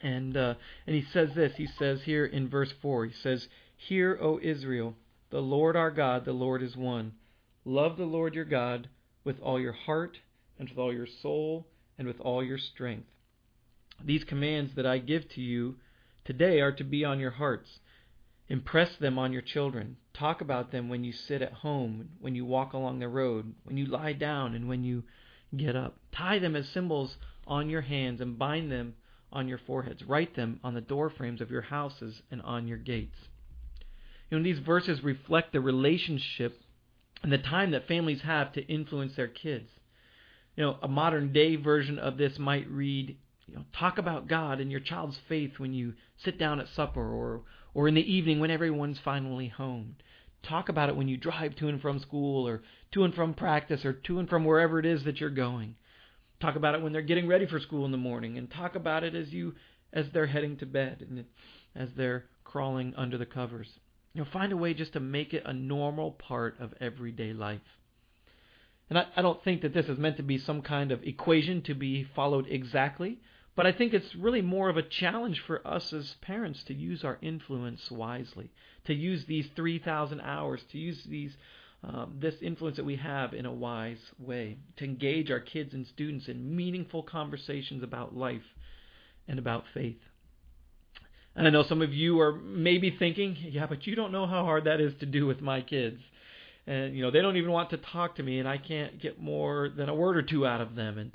And 0.00 0.36
uh, 0.36 0.54
and 0.86 0.96
he 0.96 1.04
says 1.12 1.30
this. 1.34 1.56
He 1.56 1.66
says 1.66 2.02
here 2.02 2.24
in 2.24 2.48
verse 2.48 2.72
four. 2.80 3.04
He 3.04 3.12
says, 3.12 3.48
"Hear, 3.76 4.18
O 4.20 4.38
Israel, 4.42 4.94
the 5.30 5.40
Lord 5.40 5.76
our 5.76 5.90
God, 5.90 6.24
the 6.24 6.32
Lord 6.32 6.62
is 6.62 6.76
one. 6.76 7.12
Love 7.64 7.98
the 7.98 8.04
Lord 8.04 8.34
your 8.34 8.46
God 8.46 8.88
with 9.24 9.38
all 9.40 9.60
your 9.60 9.72
heart 9.72 10.18
and 10.58 10.68
with 10.68 10.78
all 10.78 10.92
your 10.92 11.08
soul 11.22 11.66
and 11.98 12.06
with 12.06 12.20
all 12.20 12.42
your 12.42 12.58
strength. 12.58 13.08
These 14.04 14.24
commands 14.24 14.74
that 14.74 14.86
I 14.86 14.98
give 14.98 15.28
to 15.30 15.40
you." 15.40 15.76
today 16.28 16.60
are 16.60 16.72
to 16.72 16.84
be 16.84 17.06
on 17.06 17.18
your 17.18 17.30
hearts. 17.30 17.80
Impress 18.50 18.94
them 18.96 19.18
on 19.18 19.32
your 19.32 19.40
children. 19.40 19.96
Talk 20.12 20.42
about 20.42 20.70
them 20.70 20.90
when 20.90 21.02
you 21.02 21.10
sit 21.10 21.40
at 21.40 21.54
home, 21.54 22.10
when 22.20 22.34
you 22.34 22.44
walk 22.44 22.74
along 22.74 22.98
the 22.98 23.08
road, 23.08 23.54
when 23.64 23.78
you 23.78 23.86
lie 23.86 24.12
down, 24.12 24.54
and 24.54 24.68
when 24.68 24.84
you 24.84 25.04
get 25.56 25.74
up. 25.74 25.96
Tie 26.12 26.38
them 26.38 26.54
as 26.54 26.68
symbols 26.68 27.16
on 27.46 27.70
your 27.70 27.80
hands 27.80 28.20
and 28.20 28.38
bind 28.38 28.70
them 28.70 28.94
on 29.32 29.48
your 29.48 29.56
foreheads. 29.56 30.04
Write 30.04 30.36
them 30.36 30.60
on 30.62 30.74
the 30.74 30.82
door 30.82 31.08
frames 31.08 31.40
of 31.40 31.50
your 31.50 31.62
houses 31.62 32.20
and 32.30 32.42
on 32.42 32.68
your 32.68 32.76
gates. 32.76 33.16
You 34.30 34.36
know, 34.36 34.44
these 34.44 34.58
verses 34.58 35.02
reflect 35.02 35.54
the 35.54 35.62
relationship 35.62 36.60
and 37.22 37.32
the 37.32 37.38
time 37.38 37.70
that 37.70 37.88
families 37.88 38.20
have 38.20 38.52
to 38.52 38.66
influence 38.66 39.16
their 39.16 39.28
kids. 39.28 39.70
You 40.56 40.64
know, 40.64 40.78
a 40.82 40.88
modern 40.88 41.32
day 41.32 41.56
version 41.56 41.98
of 41.98 42.18
this 42.18 42.38
might 42.38 42.68
read, 42.68 43.16
you 43.48 43.56
know, 43.56 43.64
talk 43.78 43.98
about 43.98 44.28
God 44.28 44.60
and 44.60 44.70
your 44.70 44.80
child's 44.80 45.18
faith 45.28 45.52
when 45.58 45.72
you 45.72 45.94
sit 46.22 46.38
down 46.38 46.60
at 46.60 46.68
supper 46.68 47.00
or 47.00 47.42
or 47.74 47.88
in 47.88 47.94
the 47.94 48.12
evening 48.12 48.40
when 48.40 48.50
everyone's 48.50 48.98
finally 49.04 49.48
home. 49.48 49.96
Talk 50.42 50.68
about 50.68 50.88
it 50.88 50.96
when 50.96 51.08
you 51.08 51.16
drive 51.16 51.56
to 51.56 51.68
and 51.68 51.80
from 51.80 51.98
school 51.98 52.46
or 52.46 52.62
to 52.92 53.04
and 53.04 53.14
from 53.14 53.34
practice 53.34 53.84
or 53.84 53.92
to 53.92 54.18
and 54.18 54.28
from 54.28 54.44
wherever 54.44 54.78
it 54.78 54.86
is 54.86 55.04
that 55.04 55.20
you're 55.20 55.30
going. 55.30 55.76
Talk 56.40 56.56
about 56.56 56.74
it 56.74 56.82
when 56.82 56.92
they're 56.92 57.02
getting 57.02 57.26
ready 57.26 57.46
for 57.46 57.58
school 57.58 57.84
in 57.84 57.90
the 57.90 57.96
morning 57.96 58.38
and 58.38 58.50
talk 58.50 58.74
about 58.74 59.04
it 59.04 59.14
as 59.14 59.32
you 59.32 59.54
as 59.92 60.06
they're 60.12 60.26
heading 60.26 60.56
to 60.58 60.66
bed 60.66 61.04
and 61.08 61.24
as 61.74 61.88
they're 61.96 62.26
crawling 62.44 62.94
under 62.96 63.16
the 63.16 63.26
covers. 63.26 63.68
You 64.12 64.22
know, 64.22 64.30
find 64.32 64.52
a 64.52 64.56
way 64.56 64.74
just 64.74 64.92
to 64.92 65.00
make 65.00 65.32
it 65.32 65.42
a 65.46 65.52
normal 65.52 66.12
part 66.12 66.56
of 66.60 66.74
everyday 66.80 67.32
life. 67.32 67.60
And 68.90 68.98
I, 68.98 69.06
I 69.16 69.22
don't 69.22 69.42
think 69.44 69.62
that 69.62 69.74
this 69.74 69.86
is 69.86 69.98
meant 69.98 70.16
to 70.16 70.22
be 70.22 70.38
some 70.38 70.62
kind 70.62 70.92
of 70.92 71.02
equation 71.02 71.62
to 71.62 71.74
be 71.74 72.06
followed 72.14 72.46
exactly, 72.48 73.18
But 73.58 73.66
I 73.66 73.72
think 73.72 73.92
it's 73.92 74.14
really 74.14 74.40
more 74.40 74.68
of 74.68 74.76
a 74.76 74.84
challenge 74.84 75.40
for 75.44 75.66
us 75.66 75.92
as 75.92 76.14
parents 76.20 76.62
to 76.62 76.74
use 76.74 77.02
our 77.02 77.18
influence 77.20 77.90
wisely, 77.90 78.52
to 78.84 78.94
use 78.94 79.24
these 79.24 79.48
3,000 79.56 80.20
hours, 80.20 80.62
to 80.70 80.78
use 80.78 81.02
these 81.02 81.36
um, 81.82 82.18
this 82.20 82.36
influence 82.40 82.76
that 82.76 82.84
we 82.84 82.94
have 82.94 83.34
in 83.34 83.46
a 83.46 83.52
wise 83.52 84.12
way, 84.16 84.58
to 84.76 84.84
engage 84.84 85.32
our 85.32 85.40
kids 85.40 85.74
and 85.74 85.88
students 85.88 86.28
in 86.28 86.54
meaningful 86.54 87.02
conversations 87.02 87.82
about 87.82 88.16
life 88.16 88.46
and 89.26 89.40
about 89.40 89.64
faith. 89.74 89.98
And 91.34 91.44
I 91.44 91.50
know 91.50 91.64
some 91.64 91.82
of 91.82 91.92
you 91.92 92.20
are 92.20 92.32
maybe 92.32 92.94
thinking, 92.96 93.36
yeah, 93.40 93.66
but 93.66 93.88
you 93.88 93.96
don't 93.96 94.12
know 94.12 94.28
how 94.28 94.44
hard 94.44 94.66
that 94.66 94.80
is 94.80 94.94
to 95.00 95.06
do 95.06 95.26
with 95.26 95.40
my 95.40 95.62
kids. 95.62 96.00
And 96.68 96.94
you 96.94 97.02
know, 97.02 97.10
they 97.10 97.22
don't 97.22 97.36
even 97.36 97.50
want 97.50 97.70
to 97.70 97.76
talk 97.76 98.14
to 98.16 98.22
me 98.22 98.38
and 98.38 98.48
I 98.48 98.58
can't 98.58 99.02
get 99.02 99.20
more 99.20 99.68
than 99.68 99.88
a 99.88 99.94
word 99.96 100.16
or 100.16 100.22
two 100.22 100.46
out 100.46 100.60
of 100.60 100.76
them 100.76 100.96
and 100.96 101.10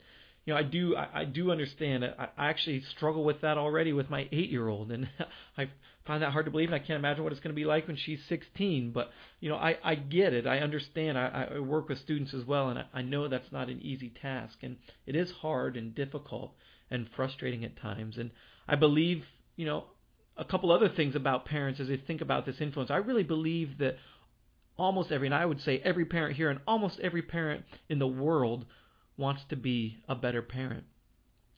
you 0.45 0.53
know, 0.53 0.59
I 0.59 0.63
do 0.63 0.95
I, 0.95 1.21
I 1.21 1.25
do 1.25 1.51
understand. 1.51 2.03
I, 2.03 2.27
I 2.37 2.49
actually 2.49 2.83
struggle 2.95 3.23
with 3.23 3.41
that 3.41 3.57
already 3.57 3.93
with 3.93 4.09
my 4.09 4.27
eight 4.31 4.49
year 4.49 4.67
old, 4.67 4.91
and 4.91 5.07
I 5.57 5.69
find 6.05 6.21
that 6.21 6.31
hard 6.31 6.45
to 6.45 6.51
believe, 6.51 6.67
and 6.69 6.75
I 6.75 6.79
can't 6.79 6.99
imagine 6.99 7.23
what 7.23 7.31
it's 7.31 7.39
going 7.39 7.55
to 7.55 7.59
be 7.59 7.65
like 7.65 7.87
when 7.87 7.95
she's 7.95 8.19
16. 8.27 8.91
But 8.91 9.11
you 9.39 9.49
know, 9.49 9.55
I 9.55 9.77
I 9.83 9.95
get 9.95 10.33
it. 10.33 10.45
I 10.45 10.59
understand. 10.59 11.17
I, 11.17 11.49
I 11.55 11.59
work 11.59 11.87
with 11.87 11.99
students 11.99 12.33
as 12.33 12.45
well, 12.45 12.69
and 12.69 12.79
I, 12.79 12.85
I 12.93 13.01
know 13.01 13.27
that's 13.27 13.51
not 13.51 13.69
an 13.69 13.81
easy 13.81 14.11
task, 14.21 14.57
and 14.61 14.77
it 15.05 15.15
is 15.15 15.31
hard 15.41 15.77
and 15.77 15.95
difficult 15.95 16.53
and 16.91 17.07
frustrating 17.15 17.63
at 17.63 17.77
times. 17.77 18.17
And 18.17 18.31
I 18.67 18.75
believe, 18.75 19.23
you 19.55 19.65
know, 19.65 19.85
a 20.35 20.43
couple 20.43 20.71
other 20.71 20.89
things 20.89 21.15
about 21.15 21.45
parents 21.45 21.79
as 21.79 21.87
they 21.87 21.97
think 21.97 22.21
about 22.21 22.45
this 22.45 22.55
influence. 22.59 22.91
I 22.91 22.97
really 22.97 23.23
believe 23.23 23.77
that 23.79 23.95
almost 24.77 25.11
every, 25.11 25.27
and 25.27 25.35
I 25.35 25.45
would 25.45 25.61
say 25.61 25.81
every 25.83 26.05
parent 26.05 26.35
here, 26.35 26.49
and 26.49 26.59
almost 26.67 26.99
every 26.99 27.21
parent 27.21 27.63
in 27.87 27.99
the 27.99 28.07
world 28.07 28.65
wants 29.17 29.41
to 29.49 29.55
be 29.55 29.97
a 30.07 30.15
better 30.15 30.41
parent. 30.41 30.85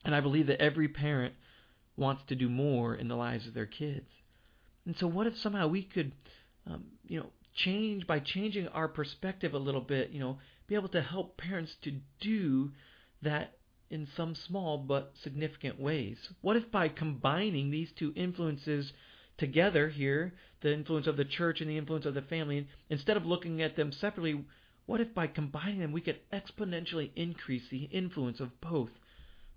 And 0.03 0.13
I 0.13 0.21
believe 0.21 0.47
that 0.47 0.61
every 0.61 0.87
parent 0.87 1.33
wants 1.97 2.23
to 2.27 2.35
do 2.35 2.49
more 2.49 2.93
in 2.93 3.07
the 3.07 3.15
lives 3.15 3.47
of 3.47 3.53
their 3.53 3.65
kids. 3.65 4.07
And 4.85 4.95
so, 4.99 5.07
what 5.07 5.27
if 5.27 5.37
somehow 5.37 5.67
we 5.67 5.83
could, 5.83 6.11
um, 6.67 6.85
you 7.07 7.19
know, 7.19 7.27
change 7.55 8.05
by 8.05 8.19
changing 8.19 8.67
our 8.67 8.87
perspective 8.87 9.53
a 9.53 9.59
little 9.59 9.81
bit, 9.81 10.11
you 10.11 10.19
know, 10.19 10.37
be 10.67 10.75
able 10.75 10.89
to 10.89 11.01
help 11.01 11.37
parents 11.37 11.75
to 11.83 11.99
do 12.19 12.71
that 13.21 13.57
in 13.89 14.07
some 14.15 14.35
small 14.35 14.77
but 14.77 15.13
significant 15.23 15.79
ways? 15.79 16.17
What 16.41 16.55
if 16.55 16.69
by 16.71 16.89
combining 16.89 17.71
these 17.71 17.89
two 17.97 18.13
influences 18.15 18.91
together 19.37 19.89
here, 19.89 20.33
the 20.61 20.73
influence 20.73 21.07
of 21.07 21.17
the 21.17 21.25
church 21.25 21.61
and 21.61 21.69
the 21.69 21.77
influence 21.77 22.05
of 22.05 22.13
the 22.13 22.21
family, 22.21 22.67
instead 22.89 23.17
of 23.17 23.25
looking 23.25 23.61
at 23.61 23.75
them 23.75 23.91
separately, 23.91 24.45
what 24.85 25.01
if 25.01 25.13
by 25.13 25.27
combining 25.27 25.79
them 25.79 25.91
we 25.91 26.01
could 26.01 26.19
exponentially 26.31 27.11
increase 27.15 27.63
the 27.69 27.83
influence 27.85 28.39
of 28.39 28.61
both 28.61 28.89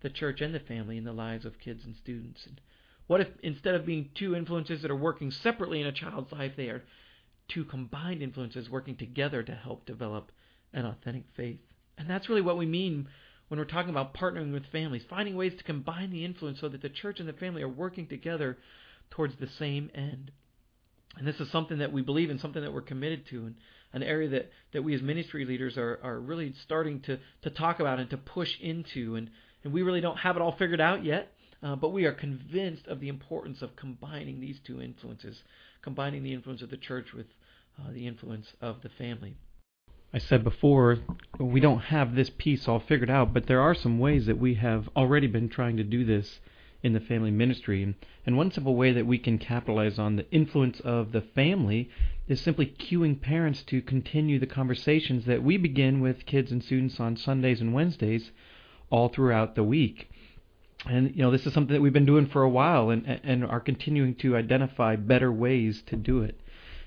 the 0.00 0.10
church 0.10 0.40
and 0.40 0.54
the 0.54 0.60
family 0.60 0.96
in 0.96 1.04
the 1.04 1.12
lives 1.12 1.44
of 1.44 1.58
kids 1.58 1.84
and 1.84 1.96
students? 1.96 2.46
And 2.46 2.60
what 3.06 3.20
if 3.20 3.28
instead 3.42 3.74
of 3.74 3.86
being 3.86 4.10
two 4.14 4.34
influences 4.34 4.82
that 4.82 4.90
are 4.90 4.96
working 4.96 5.30
separately 5.30 5.80
in 5.80 5.86
a 5.86 5.92
child's 5.92 6.32
life, 6.32 6.52
they 6.56 6.68
are 6.68 6.84
two 7.48 7.64
combined 7.64 8.22
influences 8.22 8.70
working 8.70 8.96
together 8.96 9.42
to 9.42 9.54
help 9.54 9.86
develop 9.86 10.32
an 10.72 10.86
authentic 10.86 11.24
faith? 11.36 11.60
And 11.96 12.08
that's 12.08 12.28
really 12.28 12.42
what 12.42 12.58
we 12.58 12.66
mean 12.66 13.08
when 13.48 13.58
we're 13.58 13.64
talking 13.64 13.90
about 13.90 14.14
partnering 14.14 14.52
with 14.52 14.66
families, 14.66 15.04
finding 15.08 15.36
ways 15.36 15.54
to 15.56 15.64
combine 15.64 16.10
the 16.10 16.24
influence 16.24 16.60
so 16.60 16.68
that 16.68 16.82
the 16.82 16.88
church 16.88 17.18
and 17.18 17.28
the 17.28 17.32
family 17.32 17.62
are 17.62 17.68
working 17.68 18.06
together 18.06 18.58
towards 19.10 19.36
the 19.36 19.48
same 19.58 19.90
end. 19.94 20.30
And 21.16 21.26
this 21.26 21.40
is 21.40 21.50
something 21.50 21.78
that 21.78 21.92
we 21.92 22.02
believe 22.02 22.30
in, 22.30 22.38
something 22.38 22.62
that 22.62 22.72
we're 22.72 22.82
committed 22.82 23.26
to, 23.28 23.46
and 23.46 23.54
an 23.92 24.02
area 24.02 24.28
that, 24.28 24.50
that 24.72 24.82
we 24.82 24.94
as 24.94 25.02
ministry 25.02 25.44
leaders 25.44 25.76
are, 25.76 25.98
are 26.02 26.20
really 26.20 26.52
starting 26.62 27.00
to, 27.00 27.18
to 27.42 27.50
talk 27.50 27.80
about 27.80 27.98
and 27.98 28.10
to 28.10 28.16
push 28.16 28.58
into. 28.60 29.16
And, 29.16 29.30
and 29.64 29.72
we 29.72 29.82
really 29.82 30.00
don't 30.00 30.18
have 30.18 30.36
it 30.36 30.42
all 30.42 30.52
figured 30.52 30.80
out 30.80 31.04
yet, 31.04 31.32
uh, 31.62 31.76
but 31.76 31.92
we 31.92 32.04
are 32.04 32.12
convinced 32.12 32.86
of 32.86 33.00
the 33.00 33.08
importance 33.08 33.62
of 33.62 33.74
combining 33.76 34.40
these 34.40 34.60
two 34.64 34.80
influences, 34.80 35.42
combining 35.82 36.22
the 36.22 36.34
influence 36.34 36.62
of 36.62 36.70
the 36.70 36.76
church 36.76 37.12
with 37.12 37.26
uh, 37.78 37.90
the 37.92 38.06
influence 38.06 38.52
of 38.60 38.82
the 38.82 38.88
family. 38.90 39.36
I 40.12 40.18
said 40.18 40.42
before, 40.42 40.98
we 41.38 41.60
don't 41.60 41.80
have 41.80 42.14
this 42.14 42.30
piece 42.30 42.66
all 42.66 42.80
figured 42.80 43.10
out, 43.10 43.34
but 43.34 43.46
there 43.46 43.60
are 43.60 43.74
some 43.74 43.98
ways 43.98 44.26
that 44.26 44.38
we 44.38 44.54
have 44.54 44.88
already 44.96 45.26
been 45.26 45.48
trying 45.48 45.76
to 45.76 45.84
do 45.84 46.04
this 46.04 46.40
in 46.82 46.92
the 46.92 47.00
family 47.00 47.30
ministry. 47.30 47.94
And 48.24 48.36
one 48.36 48.50
simple 48.52 48.76
way 48.76 48.92
that 48.92 49.06
we 49.06 49.18
can 49.18 49.38
capitalize 49.38 49.98
on 49.98 50.16
the 50.16 50.30
influence 50.30 50.80
of 50.80 51.12
the 51.12 51.20
family 51.20 51.90
is 52.28 52.40
simply 52.40 52.66
cueing 52.66 53.20
parents 53.20 53.62
to 53.64 53.82
continue 53.82 54.38
the 54.38 54.46
conversations 54.46 55.24
that 55.24 55.42
we 55.42 55.56
begin 55.56 56.00
with 56.00 56.26
kids 56.26 56.52
and 56.52 56.62
students 56.62 57.00
on 57.00 57.16
Sundays 57.16 57.60
and 57.60 57.74
Wednesdays 57.74 58.30
all 58.90 59.08
throughout 59.08 59.54
the 59.54 59.64
week. 59.64 60.08
And 60.86 61.14
you 61.16 61.22
know, 61.22 61.30
this 61.30 61.46
is 61.46 61.52
something 61.52 61.74
that 61.74 61.80
we've 61.80 61.92
been 61.92 62.06
doing 62.06 62.26
for 62.26 62.42
a 62.42 62.48
while 62.48 62.90
and 62.90 63.04
and 63.24 63.44
are 63.44 63.60
continuing 63.60 64.14
to 64.16 64.36
identify 64.36 64.94
better 64.94 65.32
ways 65.32 65.82
to 65.86 65.96
do 65.96 66.22
it. 66.22 66.40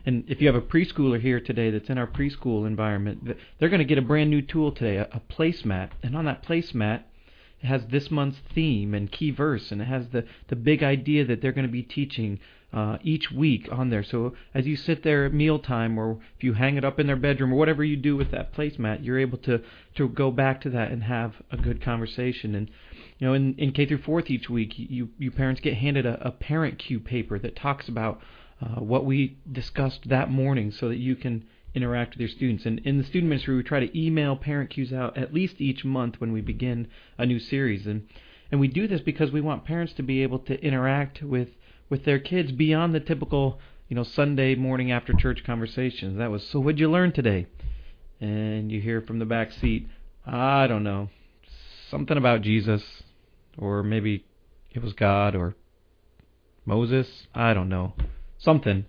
And 0.06 0.24
if 0.28 0.42
you 0.42 0.48
have 0.48 0.56
a 0.56 0.62
preschooler 0.62 1.20
here 1.20 1.40
today 1.40 1.70
that's 1.70 1.90
in 1.90 1.98
our 1.98 2.08
preschool 2.08 2.66
environment, 2.66 3.38
they're 3.60 3.70
going 3.70 3.80
to 3.80 3.86
get 3.86 3.98
a 3.98 4.02
brand 4.02 4.30
new 4.30 4.42
tool 4.42 4.72
today, 4.72 4.98
a, 4.98 5.04
a 5.12 5.22
placemat. 5.30 5.92
And 6.02 6.16
on 6.16 6.26
that 6.26 6.44
placemat, 6.44 7.04
has 7.64 7.86
this 7.90 8.10
month's 8.10 8.40
theme 8.54 8.94
and 8.94 9.12
key 9.12 9.32
verse, 9.32 9.72
and 9.72 9.82
it 9.82 9.86
has 9.86 10.08
the, 10.10 10.26
the 10.48 10.56
big 10.56 10.82
idea 10.84 11.26
that 11.26 11.42
they're 11.42 11.52
going 11.52 11.68
to 11.68 11.72
be 11.72 11.84
teaching 11.84 12.40
uh, 12.74 12.98
each 13.04 13.30
week 13.32 13.68
on 13.72 13.90
there. 13.90 14.04
So 14.04 14.34
as 14.54 14.66
you 14.66 14.78
sit 14.78 15.04
there 15.04 15.26
at 15.26 15.34
mealtime, 15.34 15.98
or 15.98 16.20
if 16.38 16.44
you 16.44 16.54
hang 16.54 16.78
it 16.78 16.86
up 16.86 17.00
in 17.00 17.08
their 17.08 17.16
bedroom, 17.18 17.54
or 17.54 17.58
whatever 17.58 17.84
you 17.84 17.98
do 17.98 18.16
with 18.16 18.32
that 18.32 18.54
placemat, 18.54 19.04
you're 19.04 19.20
able 19.20 19.38
to 19.40 19.62
to 19.96 20.08
go 20.08 20.32
back 20.32 20.62
to 20.62 20.70
that 20.70 20.92
and 20.92 21.04
have 21.04 21.34
a 21.52 21.58
good 21.58 21.82
conversation. 21.82 22.56
And 22.56 22.72
you 23.20 23.28
know, 23.28 23.34
in, 23.34 23.56
in 23.58 23.72
K 23.74 23.86
through 23.86 24.02
fourth 24.02 24.30
each 24.30 24.50
week, 24.50 24.74
you 24.78 25.10
you 25.18 25.32
parents 25.32 25.62
get 25.62 25.76
handed 25.76 26.06
a, 26.06 26.28
a 26.28 26.32
parent 26.32 26.80
cue 26.80 27.00
paper 27.00 27.38
that 27.40 27.56
talks 27.56 27.90
about 27.90 28.22
uh, 28.62 28.80
what 28.80 29.06
we 29.06 29.38
discussed 29.52 30.08
that 30.08 30.32
morning, 30.32 30.72
so 30.72 30.88
that 30.88 30.98
you 30.98 31.16
can 31.16 31.46
interact 31.74 32.14
with 32.14 32.20
your 32.20 32.30
students. 32.30 32.66
And 32.66 32.80
in 32.80 32.98
the 32.98 33.04
student 33.04 33.30
ministry, 33.30 33.56
we 33.56 33.64
try 33.64 33.80
to 33.80 34.00
email 34.00 34.36
parent 34.36 34.70
cues 34.70 34.92
out 34.92 35.18
at 35.18 35.34
least 35.34 35.60
each 35.60 35.86
month 35.86 36.20
when 36.20 36.32
we 36.32 36.42
begin 36.42 36.88
a 37.18 37.26
new 37.26 37.40
series. 37.40 37.88
And 37.88 38.08
and 38.52 38.60
we 38.60 38.68
do 38.68 38.88
this 38.88 39.02
because 39.02 39.32
we 39.32 39.40
want 39.40 39.64
parents 39.64 39.94
to 39.94 40.04
be 40.04 40.24
able 40.24 40.40
to 40.40 40.62
interact 40.62 41.24
with 41.24 41.50
with 41.92 42.06
their 42.06 42.20
kids 42.20 42.52
beyond 42.52 42.96
the 42.96 43.00
typical, 43.00 43.60
you 43.90 43.96
know, 43.96 44.04
Sunday 44.04 44.56
morning 44.56 44.92
after 44.92 45.14
church 45.14 45.44
conversations. 45.46 46.18
That 46.18 46.32
was, 46.32 46.48
so 46.48 46.60
what'd 46.60 46.80
you 46.80 46.90
learn 46.90 47.12
today? 47.12 47.48
And 48.22 48.72
you 48.72 48.80
hear 48.80 49.02
from 49.02 49.20
the 49.20 49.26
back 49.26 49.52
seat, 49.52 49.88
I 50.26 50.68
don't 50.68 50.84
know, 50.84 51.10
something 51.90 52.18
about 52.18 52.42
Jesus, 52.42 52.82
or 53.58 53.84
maybe 53.84 54.26
it 54.72 54.82
was 54.82 54.94
God 54.94 55.36
or 55.36 55.56
Moses. 56.66 57.28
I 57.36 57.54
don't 57.54 57.68
know, 57.68 57.94
something. 58.38 58.86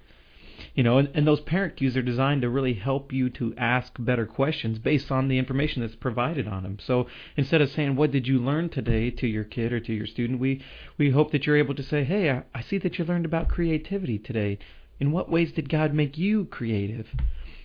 You 0.74 0.82
know, 0.82 0.96
and, 0.96 1.10
and 1.12 1.26
those 1.26 1.40
parent 1.40 1.76
cues 1.76 1.98
are 1.98 2.02
designed 2.02 2.40
to 2.42 2.48
really 2.48 2.72
help 2.72 3.12
you 3.12 3.28
to 3.30 3.54
ask 3.58 3.92
better 3.98 4.24
questions 4.24 4.78
based 4.78 5.12
on 5.12 5.28
the 5.28 5.36
information 5.36 5.82
that's 5.82 5.94
provided 5.94 6.48
on 6.48 6.62
them. 6.62 6.78
So 6.80 7.08
instead 7.36 7.60
of 7.60 7.70
saying, 7.70 7.96
"What 7.96 8.10
did 8.10 8.26
you 8.26 8.38
learn 8.38 8.70
today?" 8.70 9.10
to 9.10 9.26
your 9.26 9.44
kid 9.44 9.72
or 9.74 9.80
to 9.80 9.92
your 9.92 10.06
student, 10.06 10.40
we 10.40 10.62
we 10.96 11.10
hope 11.10 11.30
that 11.32 11.46
you're 11.46 11.58
able 11.58 11.74
to 11.74 11.82
say, 11.82 12.04
"Hey, 12.04 12.30
I, 12.30 12.44
I 12.54 12.62
see 12.62 12.78
that 12.78 12.98
you 12.98 13.04
learned 13.04 13.26
about 13.26 13.48
creativity 13.48 14.18
today. 14.18 14.58
In 14.98 15.12
what 15.12 15.30
ways 15.30 15.52
did 15.52 15.68
God 15.68 15.92
make 15.92 16.16
you 16.16 16.46
creative?" 16.46 17.14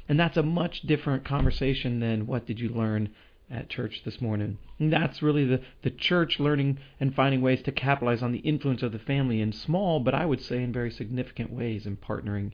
And 0.10 0.20
that's 0.20 0.36
a 0.36 0.44
much 0.44 0.82
different 0.82 1.24
conversation 1.24 2.02
than 2.02 2.28
what 2.28 2.46
did 2.46 2.60
you 2.60 2.68
learn 2.68 3.10
at 3.50 3.70
church 3.70 4.04
this 4.04 4.20
morning. 4.20 4.58
And 4.80 4.92
that's 4.92 5.22
really 5.22 5.46
the, 5.46 5.62
the 5.82 5.92
church 5.92 6.40
learning 6.40 6.80
and 7.00 7.16
finding 7.16 7.42
ways 7.42 7.62
to 7.64 7.72
capitalize 7.72 8.22
on 8.22 8.34
the 8.34 8.40
influence 8.40 8.84
of 8.84 8.92
the 8.92 9.00
family 9.00 9.40
in 9.40 9.54
small, 9.54 10.02
but 10.02 10.14
I 10.14 10.26
would 10.26 10.42
say 10.42 10.62
in 10.62 10.74
very 10.74 10.92
significant 10.92 11.52
ways 11.52 11.86
in 11.86 11.96
partnering 11.96 12.52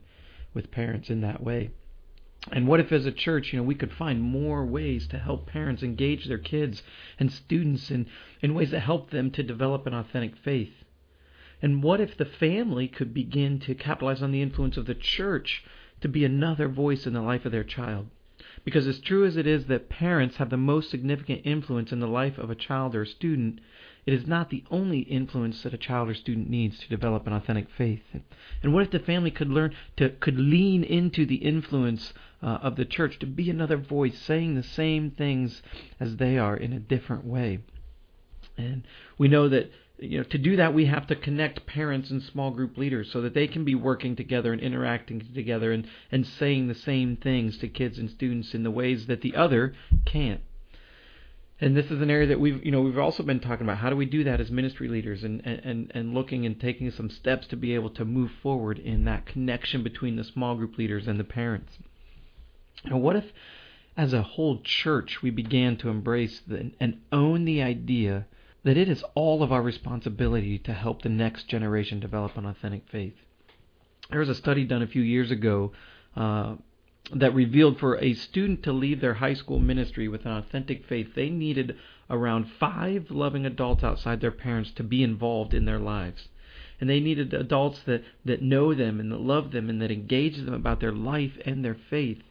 with 0.54 0.70
parents 0.70 1.10
in 1.10 1.20
that 1.20 1.42
way. 1.42 1.70
And 2.52 2.68
what 2.68 2.80
if, 2.80 2.92
as 2.92 3.06
a 3.06 3.12
church, 3.12 3.52
you 3.52 3.58
know, 3.58 3.64
we 3.64 3.74
could 3.74 3.92
find 3.92 4.20
more 4.20 4.64
ways 4.64 5.06
to 5.08 5.18
help 5.18 5.46
parents 5.46 5.82
engage 5.82 6.26
their 6.26 6.38
kids 6.38 6.82
and 7.18 7.32
students 7.32 7.90
in, 7.90 8.06
in 8.42 8.54
ways 8.54 8.70
that 8.70 8.80
help 8.80 9.10
them 9.10 9.30
to 9.32 9.42
develop 9.42 9.86
an 9.86 9.94
authentic 9.94 10.36
faith? 10.36 10.84
And 11.62 11.82
what 11.82 12.00
if 12.00 12.16
the 12.16 12.26
family 12.26 12.88
could 12.88 13.14
begin 13.14 13.58
to 13.60 13.74
capitalize 13.74 14.22
on 14.22 14.32
the 14.32 14.42
influence 14.42 14.76
of 14.76 14.84
the 14.84 14.94
church 14.94 15.64
to 16.02 16.08
be 16.08 16.24
another 16.24 16.68
voice 16.68 17.06
in 17.06 17.14
the 17.14 17.22
life 17.22 17.46
of 17.46 17.52
their 17.52 17.64
child? 17.64 18.08
Because 18.64 18.86
as 18.86 19.00
true 19.00 19.24
as 19.24 19.38
it 19.38 19.46
is 19.46 19.66
that 19.66 19.88
parents 19.88 20.36
have 20.36 20.50
the 20.50 20.58
most 20.58 20.90
significant 20.90 21.42
influence 21.44 21.92
in 21.92 22.00
the 22.00 22.06
life 22.06 22.36
of 22.36 22.50
a 22.50 22.54
child 22.54 22.94
or 22.94 23.02
a 23.02 23.06
student, 23.06 23.60
it 24.06 24.12
is 24.12 24.26
not 24.26 24.50
the 24.50 24.64
only 24.70 25.00
influence 25.00 25.62
that 25.62 25.72
a 25.72 25.78
child 25.78 26.10
or 26.10 26.14
student 26.14 26.50
needs 26.50 26.78
to 26.78 26.88
develop 26.88 27.26
an 27.26 27.32
authentic 27.32 27.70
faith. 27.70 28.02
And 28.62 28.74
what 28.74 28.82
if 28.84 28.90
the 28.90 28.98
family 28.98 29.30
could 29.30 29.48
learn 29.48 29.74
to 29.96 30.10
could 30.10 30.38
lean 30.38 30.84
into 30.84 31.24
the 31.24 31.36
influence 31.36 32.12
uh, 32.42 32.58
of 32.62 32.76
the 32.76 32.84
church 32.84 33.18
to 33.20 33.26
be 33.26 33.48
another 33.48 33.78
voice 33.78 34.18
saying 34.18 34.54
the 34.54 34.62
same 34.62 35.10
things 35.10 35.62
as 35.98 36.16
they 36.16 36.36
are 36.36 36.56
in 36.56 36.72
a 36.72 36.80
different 36.80 37.24
way? 37.24 37.60
And 38.58 38.86
we 39.16 39.28
know 39.28 39.48
that 39.48 39.70
you 39.98 40.18
know 40.18 40.24
to 40.24 40.38
do 40.38 40.56
that 40.56 40.74
we 40.74 40.86
have 40.86 41.06
to 41.06 41.16
connect 41.16 41.66
parents 41.66 42.10
and 42.10 42.22
small 42.22 42.50
group 42.50 42.76
leaders 42.76 43.10
so 43.10 43.22
that 43.22 43.32
they 43.32 43.46
can 43.46 43.64
be 43.64 43.74
working 43.74 44.16
together 44.16 44.52
and 44.52 44.60
interacting 44.60 45.20
together 45.34 45.72
and, 45.72 45.86
and 46.12 46.26
saying 46.26 46.68
the 46.68 46.74
same 46.74 47.16
things 47.16 47.56
to 47.58 47.68
kids 47.68 47.98
and 47.98 48.10
students 48.10 48.54
in 48.54 48.64
the 48.64 48.70
ways 48.70 49.06
that 49.06 49.22
the 49.22 49.34
other 49.34 49.74
can't. 50.04 50.40
And 51.60 51.76
this 51.76 51.90
is 51.90 52.02
an 52.02 52.10
area 52.10 52.26
that 52.26 52.40
we've, 52.40 52.64
you 52.64 52.72
know, 52.72 52.80
we've 52.80 52.98
also 52.98 53.22
been 53.22 53.38
talking 53.38 53.64
about. 53.64 53.78
How 53.78 53.88
do 53.88 53.96
we 53.96 54.06
do 54.06 54.24
that 54.24 54.40
as 54.40 54.50
ministry 54.50 54.88
leaders, 54.88 55.22
and 55.22 55.40
and 55.46 55.90
and 55.94 56.12
looking 56.12 56.44
and 56.44 56.60
taking 56.60 56.90
some 56.90 57.08
steps 57.08 57.46
to 57.48 57.56
be 57.56 57.74
able 57.74 57.90
to 57.90 58.04
move 58.04 58.32
forward 58.42 58.78
in 58.78 59.04
that 59.04 59.24
connection 59.26 59.82
between 59.84 60.16
the 60.16 60.24
small 60.24 60.56
group 60.56 60.76
leaders 60.76 61.06
and 61.06 61.18
the 61.18 61.24
parents. 61.24 61.78
Now, 62.84 62.98
what 62.98 63.16
if, 63.16 63.26
as 63.96 64.12
a 64.12 64.22
whole 64.22 64.60
church, 64.62 65.22
we 65.22 65.30
began 65.30 65.76
to 65.78 65.88
embrace 65.88 66.42
the, 66.46 66.72
and 66.80 67.00
own 67.12 67.44
the 67.44 67.62
idea 67.62 68.26
that 68.64 68.76
it 68.76 68.88
is 68.88 69.04
all 69.14 69.42
of 69.42 69.52
our 69.52 69.62
responsibility 69.62 70.58
to 70.58 70.72
help 70.72 71.02
the 71.02 71.08
next 71.08 71.48
generation 71.48 72.00
develop 72.00 72.36
an 72.36 72.46
authentic 72.46 72.88
faith? 72.90 73.14
There 74.10 74.20
was 74.20 74.28
a 74.28 74.34
study 74.34 74.64
done 74.64 74.82
a 74.82 74.88
few 74.88 75.02
years 75.02 75.30
ago. 75.30 75.72
Uh, 76.16 76.56
that 77.12 77.34
revealed 77.34 77.78
for 77.78 77.98
a 77.98 78.14
student 78.14 78.62
to 78.62 78.72
leave 78.72 79.00
their 79.00 79.14
high 79.14 79.34
school 79.34 79.58
ministry 79.58 80.08
with 80.08 80.24
an 80.24 80.32
authentic 80.32 80.86
faith, 80.86 81.14
they 81.14 81.28
needed 81.28 81.76
around 82.08 82.46
five 82.58 83.10
loving 83.10 83.44
adults 83.44 83.84
outside 83.84 84.20
their 84.20 84.30
parents 84.30 84.70
to 84.72 84.82
be 84.82 85.02
involved 85.02 85.52
in 85.54 85.64
their 85.64 85.78
lives. 85.78 86.28
And 86.80 86.90
they 86.90 87.00
needed 87.00 87.32
adults 87.32 87.80
that, 87.86 88.02
that 88.24 88.42
know 88.42 88.74
them 88.74 89.00
and 89.00 89.12
that 89.12 89.20
love 89.20 89.52
them 89.52 89.70
and 89.70 89.80
that 89.80 89.90
engage 89.90 90.36
them 90.36 90.54
about 90.54 90.80
their 90.80 90.92
life 90.92 91.32
and 91.44 91.64
their 91.64 91.76
faith. 91.90 92.22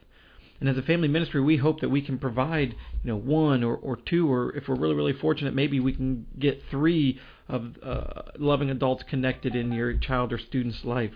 And 0.59 0.69
as 0.69 0.77
a 0.77 0.81
family 0.81 1.07
ministry, 1.07 1.41
we 1.41 1.57
hope 1.57 1.81
that 1.81 1.89
we 1.89 2.01
can 2.01 2.17
provide, 2.17 2.75
you 3.03 3.11
know, 3.11 3.17
one 3.17 3.63
or, 3.63 3.75
or 3.75 3.97
two, 3.97 4.31
or 4.31 4.55
if 4.55 4.67
we're 4.67 4.75
really, 4.75 4.95
really 4.95 5.13
fortunate, 5.13 5.53
maybe 5.53 5.79
we 5.79 5.93
can 5.93 6.25
get 6.39 6.63
three 6.69 7.19
of 7.47 7.75
uh, 7.83 8.23
loving 8.37 8.69
adults 8.69 9.03
connected 9.03 9.55
in 9.55 9.71
your 9.71 9.93
child 9.97 10.31
or 10.31 10.37
student's 10.37 10.85
life. 10.85 11.13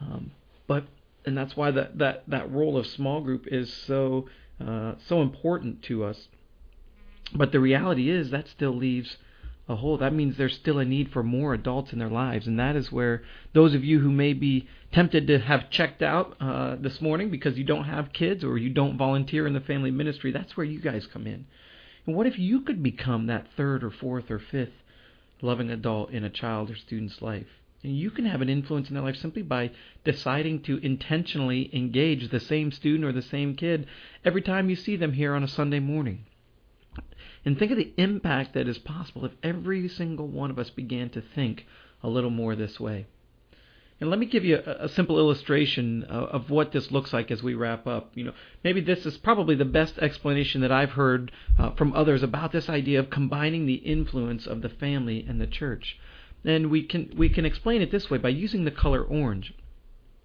Um, 0.00 0.30
but 0.66 0.84
and 1.24 1.36
that's 1.36 1.56
why 1.56 1.70
that 1.70 1.98
that 1.98 2.24
that 2.28 2.50
role 2.50 2.76
of 2.76 2.86
small 2.86 3.20
group 3.20 3.46
is 3.46 3.72
so 3.72 4.28
uh, 4.64 4.94
so 5.06 5.22
important 5.22 5.82
to 5.82 6.04
us. 6.04 6.28
But 7.34 7.52
the 7.52 7.60
reality 7.60 8.10
is 8.10 8.30
that 8.30 8.48
still 8.48 8.76
leaves 8.76 9.16
a 9.68 9.76
hole. 9.76 9.96
That 9.96 10.12
means 10.12 10.36
there's 10.36 10.54
still 10.54 10.78
a 10.78 10.84
need 10.84 11.10
for 11.10 11.22
more 11.22 11.54
adults 11.54 11.92
in 11.92 11.98
their 11.98 12.10
lives, 12.10 12.46
and 12.46 12.58
that 12.58 12.76
is 12.76 12.92
where 12.92 13.22
those 13.54 13.74
of 13.74 13.82
you 13.82 14.00
who 14.00 14.10
may 14.10 14.32
be 14.32 14.68
tempted 14.92 15.26
to 15.26 15.38
have 15.38 15.70
checked 15.70 16.02
out 16.02 16.36
uh, 16.40 16.76
this 16.76 17.00
morning 17.00 17.30
because 17.30 17.56
you 17.56 17.64
don't 17.64 17.84
have 17.84 18.12
kids 18.12 18.44
or 18.44 18.58
you 18.58 18.70
don't 18.70 18.98
volunteer 18.98 19.46
in 19.46 19.54
the 19.54 19.60
family 19.60 19.90
ministry, 19.90 20.30
that's 20.30 20.56
where 20.56 20.66
you 20.66 20.80
guys 20.80 21.06
come 21.06 21.26
in. 21.26 21.46
And 22.06 22.14
what 22.14 22.26
if 22.26 22.38
you 22.38 22.60
could 22.60 22.82
become 22.82 23.26
that 23.26 23.46
third 23.56 23.82
or 23.82 23.90
fourth 23.90 24.30
or 24.30 24.38
fifth 24.38 24.74
loving 25.40 25.70
adult 25.70 26.10
in 26.10 26.24
a 26.24 26.30
child 26.30 26.70
or 26.70 26.76
student's 26.76 27.22
life? 27.22 27.46
You 27.86 28.10
can 28.10 28.24
have 28.24 28.40
an 28.40 28.48
influence 28.48 28.88
in 28.88 28.94
their 28.94 29.04
life 29.04 29.16
simply 29.16 29.42
by 29.42 29.70
deciding 30.04 30.62
to 30.62 30.78
intentionally 30.78 31.68
engage 31.76 32.30
the 32.30 32.40
same 32.40 32.72
student 32.72 33.04
or 33.04 33.12
the 33.12 33.20
same 33.20 33.54
kid 33.56 33.86
every 34.24 34.40
time 34.40 34.70
you 34.70 34.76
see 34.76 34.96
them 34.96 35.12
here 35.12 35.34
on 35.34 35.44
a 35.44 35.48
Sunday 35.48 35.80
morning. 35.80 36.24
And 37.44 37.58
think 37.58 37.70
of 37.70 37.76
the 37.76 37.92
impact 37.98 38.54
that 38.54 38.68
is 38.68 38.78
possible 38.78 39.26
if 39.26 39.32
every 39.42 39.86
single 39.88 40.28
one 40.28 40.50
of 40.50 40.58
us 40.58 40.70
began 40.70 41.10
to 41.10 41.20
think 41.20 41.66
a 42.02 42.08
little 42.08 42.30
more 42.30 42.56
this 42.56 42.80
way. 42.80 43.06
And 44.00 44.10
let 44.10 44.18
me 44.18 44.26
give 44.26 44.44
you 44.44 44.56
a, 44.56 44.84
a 44.84 44.88
simple 44.88 45.18
illustration 45.18 46.04
of, 46.04 46.24
of, 46.30 46.50
what 46.50 46.72
this 46.72 46.90
looks 46.90 47.12
like 47.12 47.30
as 47.30 47.42
we 47.42 47.54
wrap 47.54 47.86
up. 47.86 48.10
You 48.14 48.24
know, 48.24 48.32
maybe 48.64 48.80
this 48.80 49.06
is 49.06 49.18
probably 49.18 49.54
the 49.54 49.64
best 49.64 49.98
explanation 49.98 50.62
that 50.62 50.72
I've 50.72 50.92
heard 50.92 51.30
uh, 51.58 51.70
from 51.72 51.92
others 51.92 52.22
about 52.22 52.50
this 52.50 52.68
idea 52.68 52.98
of 52.98 53.10
combining 53.10 53.66
the 53.66 53.74
influence 53.74 54.46
of 54.46 54.62
the 54.62 54.68
family 54.68 55.24
and 55.28 55.40
the 55.40 55.46
church. 55.46 55.98
And 56.44 56.70
we 56.70 56.82
can 56.82 57.12
we 57.16 57.28
can 57.28 57.44
explain 57.44 57.82
it 57.82 57.90
this 57.90 58.10
way 58.10 58.18
by 58.18 58.28
using 58.28 58.64
the 58.64 58.70
color 58.70 59.02
orange. 59.02 59.54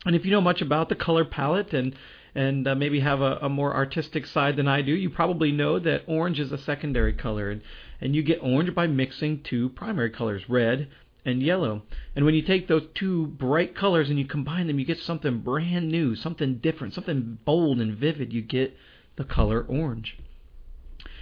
And 0.06 0.16
if 0.16 0.26
you 0.26 0.32
know 0.32 0.42
much 0.42 0.62
about 0.62 0.90
the 0.90 0.96
color 0.96 1.26
palette 1.26 1.74
and 1.74 1.96
and 2.36 2.68
uh, 2.68 2.76
maybe 2.76 3.00
have 3.00 3.22
a, 3.22 3.38
a 3.42 3.50
more 3.50 3.76
artistic 3.76 4.26
side 4.28 4.56
than 4.56 4.68
I 4.68 4.82
do, 4.82 4.94
you 4.94 5.10
probably 5.10 5.52
know 5.52 5.80
that 5.80 6.04
orange 6.08 6.40
is 6.40 6.52
a 6.52 6.58
secondary 6.58 7.14
color, 7.14 7.50
and, 7.50 7.62
and 8.00 8.16
you 8.16 8.22
get 8.22 8.44
orange 8.44 8.74
by 8.76 8.88
mixing 8.88 9.42
two 9.42 9.70
primary 9.70 10.12
colors, 10.12 10.44
red 10.48 10.90
and 11.26 11.44
yellow. 11.44 11.82
And 12.16 12.26
when 12.26 12.36
you 12.36 12.42
take 12.42 12.68
those 12.68 12.88
two 12.96 13.28
bright 13.28 13.76
colors 13.76 14.10
and 14.10 14.18
you 14.18 14.26
combine 14.26 14.68
them, 14.68 14.80
you 14.80 14.86
get 14.86 15.00
something 15.00 15.40
brand 15.40 15.90
new, 15.90 16.16
something 16.16 16.60
different, 16.60 16.94
something 16.94 17.40
bold 17.46 17.80
and 17.80 17.98
vivid. 17.98 18.32
You 18.32 18.42
get 18.42 18.76
the 19.16 19.26
color 19.26 19.66
orange. 19.68 20.18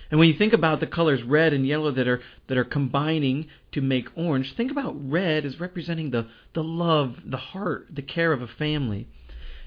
And 0.09 0.19
when 0.19 0.29
you 0.29 0.37
think 0.37 0.53
about 0.53 0.79
the 0.79 0.87
colors 0.87 1.23
red 1.23 1.53
and 1.53 1.67
yellow 1.67 1.91
that 1.91 2.07
are 2.07 2.21
that 2.47 2.57
are 2.57 2.63
combining 2.63 3.47
to 3.73 3.81
make 3.81 4.07
orange, 4.15 4.53
think 4.55 4.71
about 4.71 4.95
red 5.09 5.45
as 5.45 5.59
representing 5.59 6.11
the 6.11 6.27
the 6.53 6.63
love, 6.63 7.17
the 7.25 7.37
heart, 7.37 7.87
the 7.89 8.01
care 8.01 8.31
of 8.31 8.41
a 8.41 8.47
family. 8.47 9.07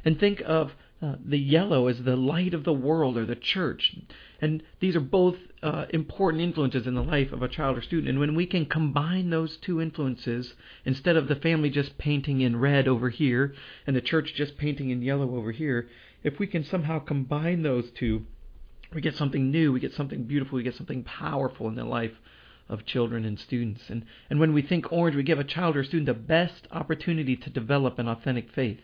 And 0.04 0.18
think 0.18 0.42
of 0.46 0.72
uh, 1.02 1.14
the 1.24 1.38
yellow 1.38 1.86
as 1.86 2.02
the 2.02 2.16
light 2.16 2.52
of 2.52 2.64
the 2.64 2.72
world 2.72 3.16
or 3.16 3.24
the 3.24 3.34
church. 3.34 3.96
And 4.40 4.62
these 4.80 4.96
are 4.96 5.00
both 5.00 5.36
uh, 5.62 5.86
important 5.90 6.42
influences 6.42 6.86
in 6.86 6.94
the 6.94 7.02
life 7.02 7.32
of 7.32 7.42
a 7.42 7.48
child 7.48 7.78
or 7.78 7.82
student. 7.82 8.08
And 8.08 8.20
when 8.20 8.34
we 8.34 8.46
can 8.46 8.66
combine 8.66 9.30
those 9.30 9.56
two 9.56 9.80
influences, 9.80 10.52
instead 10.84 11.16
of 11.16 11.28
the 11.28 11.36
family 11.36 11.70
just 11.70 11.96
painting 11.96 12.42
in 12.42 12.60
red 12.60 12.86
over 12.86 13.08
here 13.08 13.54
and 13.86 13.96
the 13.96 14.02
church 14.02 14.34
just 14.34 14.58
painting 14.58 14.90
in 14.90 15.02
yellow 15.02 15.36
over 15.36 15.52
here, 15.52 15.88
if 16.22 16.38
we 16.38 16.46
can 16.46 16.64
somehow 16.64 16.98
combine 16.98 17.62
those 17.62 17.90
two, 17.98 18.26
we 18.94 19.00
get 19.00 19.16
something 19.16 19.50
new, 19.50 19.72
we 19.72 19.80
get 19.80 19.94
something 19.94 20.24
beautiful, 20.24 20.56
we 20.56 20.62
get 20.62 20.76
something 20.76 21.04
powerful 21.04 21.68
in 21.68 21.76
the 21.76 21.84
life 21.84 22.12
of 22.68 22.86
children 22.86 23.24
and 23.24 23.38
students. 23.38 23.82
And, 23.88 24.04
and 24.28 24.38
when 24.38 24.52
we 24.52 24.62
think 24.62 24.92
orange, 24.92 25.16
we 25.16 25.22
give 25.22 25.38
a 25.38 25.44
child 25.44 25.76
or 25.76 25.84
student 25.84 26.06
the 26.06 26.14
best 26.14 26.68
opportunity 26.70 27.36
to 27.36 27.50
develop 27.50 27.98
an 27.98 28.08
authentic 28.08 28.50
faith. 28.52 28.80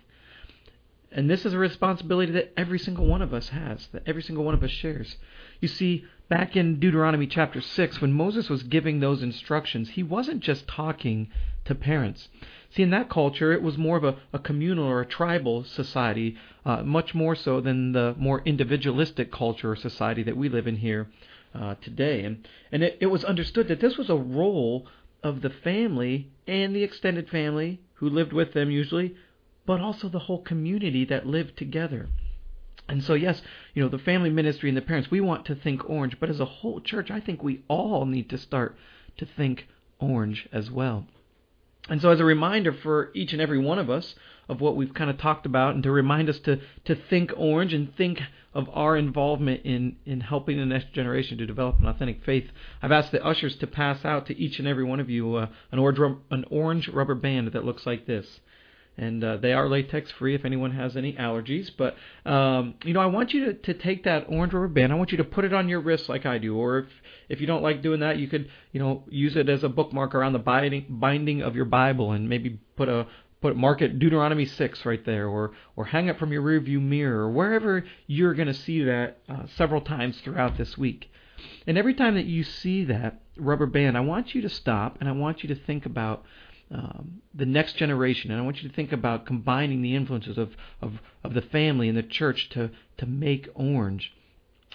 And 1.12 1.30
this 1.30 1.46
is 1.46 1.54
a 1.54 1.58
responsibility 1.58 2.32
that 2.32 2.52
every 2.56 2.78
single 2.78 3.06
one 3.06 3.22
of 3.22 3.32
us 3.32 3.50
has, 3.50 3.86
that 3.92 4.02
every 4.06 4.22
single 4.22 4.44
one 4.44 4.54
of 4.54 4.62
us 4.62 4.70
shares. 4.70 5.16
You 5.60 5.68
see, 5.68 6.04
back 6.28 6.56
in 6.56 6.80
Deuteronomy 6.80 7.26
chapter 7.26 7.60
6, 7.60 8.00
when 8.00 8.12
Moses 8.12 8.50
was 8.50 8.62
giving 8.64 9.00
those 9.00 9.22
instructions, 9.22 9.90
he 9.90 10.02
wasn't 10.02 10.40
just 10.40 10.66
talking 10.66 11.28
to 11.64 11.74
parents. 11.74 12.28
See, 12.70 12.82
in 12.82 12.90
that 12.90 13.08
culture, 13.08 13.52
it 13.52 13.62
was 13.62 13.78
more 13.78 13.96
of 13.96 14.04
a, 14.04 14.16
a 14.32 14.38
communal 14.38 14.84
or 14.84 15.00
a 15.00 15.06
tribal 15.06 15.64
society, 15.64 16.36
uh, 16.64 16.82
much 16.82 17.14
more 17.14 17.34
so 17.34 17.60
than 17.60 17.92
the 17.92 18.14
more 18.18 18.42
individualistic 18.44 19.32
culture 19.32 19.72
or 19.72 19.76
society 19.76 20.22
that 20.24 20.36
we 20.36 20.48
live 20.48 20.66
in 20.66 20.76
here 20.76 21.08
uh, 21.54 21.76
today. 21.80 22.24
And, 22.24 22.46
and 22.72 22.82
it, 22.82 22.98
it 23.00 23.06
was 23.06 23.24
understood 23.24 23.68
that 23.68 23.80
this 23.80 23.96
was 23.96 24.10
a 24.10 24.16
role 24.16 24.86
of 25.22 25.42
the 25.42 25.50
family 25.50 26.30
and 26.46 26.74
the 26.74 26.82
extended 26.82 27.28
family 27.28 27.80
who 27.94 28.08
lived 28.08 28.32
with 28.32 28.52
them 28.52 28.70
usually, 28.70 29.14
but 29.66 29.80
also 29.80 30.08
the 30.08 30.20
whole 30.20 30.40
community 30.40 31.04
that 31.04 31.26
lived 31.26 31.56
together. 31.56 32.08
And 32.88 33.02
so, 33.02 33.14
yes, 33.14 33.42
you 33.74 33.82
know, 33.82 33.88
the 33.88 33.98
family 33.98 34.30
ministry 34.30 34.70
and 34.70 34.76
the 34.76 34.82
parents, 34.82 35.10
we 35.10 35.20
want 35.20 35.44
to 35.46 35.56
think 35.56 35.88
orange, 35.90 36.18
but 36.20 36.30
as 36.30 36.38
a 36.38 36.44
whole 36.44 36.80
church, 36.80 37.10
I 37.10 37.20
think 37.20 37.42
we 37.42 37.64
all 37.68 38.06
need 38.06 38.30
to 38.30 38.38
start 38.38 38.76
to 39.18 39.26
think 39.26 39.66
orange 39.98 40.48
as 40.52 40.70
well. 40.70 41.06
And 41.88 42.00
so, 42.00 42.10
as 42.10 42.20
a 42.20 42.24
reminder 42.24 42.72
for 42.72 43.10
each 43.14 43.32
and 43.32 43.42
every 43.42 43.58
one 43.58 43.78
of 43.78 43.90
us 43.90 44.14
of 44.48 44.60
what 44.60 44.76
we've 44.76 44.94
kind 44.94 45.10
of 45.10 45.18
talked 45.18 45.46
about, 45.46 45.74
and 45.74 45.82
to 45.82 45.90
remind 45.90 46.28
us 46.28 46.38
to, 46.40 46.60
to 46.84 46.94
think 46.94 47.32
orange 47.36 47.72
and 47.72 47.94
think 47.96 48.20
of 48.54 48.68
our 48.72 48.96
involvement 48.96 49.62
in, 49.64 49.96
in 50.04 50.20
helping 50.20 50.56
the 50.56 50.64
next 50.64 50.92
generation 50.92 51.38
to 51.38 51.46
develop 51.46 51.78
an 51.78 51.86
authentic 51.86 52.24
faith, 52.24 52.48
I've 52.80 52.92
asked 52.92 53.12
the 53.12 53.24
ushers 53.24 53.56
to 53.56 53.66
pass 53.66 54.04
out 54.04 54.26
to 54.26 54.38
each 54.38 54.58
and 54.58 54.66
every 54.66 54.84
one 54.84 55.00
of 55.00 55.10
you 55.10 55.34
uh, 55.34 55.48
an, 55.72 55.78
orange, 55.78 55.98
an 56.30 56.44
orange 56.50 56.88
rubber 56.88 57.14
band 57.14 57.52
that 57.52 57.64
looks 57.64 57.86
like 57.86 58.06
this 58.06 58.40
and 58.98 59.22
uh, 59.22 59.36
they 59.36 59.52
are 59.52 59.68
latex 59.68 60.10
free 60.12 60.34
if 60.34 60.44
anyone 60.44 60.72
has 60.72 60.96
any 60.96 61.12
allergies. 61.14 61.70
But 61.76 61.96
um, 62.30 62.74
you 62.84 62.94
know, 62.94 63.00
I 63.00 63.06
want 63.06 63.34
you 63.34 63.46
to, 63.46 63.54
to 63.54 63.74
take 63.74 64.04
that 64.04 64.26
orange 64.28 64.52
rubber 64.52 64.68
band. 64.68 64.92
I 64.92 64.96
want 64.96 65.12
you 65.12 65.18
to 65.18 65.24
put 65.24 65.44
it 65.44 65.52
on 65.52 65.68
your 65.68 65.80
wrist 65.80 66.08
like 66.08 66.26
I 66.26 66.38
do, 66.38 66.56
or 66.56 66.78
if 66.78 66.86
if 67.28 67.40
you 67.40 67.46
don't 67.46 67.62
like 67.62 67.82
doing 67.82 68.00
that, 68.00 68.18
you 68.18 68.28
could 68.28 68.48
you 68.72 68.80
know 68.80 69.04
use 69.08 69.36
it 69.36 69.48
as 69.48 69.64
a 69.64 69.68
bookmark 69.68 70.14
around 70.14 70.32
the 70.32 70.38
binding 70.38 70.86
binding 70.88 71.42
of 71.42 71.56
your 71.56 71.66
Bible, 71.66 72.12
and 72.12 72.28
maybe 72.28 72.58
put 72.76 72.88
a 72.88 73.06
put 73.42 73.56
mark 73.56 73.82
it 73.82 73.98
Deuteronomy 73.98 74.46
six 74.46 74.84
right 74.84 75.04
there, 75.04 75.28
or 75.28 75.52
or 75.76 75.84
hang 75.84 76.08
it 76.08 76.18
from 76.18 76.32
your 76.32 76.42
rearview 76.42 76.80
mirror, 76.80 77.24
or 77.24 77.30
wherever 77.30 77.84
you're 78.06 78.34
going 78.34 78.48
to 78.48 78.54
see 78.54 78.82
that 78.84 79.18
uh, 79.28 79.46
several 79.56 79.80
times 79.80 80.18
throughout 80.20 80.56
this 80.56 80.78
week. 80.78 81.10
And 81.66 81.76
every 81.76 81.94
time 81.94 82.14
that 82.14 82.24
you 82.24 82.44
see 82.44 82.84
that 82.84 83.20
rubber 83.36 83.66
band, 83.66 83.96
I 83.96 84.00
want 84.00 84.34
you 84.34 84.42
to 84.42 84.48
stop 84.48 84.96
and 85.00 85.08
I 85.08 85.12
want 85.12 85.42
you 85.42 85.48
to 85.48 85.54
think 85.54 85.84
about 85.84 86.24
um, 86.70 87.22
the 87.34 87.46
next 87.46 87.76
generation. 87.76 88.30
And 88.30 88.40
I 88.40 88.44
want 88.44 88.62
you 88.62 88.68
to 88.68 88.74
think 88.74 88.92
about 88.92 89.26
combining 89.26 89.82
the 89.82 89.94
influences 89.94 90.38
of, 90.38 90.50
of, 90.80 90.94
of 91.22 91.34
the 91.34 91.42
family 91.42 91.88
and 91.88 91.96
the 91.96 92.02
church 92.02 92.48
to, 92.50 92.70
to 92.98 93.06
make 93.06 93.48
orange. 93.54 94.12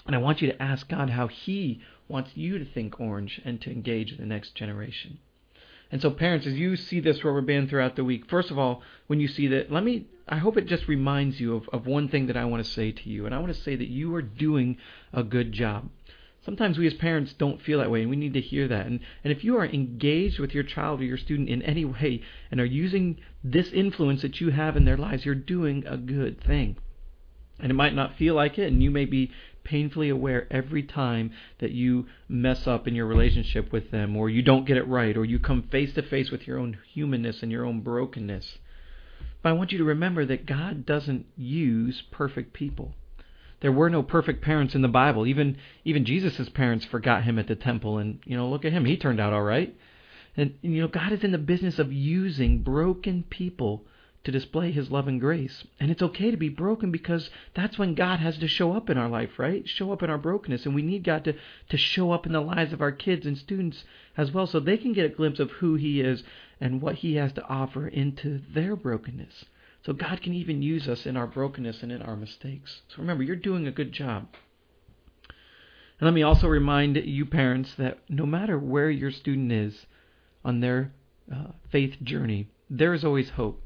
And 0.06 0.16
I 0.16 0.18
want 0.18 0.42
you 0.42 0.50
to 0.50 0.62
ask 0.62 0.88
God 0.88 1.10
how 1.10 1.28
He 1.28 1.80
wants 2.08 2.30
you 2.34 2.58
to 2.58 2.64
think 2.64 2.98
orange 2.98 3.40
and 3.44 3.60
to 3.62 3.70
engage 3.70 4.16
the 4.16 4.26
next 4.26 4.54
generation. 4.54 5.18
And 5.90 6.00
so, 6.00 6.10
parents, 6.10 6.46
as 6.46 6.54
you 6.54 6.76
see 6.76 7.00
this 7.00 7.22
rubber 7.22 7.42
band 7.42 7.68
throughout 7.68 7.96
the 7.96 8.04
week, 8.04 8.28
first 8.28 8.50
of 8.50 8.58
all, 8.58 8.82
when 9.08 9.20
you 9.20 9.28
see 9.28 9.46
that, 9.48 9.70
let 9.70 9.84
me, 9.84 10.06
I 10.26 10.38
hope 10.38 10.56
it 10.56 10.66
just 10.66 10.88
reminds 10.88 11.38
you 11.38 11.54
of, 11.54 11.68
of 11.70 11.86
one 11.86 12.08
thing 12.08 12.26
that 12.28 12.36
I 12.36 12.46
want 12.46 12.64
to 12.64 12.70
say 12.70 12.92
to 12.92 13.08
you. 13.10 13.26
And 13.26 13.34
I 13.34 13.38
want 13.38 13.54
to 13.54 13.60
say 13.60 13.76
that 13.76 13.88
you 13.88 14.14
are 14.14 14.22
doing 14.22 14.78
a 15.12 15.22
good 15.22 15.52
job. 15.52 15.90
Sometimes 16.44 16.76
we 16.76 16.88
as 16.88 16.94
parents 16.94 17.32
don't 17.32 17.62
feel 17.62 17.78
that 17.78 17.90
way, 17.90 18.00
and 18.00 18.10
we 18.10 18.16
need 18.16 18.34
to 18.34 18.40
hear 18.40 18.66
that. 18.66 18.86
And, 18.86 18.98
and 19.22 19.32
if 19.32 19.44
you 19.44 19.56
are 19.56 19.64
engaged 19.64 20.40
with 20.40 20.52
your 20.52 20.64
child 20.64 21.00
or 21.00 21.04
your 21.04 21.16
student 21.16 21.48
in 21.48 21.62
any 21.62 21.84
way 21.84 22.22
and 22.50 22.60
are 22.60 22.64
using 22.64 23.20
this 23.44 23.70
influence 23.72 24.22
that 24.22 24.40
you 24.40 24.50
have 24.50 24.76
in 24.76 24.84
their 24.84 24.96
lives, 24.96 25.24
you're 25.24 25.36
doing 25.36 25.84
a 25.86 25.96
good 25.96 26.42
thing. 26.42 26.76
And 27.60 27.70
it 27.70 27.74
might 27.74 27.94
not 27.94 28.16
feel 28.16 28.34
like 28.34 28.58
it, 28.58 28.72
and 28.72 28.82
you 28.82 28.90
may 28.90 29.04
be 29.04 29.30
painfully 29.62 30.08
aware 30.08 30.48
every 30.50 30.82
time 30.82 31.30
that 31.60 31.70
you 31.70 32.06
mess 32.28 32.66
up 32.66 32.88
in 32.88 32.96
your 32.96 33.06
relationship 33.06 33.70
with 33.70 33.92
them, 33.92 34.16
or 34.16 34.28
you 34.28 34.42
don't 34.42 34.66
get 34.66 34.76
it 34.76 34.88
right, 34.88 35.16
or 35.16 35.24
you 35.24 35.38
come 35.38 35.62
face 35.62 35.94
to 35.94 36.02
face 36.02 36.32
with 36.32 36.48
your 36.48 36.58
own 36.58 36.76
humanness 36.92 37.42
and 37.42 37.52
your 37.52 37.64
own 37.64 37.82
brokenness. 37.82 38.58
But 39.42 39.50
I 39.50 39.52
want 39.52 39.70
you 39.70 39.78
to 39.78 39.84
remember 39.84 40.24
that 40.26 40.46
God 40.46 40.84
doesn't 40.84 41.26
use 41.36 42.02
perfect 42.10 42.52
people. 42.52 42.94
There 43.62 43.72
were 43.72 43.88
no 43.88 44.02
perfect 44.02 44.42
parents 44.42 44.74
in 44.74 44.82
the 44.82 44.88
Bible. 44.88 45.26
Even 45.26 45.56
even 45.84 46.04
Jesus' 46.04 46.48
parents 46.48 46.84
forgot 46.84 47.22
him 47.22 47.38
at 47.38 47.46
the 47.46 47.54
temple, 47.54 47.98
and 47.98 48.18
you 48.24 48.36
know, 48.36 48.48
look 48.48 48.64
at 48.64 48.72
him. 48.72 48.84
He 48.84 48.96
turned 48.96 49.20
out 49.20 49.32
all 49.32 49.42
right. 49.42 49.74
And 50.36 50.54
you 50.62 50.82
know, 50.82 50.88
God 50.88 51.12
is 51.12 51.22
in 51.22 51.30
the 51.30 51.38
business 51.38 51.78
of 51.78 51.92
using 51.92 52.62
broken 52.62 53.22
people 53.22 53.84
to 54.24 54.32
display 54.32 54.70
his 54.72 54.90
love 54.90 55.08
and 55.08 55.20
grace. 55.20 55.64
And 55.80 55.90
it's 55.90 56.02
okay 56.02 56.30
to 56.30 56.36
be 56.36 56.48
broken 56.48 56.90
because 56.90 57.30
that's 57.54 57.78
when 57.78 57.94
God 57.94 58.20
has 58.20 58.38
to 58.38 58.48
show 58.48 58.72
up 58.72 58.90
in 58.90 58.98
our 58.98 59.08
life, 59.08 59.38
right? 59.38 59.68
Show 59.68 59.92
up 59.92 60.02
in 60.02 60.10
our 60.10 60.18
brokenness. 60.18 60.64
And 60.64 60.74
we 60.74 60.82
need 60.82 61.04
God 61.04 61.24
to, 61.24 61.34
to 61.70 61.76
show 61.76 62.12
up 62.12 62.26
in 62.26 62.32
the 62.32 62.40
lives 62.40 62.72
of 62.72 62.80
our 62.80 62.92
kids 62.92 63.26
and 63.26 63.36
students 63.36 63.84
as 64.16 64.30
well 64.30 64.46
so 64.46 64.60
they 64.60 64.76
can 64.76 64.92
get 64.92 65.06
a 65.06 65.14
glimpse 65.14 65.40
of 65.40 65.50
who 65.52 65.74
he 65.74 66.00
is 66.00 66.22
and 66.60 66.80
what 66.80 66.96
he 66.96 67.16
has 67.16 67.32
to 67.32 67.46
offer 67.48 67.88
into 67.88 68.40
their 68.54 68.76
brokenness. 68.76 69.44
So 69.84 69.92
God 69.92 70.22
can 70.22 70.32
even 70.32 70.62
use 70.62 70.88
us 70.88 71.06
in 71.06 71.16
our 71.16 71.26
brokenness 71.26 71.82
and 71.82 71.90
in 71.90 72.02
our 72.02 72.16
mistakes. 72.16 72.82
So 72.88 72.96
remember, 72.98 73.24
you're 73.24 73.36
doing 73.36 73.66
a 73.66 73.72
good 73.72 73.92
job. 73.92 74.28
And 75.28 76.06
let 76.06 76.14
me 76.14 76.22
also 76.22 76.48
remind 76.48 76.96
you 76.96 77.26
parents 77.26 77.74
that 77.76 77.98
no 78.08 78.26
matter 78.26 78.58
where 78.58 78.90
your 78.90 79.10
student 79.10 79.52
is 79.52 79.86
on 80.44 80.60
their 80.60 80.92
uh, 81.32 81.52
faith 81.70 81.96
journey, 82.02 82.48
there 82.68 82.94
is 82.94 83.04
always 83.04 83.30
hope. 83.30 83.62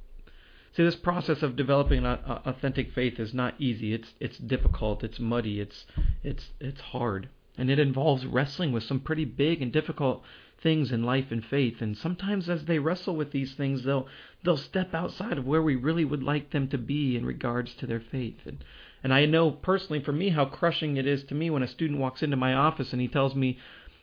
See, 0.74 0.82
this 0.82 0.96
process 0.96 1.42
of 1.42 1.56
developing 1.56 2.04
an 2.04 2.18
authentic 2.44 2.92
faith 2.92 3.18
is 3.18 3.32
not 3.32 3.54
easy. 3.58 3.94
It's 3.94 4.12
it's 4.20 4.36
difficult. 4.36 5.02
It's 5.02 5.18
muddy. 5.18 5.58
It's 5.58 5.86
it's 6.22 6.50
it's 6.60 6.80
hard, 6.80 7.30
and 7.56 7.70
it 7.70 7.78
involves 7.78 8.26
wrestling 8.26 8.72
with 8.72 8.82
some 8.82 9.00
pretty 9.00 9.24
big 9.24 9.62
and 9.62 9.72
difficult 9.72 10.22
things 10.66 10.90
in 10.90 11.04
life 11.04 11.26
and 11.30 11.44
faith. 11.44 11.80
And 11.80 11.96
sometimes, 11.96 12.48
as 12.48 12.64
they 12.64 12.80
wrestle 12.80 13.14
with 13.14 13.30
these 13.30 13.54
things, 13.54 13.84
they'll 13.84 14.08
they'll 14.42 14.56
step 14.56 14.94
outside 14.94 15.38
of 15.38 15.46
where 15.46 15.62
we 15.62 15.76
really 15.76 16.04
would 16.04 16.24
like 16.24 16.50
them 16.50 16.66
to 16.70 16.76
be 16.76 17.16
in 17.16 17.24
regards 17.24 17.72
to 17.74 17.86
their 17.86 18.00
faith. 18.00 18.40
And 18.46 18.64
and 19.04 19.14
I 19.14 19.26
know 19.26 19.52
personally 19.52 20.02
for 20.02 20.10
me 20.10 20.30
how 20.30 20.44
crushing 20.44 20.96
it 20.96 21.06
is 21.06 21.22
to 21.24 21.36
me 21.36 21.50
when 21.50 21.62
a 21.62 21.68
student 21.68 22.00
walks 22.00 22.20
into 22.20 22.36
my 22.36 22.52
office 22.52 22.90
and 22.90 23.00
he 23.00 23.06
tells 23.06 23.36
me, 23.36 23.58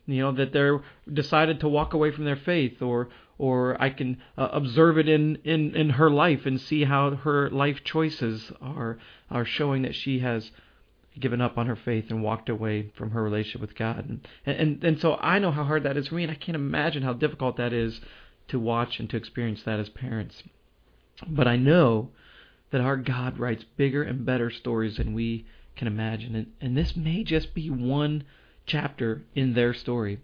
you 0.06 0.22
know, 0.22 0.32
that 0.32 0.54
they're 0.54 0.80
decided 1.12 1.60
to 1.60 1.68
walk 1.68 1.94
away 1.94 2.12
from 2.12 2.24
their 2.24 2.38
faith 2.38 2.82
or 2.82 3.10
or 3.38 3.76
I 3.82 3.90
can 3.90 4.22
uh, 4.38 4.48
observe 4.54 4.98
it 4.98 5.10
in, 5.10 5.40
in, 5.44 5.76
in 5.76 5.90
her 5.90 6.10
life 6.10 6.46
and 6.46 6.62
see 6.62 6.86
how 6.86 7.16
her 7.16 7.50
life 7.50 7.84
choices 7.84 8.54
are 8.62 9.00
are 9.30 9.44
showing 9.44 9.82
that 9.82 9.96
she 9.96 10.20
has 10.20 10.50
given 11.20 11.42
up 11.42 11.58
on 11.58 11.68
her 11.68 11.76
faith 11.76 12.06
and 12.10 12.24
walked 12.24 12.50
away 12.50 12.92
from 12.96 13.12
her 13.12 13.22
relationship 13.22 13.62
with 13.62 13.76
God. 13.76 14.10
And, 14.10 14.28
and 14.46 14.84
and 14.84 15.00
so 15.00 15.16
I 15.16 15.40
know 15.40 15.52
how 15.52 15.64
hard 15.64 15.84
that 15.84 15.98
is 15.98 16.08
for 16.08 16.16
me, 16.16 16.24
and 16.24 16.32
I 16.32 16.36
can't 16.36 16.56
imagine 16.56 17.04
how 17.04 17.14
difficult 17.14 17.58
that 17.58 17.74
is 17.74 18.02
to 18.48 18.60
watch 18.60 19.00
and 19.00 19.10
to 19.10 19.18
experience 19.18 19.64
that 19.64 19.80
as 19.80 19.90
parents. 19.90 20.44
But 21.28 21.48
I 21.48 21.56
know 21.56 22.10
that 22.72 22.82
our 22.82 22.98
God 22.98 23.38
writes 23.38 23.64
bigger 23.78 24.04
and 24.04 24.26
better 24.26 24.50
stories 24.50 24.98
than 24.98 25.14
we 25.14 25.46
can 25.76 25.88
imagine, 25.88 26.36
and, 26.36 26.48
and 26.60 26.78
this 26.78 26.96
may 26.96 27.24
just 27.24 27.54
be 27.54 27.70
one 27.70 28.24
chapter 28.66 29.24
in 29.36 29.54
their 29.54 29.74
story. 29.74 30.20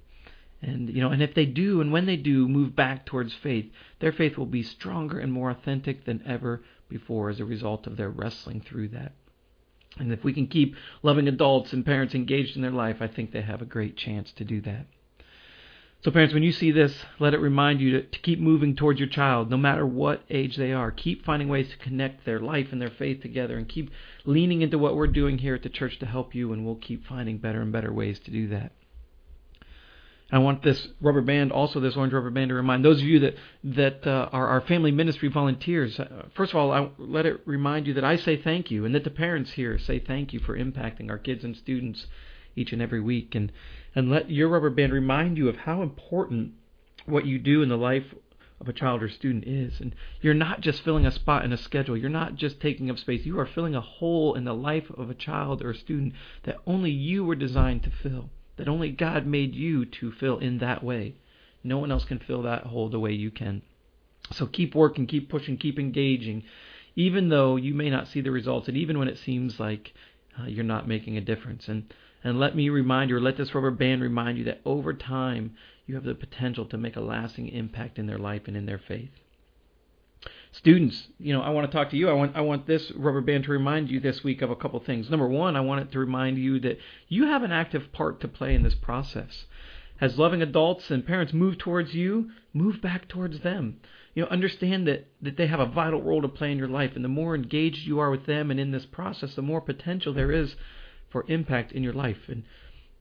And 0.61 0.89
you 0.89 1.01
know, 1.01 1.11
and 1.11 1.21
if 1.21 1.33
they 1.33 1.45
do 1.45 1.79
and 1.79 1.91
when 1.91 2.05
they 2.05 2.17
do 2.17 2.47
move 2.47 2.75
back 2.75 3.05
towards 3.05 3.33
faith, 3.33 3.71
their 3.99 4.11
faith 4.11 4.37
will 4.37 4.45
be 4.45 4.63
stronger 4.63 5.19
and 5.19 5.31
more 5.31 5.51
authentic 5.51 6.05
than 6.05 6.21
ever 6.25 6.61
before 6.89 7.29
as 7.29 7.39
a 7.39 7.45
result 7.45 7.87
of 7.87 7.95
their 7.95 8.09
wrestling 8.09 8.59
through 8.59 8.89
that. 8.89 9.13
And 9.99 10.11
if 10.11 10.23
we 10.23 10.33
can 10.33 10.47
keep 10.47 10.75
loving 11.03 11.27
adults 11.27 11.73
and 11.73 11.85
parents 11.85 12.15
engaged 12.15 12.55
in 12.55 12.61
their 12.61 12.71
life, 12.71 12.97
I 13.01 13.07
think 13.07 13.31
they 13.31 13.41
have 13.41 13.61
a 13.61 13.65
great 13.65 13.97
chance 13.97 14.31
to 14.33 14.43
do 14.43 14.61
that. 14.61 14.85
So, 16.01 16.11
parents, 16.11 16.33
when 16.33 16.43
you 16.43 16.53
see 16.53 16.71
this, 16.71 17.03
let 17.19 17.33
it 17.33 17.41
remind 17.41 17.81
you 17.81 17.91
to, 17.91 18.03
to, 18.03 18.19
keep 18.19 18.39
moving 18.39 18.73
towards 18.73 19.01
your 19.01 19.09
child, 19.09 19.49
no 19.49 19.57
matter 19.57 19.85
what 19.85 20.23
age 20.29 20.55
they 20.55 20.71
are. 20.71 20.91
Keep 20.91 21.25
finding 21.25 21.49
ways 21.49 21.69
to 21.71 21.77
connect 21.77 22.23
their 22.23 22.39
life 22.39 22.67
and 22.71 22.81
their 22.81 22.89
faith 22.89 23.21
together, 23.21 23.57
and 23.57 23.67
keep 23.67 23.91
leaning 24.23 24.61
into 24.61 24.77
what 24.77 24.95
we're 24.95 25.07
doing 25.07 25.39
here 25.39 25.55
at 25.55 25.63
the 25.63 25.67
church 25.67 25.99
to 25.99 26.05
help 26.05 26.33
you, 26.33 26.53
and 26.53 26.65
we'll 26.65 26.75
keep 26.75 27.05
finding 27.05 27.37
better 27.37 27.61
and 27.61 27.73
better 27.73 27.91
ways 27.91 28.17
to 28.19 28.31
do 28.31 28.47
that. 28.47 28.71
I 30.31 30.37
want 30.37 30.61
this 30.61 30.87
rubber 31.01 31.21
band, 31.21 31.51
also 31.51 31.79
this 31.79 31.95
orange 31.95 32.13
rubber 32.13 32.29
band, 32.29 32.49
to 32.49 32.55
remind 32.55 32.85
those 32.85 33.01
of 33.01 33.07
you 33.07 33.19
that 33.19 33.35
that 33.63 34.05
uh, 34.05 34.29
are 34.31 34.47
our 34.47 34.61
family 34.61 34.91
ministry 34.91 35.27
volunteers. 35.27 35.99
Uh, 35.99 36.27
first 36.35 36.51
of 36.51 36.57
all, 36.57 36.71
I 36.71 36.89
let 36.99 37.25
it 37.25 37.41
remind 37.45 37.87
you 37.87 37.95
that 37.95 38.03
I 38.03 38.15
say 38.15 38.37
thank 38.37 38.69
you, 38.69 38.85
and 38.85 38.93
that 38.93 39.03
the 39.03 39.09
parents 39.09 39.51
here 39.53 39.79
say 39.79 39.97
thank 39.97 40.31
you 40.31 40.39
for 40.39 40.55
impacting 40.55 41.09
our 41.09 41.17
kids 41.17 41.43
and 41.43 41.57
students 41.57 42.05
each 42.55 42.71
and 42.71 42.81
every 42.81 43.01
week, 43.01 43.33
and 43.33 43.51
and 43.95 44.11
let 44.11 44.29
your 44.29 44.49
rubber 44.49 44.69
band 44.69 44.93
remind 44.93 45.37
you 45.37 45.49
of 45.49 45.57
how 45.57 45.81
important 45.81 46.53
what 47.05 47.25
you 47.25 47.39
do 47.39 47.63
in 47.63 47.69
the 47.69 47.77
life 47.77 48.13
of 48.61 48.67
a 48.67 48.73
child 48.73 49.01
or 49.01 49.09
student 49.09 49.45
is. 49.45 49.79
And 49.79 49.95
you're 50.21 50.35
not 50.35 50.61
just 50.61 50.83
filling 50.83 51.07
a 51.07 51.11
spot 51.11 51.43
in 51.43 51.53
a 51.53 51.57
schedule. 51.57 51.97
You're 51.97 52.09
not 52.09 52.35
just 52.35 52.59
taking 52.59 52.91
up 52.91 52.99
space. 52.99 53.25
You 53.25 53.39
are 53.39 53.47
filling 53.47 53.73
a 53.73 53.81
hole 53.81 54.35
in 54.35 54.43
the 54.43 54.53
life 54.53 54.91
of 54.95 55.09
a 55.09 55.15
child 55.15 55.63
or 55.63 55.73
student 55.73 56.13
that 56.43 56.57
only 56.67 56.91
you 56.91 57.23
were 57.23 57.35
designed 57.35 57.83
to 57.83 57.89
fill 57.89 58.29
that 58.59 58.67
only 58.67 58.91
God 58.91 59.25
made 59.25 59.55
you 59.55 59.85
to 59.85 60.11
fill 60.11 60.37
in 60.37 60.59
that 60.59 60.83
way. 60.83 61.15
No 61.63 61.77
one 61.77 61.91
else 61.91 62.05
can 62.05 62.19
fill 62.19 62.43
that 62.43 62.63
hole 62.63 62.89
the 62.89 62.99
way 62.99 63.13
you 63.13 63.31
can. 63.31 63.61
So 64.31 64.45
keep 64.45 64.75
working, 64.75 65.07
keep 65.07 65.29
pushing, 65.29 65.57
keep 65.57 65.79
engaging, 65.79 66.43
even 66.95 67.29
though 67.29 67.55
you 67.55 67.73
may 67.73 67.89
not 67.89 68.07
see 68.07 68.21
the 68.21 68.31
results, 68.31 68.67
and 68.67 68.77
even 68.77 68.99
when 68.99 69.07
it 69.07 69.17
seems 69.17 69.59
like 69.59 69.93
uh, 70.39 70.45
you're 70.45 70.63
not 70.63 70.87
making 70.87 71.17
a 71.17 71.21
difference. 71.21 71.67
And 71.67 71.91
and 72.21 72.37
let 72.37 72.53
me 72.53 72.67
remind 72.69 73.09
you, 73.09 73.15
or 73.15 73.21
let 73.21 73.37
this 73.37 73.55
rubber 73.55 73.71
band 73.71 74.01
remind 74.01 74.37
you 74.37 74.43
that 74.43 74.59
over 74.65 74.93
time 74.93 75.55
you 75.87 75.95
have 75.95 76.03
the 76.03 76.13
potential 76.13 76.65
to 76.65 76.77
make 76.77 76.97
a 76.97 77.01
lasting 77.01 77.47
impact 77.47 77.97
in 77.97 78.07
their 78.07 78.19
life 78.19 78.41
and 78.45 78.57
in 78.57 78.65
their 78.65 78.77
faith. 78.77 79.11
Students, 80.51 81.07
you 81.19 81.31
know, 81.31 81.41
I 81.41 81.49
want 81.49 81.69
to 81.69 81.77
talk 81.77 81.91
to 81.91 81.97
you. 81.97 82.09
I 82.09 82.13
want 82.13 82.35
I 82.35 82.41
want 82.41 82.65
this 82.65 82.91
rubber 82.95 83.21
band 83.21 83.43
to 83.43 83.51
remind 83.51 83.89
you 83.91 83.99
this 83.99 84.23
week 84.23 84.41
of 84.41 84.49
a 84.49 84.55
couple 84.55 84.79
things. 84.79 85.09
Number 85.09 85.27
one, 85.27 85.55
I 85.55 85.61
want 85.61 85.81
it 85.81 85.91
to 85.91 85.99
remind 85.99 86.39
you 86.39 86.59
that 86.61 86.79
you 87.07 87.27
have 87.27 87.43
an 87.43 87.51
active 87.51 87.91
part 87.91 88.19
to 88.21 88.27
play 88.27 88.55
in 88.55 88.63
this 88.63 88.73
process. 88.73 89.45
As 90.01 90.17
loving 90.17 90.41
adults 90.41 90.89
and 90.89 91.05
parents 91.05 91.33
move 91.33 91.57
towards 91.59 91.93
you, 91.93 92.31
move 92.53 92.81
back 92.81 93.07
towards 93.07 93.41
them. 93.41 93.79
You 94.15 94.23
know, 94.23 94.29
understand 94.29 94.87
that, 94.87 95.07
that 95.21 95.37
they 95.37 95.45
have 95.47 95.59
a 95.59 95.65
vital 95.65 96.01
role 96.01 96.21
to 96.21 96.27
play 96.27 96.51
in 96.51 96.57
your 96.57 96.67
life, 96.67 96.95
and 96.95 97.05
the 97.05 97.09
more 97.09 97.35
engaged 97.35 97.85
you 97.85 97.99
are 97.99 98.09
with 98.09 98.25
them 98.25 98.49
and 98.49 98.59
in 98.59 98.71
this 98.71 98.85
process, 98.85 99.35
the 99.35 99.41
more 99.43 99.61
potential 99.61 100.13
there 100.13 100.31
is 100.31 100.55
for 101.09 101.25
impact 101.27 101.71
in 101.73 101.83
your 101.83 101.93
life. 101.93 102.27
And 102.27 102.43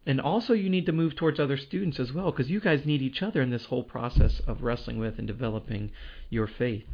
and 0.07 0.21
also 0.21 0.53
you 0.53 0.69
need 0.69 0.87
to 0.87 0.93
move 0.93 1.17
towards 1.17 1.41
other 1.41 1.57
students 1.57 1.99
as 1.99 2.13
well, 2.13 2.31
because 2.31 2.51
you 2.51 2.61
guys 2.61 2.85
need 2.85 3.01
each 3.01 3.23
other 3.23 3.41
in 3.41 3.51
this 3.51 3.67
whole 3.67 3.85
process 3.85 4.41
of 4.47 4.63
wrestling 4.63 4.99
with 4.99 5.19
and 5.19 5.27
developing 5.27 5.93
your 6.29 6.47
faith. 6.47 6.85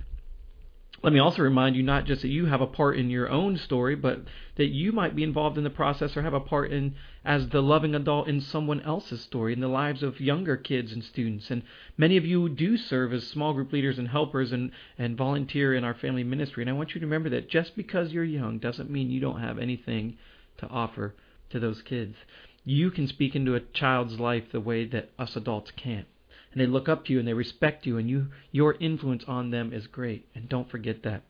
Let 1.03 1.13
me 1.13 1.19
also 1.19 1.43
remind 1.43 1.77
you 1.77 1.83
not 1.83 2.07
just 2.07 2.23
that 2.23 2.29
you 2.29 2.47
have 2.47 2.61
a 2.61 2.67
part 2.67 2.97
in 2.97 3.11
your 3.11 3.29
own 3.29 3.57
story, 3.59 3.95
but 3.95 4.23
that 4.57 4.69
you 4.69 4.93
might 4.93 5.17
be 5.17 5.23
involved 5.23 5.59
in 5.59 5.65
the 5.65 5.71
process 5.71 6.17
or 6.17 6.23
have 6.23 6.35
a 6.35 6.41
part 6.41 6.71
in 6.73 6.95
as 7.25 7.49
the 7.49 7.63
loving 7.63 7.95
adult 7.95 8.29
in 8.29 8.41
someone 8.41 8.81
else's 8.81 9.21
story, 9.21 9.53
in 9.53 9.61
the 9.61 9.69
lives 9.69 10.03
of 10.03 10.21
younger 10.21 10.57
kids 10.57 10.93
and 10.93 11.03
students. 11.03 11.51
And 11.51 11.63
many 11.97 12.17
of 12.17 12.25
you 12.25 12.49
do 12.49 12.77
serve 12.77 13.13
as 13.13 13.27
small 13.27 13.53
group 13.53 13.73
leaders 13.73 13.99
and 13.99 14.09
helpers 14.09 14.53
and, 14.53 14.71
and 14.97 15.17
volunteer 15.17 15.75
in 15.75 15.85
our 15.85 15.95
family 15.95 16.25
ministry. 16.25 16.63
And 16.63 16.71
I 16.71 16.75
want 16.75 16.95
you 16.95 17.01
to 17.01 17.07
remember 17.07 17.29
that 17.31 17.51
just 17.51 17.77
because 17.77 18.13
you're 18.13 18.25
young 18.25 18.59
doesn't 18.59 18.91
mean 18.91 19.11
you 19.11 19.21
don't 19.21 19.41
have 19.41 19.59
anything 19.59 20.17
to 20.59 20.69
offer 20.69 21.15
to 21.51 21.59
those 21.59 21.83
kids. 21.83 22.17
You 22.65 22.91
can 22.91 23.09
speak 23.09 23.35
into 23.35 23.57
a 23.57 23.61
child's 23.61 24.21
life 24.21 24.45
the 24.53 24.61
way 24.61 24.87
that 24.87 25.11
us 25.19 25.37
adults 25.37 25.71
can't 25.77 26.07
and 26.55 26.63
they 26.63 26.67
look 26.67 26.89
up 26.89 27.05
to 27.05 27.13
you 27.13 27.19
and 27.19 27.27
they 27.27 27.35
respect 27.35 27.85
you 27.85 27.99
and 27.99 28.09
you 28.09 28.29
your 28.53 28.75
influence 28.75 29.25
on 29.27 29.51
them 29.51 29.73
is 29.73 29.87
great 29.87 30.27
and 30.35 30.49
don't 30.49 30.71
forget 30.71 31.03
that 31.03 31.23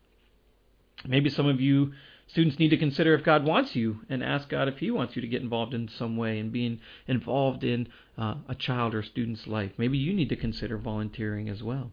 maybe 1.05 1.29
some 1.29 1.47
of 1.47 1.59
you 1.59 1.91
students 2.27 2.59
need 2.59 2.69
to 2.69 2.77
consider 2.77 3.13
if 3.13 3.23
god 3.23 3.43
wants 3.43 3.75
you 3.75 3.99
and 4.07 4.23
ask 4.23 4.47
god 4.47 4.67
if 4.67 4.77
he 4.77 4.89
wants 4.91 5.15
you 5.15 5.21
to 5.21 5.27
get 5.27 5.41
involved 5.41 5.73
in 5.73 5.87
some 5.87 6.15
way 6.15 6.39
and 6.39 6.51
being 6.51 6.79
involved 7.07 7.63
in 7.63 7.87
uh, 8.17 8.35
a 8.47 8.55
child 8.55 8.93
or 8.95 9.03
student's 9.03 9.47
life 9.47 9.71
maybe 9.77 9.97
you 9.97 10.13
need 10.13 10.29
to 10.29 10.35
consider 10.35 10.77
volunteering 10.77 11.49
as 11.49 11.61
well 11.61 11.91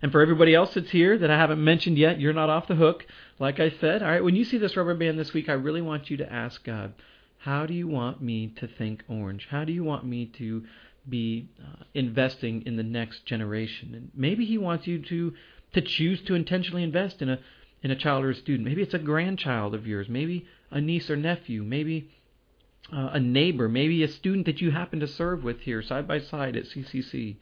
and 0.00 0.12
for 0.12 0.20
everybody 0.20 0.54
else 0.54 0.74
that's 0.74 0.90
here 0.90 1.18
that 1.18 1.30
I 1.30 1.36
haven't 1.36 1.62
mentioned 1.62 1.98
yet, 1.98 2.20
you're 2.20 2.32
not 2.32 2.50
off 2.50 2.68
the 2.68 2.76
hook. 2.76 3.04
Like 3.40 3.58
I 3.58 3.70
said, 3.70 4.00
all 4.02 4.08
right, 4.08 4.22
when 4.22 4.36
you 4.36 4.44
see 4.44 4.56
this 4.56 4.76
rubber 4.76 4.94
band 4.94 5.18
this 5.18 5.32
week, 5.32 5.48
I 5.48 5.54
really 5.54 5.82
want 5.82 6.08
you 6.08 6.16
to 6.18 6.32
ask 6.32 6.62
God, 6.62 6.94
how 7.38 7.66
do 7.66 7.74
you 7.74 7.88
want 7.88 8.20
me 8.20 8.48
to 8.58 8.66
think 8.66 9.04
orange? 9.08 9.46
How 9.50 9.64
do 9.64 9.72
you 9.72 9.84
want 9.84 10.04
me 10.04 10.26
to 10.38 10.64
be 11.08 11.48
uh, 11.60 11.84
investing 11.94 12.62
in 12.66 12.76
the 12.76 12.82
next 12.82 13.26
generation. 13.26 13.94
And 13.94 14.10
maybe 14.14 14.44
he 14.44 14.58
wants 14.58 14.86
you 14.86 15.02
to 15.02 15.32
to 15.74 15.80
choose 15.82 16.22
to 16.22 16.34
intentionally 16.34 16.82
invest 16.82 17.20
in 17.20 17.28
a 17.28 17.38
in 17.82 17.90
a 17.90 17.96
child 17.96 18.24
or 18.24 18.30
a 18.30 18.34
student. 18.34 18.68
Maybe 18.68 18.82
it's 18.82 18.94
a 18.94 18.98
grandchild 18.98 19.74
of 19.74 19.86
yours. 19.86 20.08
Maybe 20.08 20.46
a 20.70 20.80
niece 20.80 21.10
or 21.10 21.16
nephew. 21.16 21.62
Maybe 21.62 22.10
uh, 22.92 23.10
a 23.12 23.20
neighbor. 23.20 23.68
Maybe 23.68 24.02
a 24.02 24.08
student 24.08 24.46
that 24.46 24.60
you 24.60 24.70
happen 24.70 25.00
to 25.00 25.06
serve 25.06 25.44
with 25.44 25.60
here 25.60 25.82
side 25.82 26.08
by 26.08 26.20
side 26.20 26.56
at 26.56 26.64
CCC. 26.64 27.36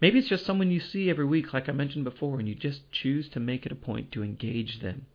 Maybe 0.00 0.18
it's 0.18 0.28
just 0.28 0.44
someone 0.44 0.70
you 0.70 0.80
see 0.80 1.08
every 1.08 1.24
week, 1.24 1.52
like 1.54 1.68
I 1.68 1.72
mentioned 1.72 2.04
before, 2.04 2.38
and 2.38 2.48
you 2.48 2.54
just 2.54 2.90
choose 2.92 3.28
to 3.30 3.40
make 3.40 3.64
it 3.64 3.72
a 3.72 3.76
point 3.76 4.12
to 4.12 4.22
engage 4.22 4.80
them. 4.80 5.06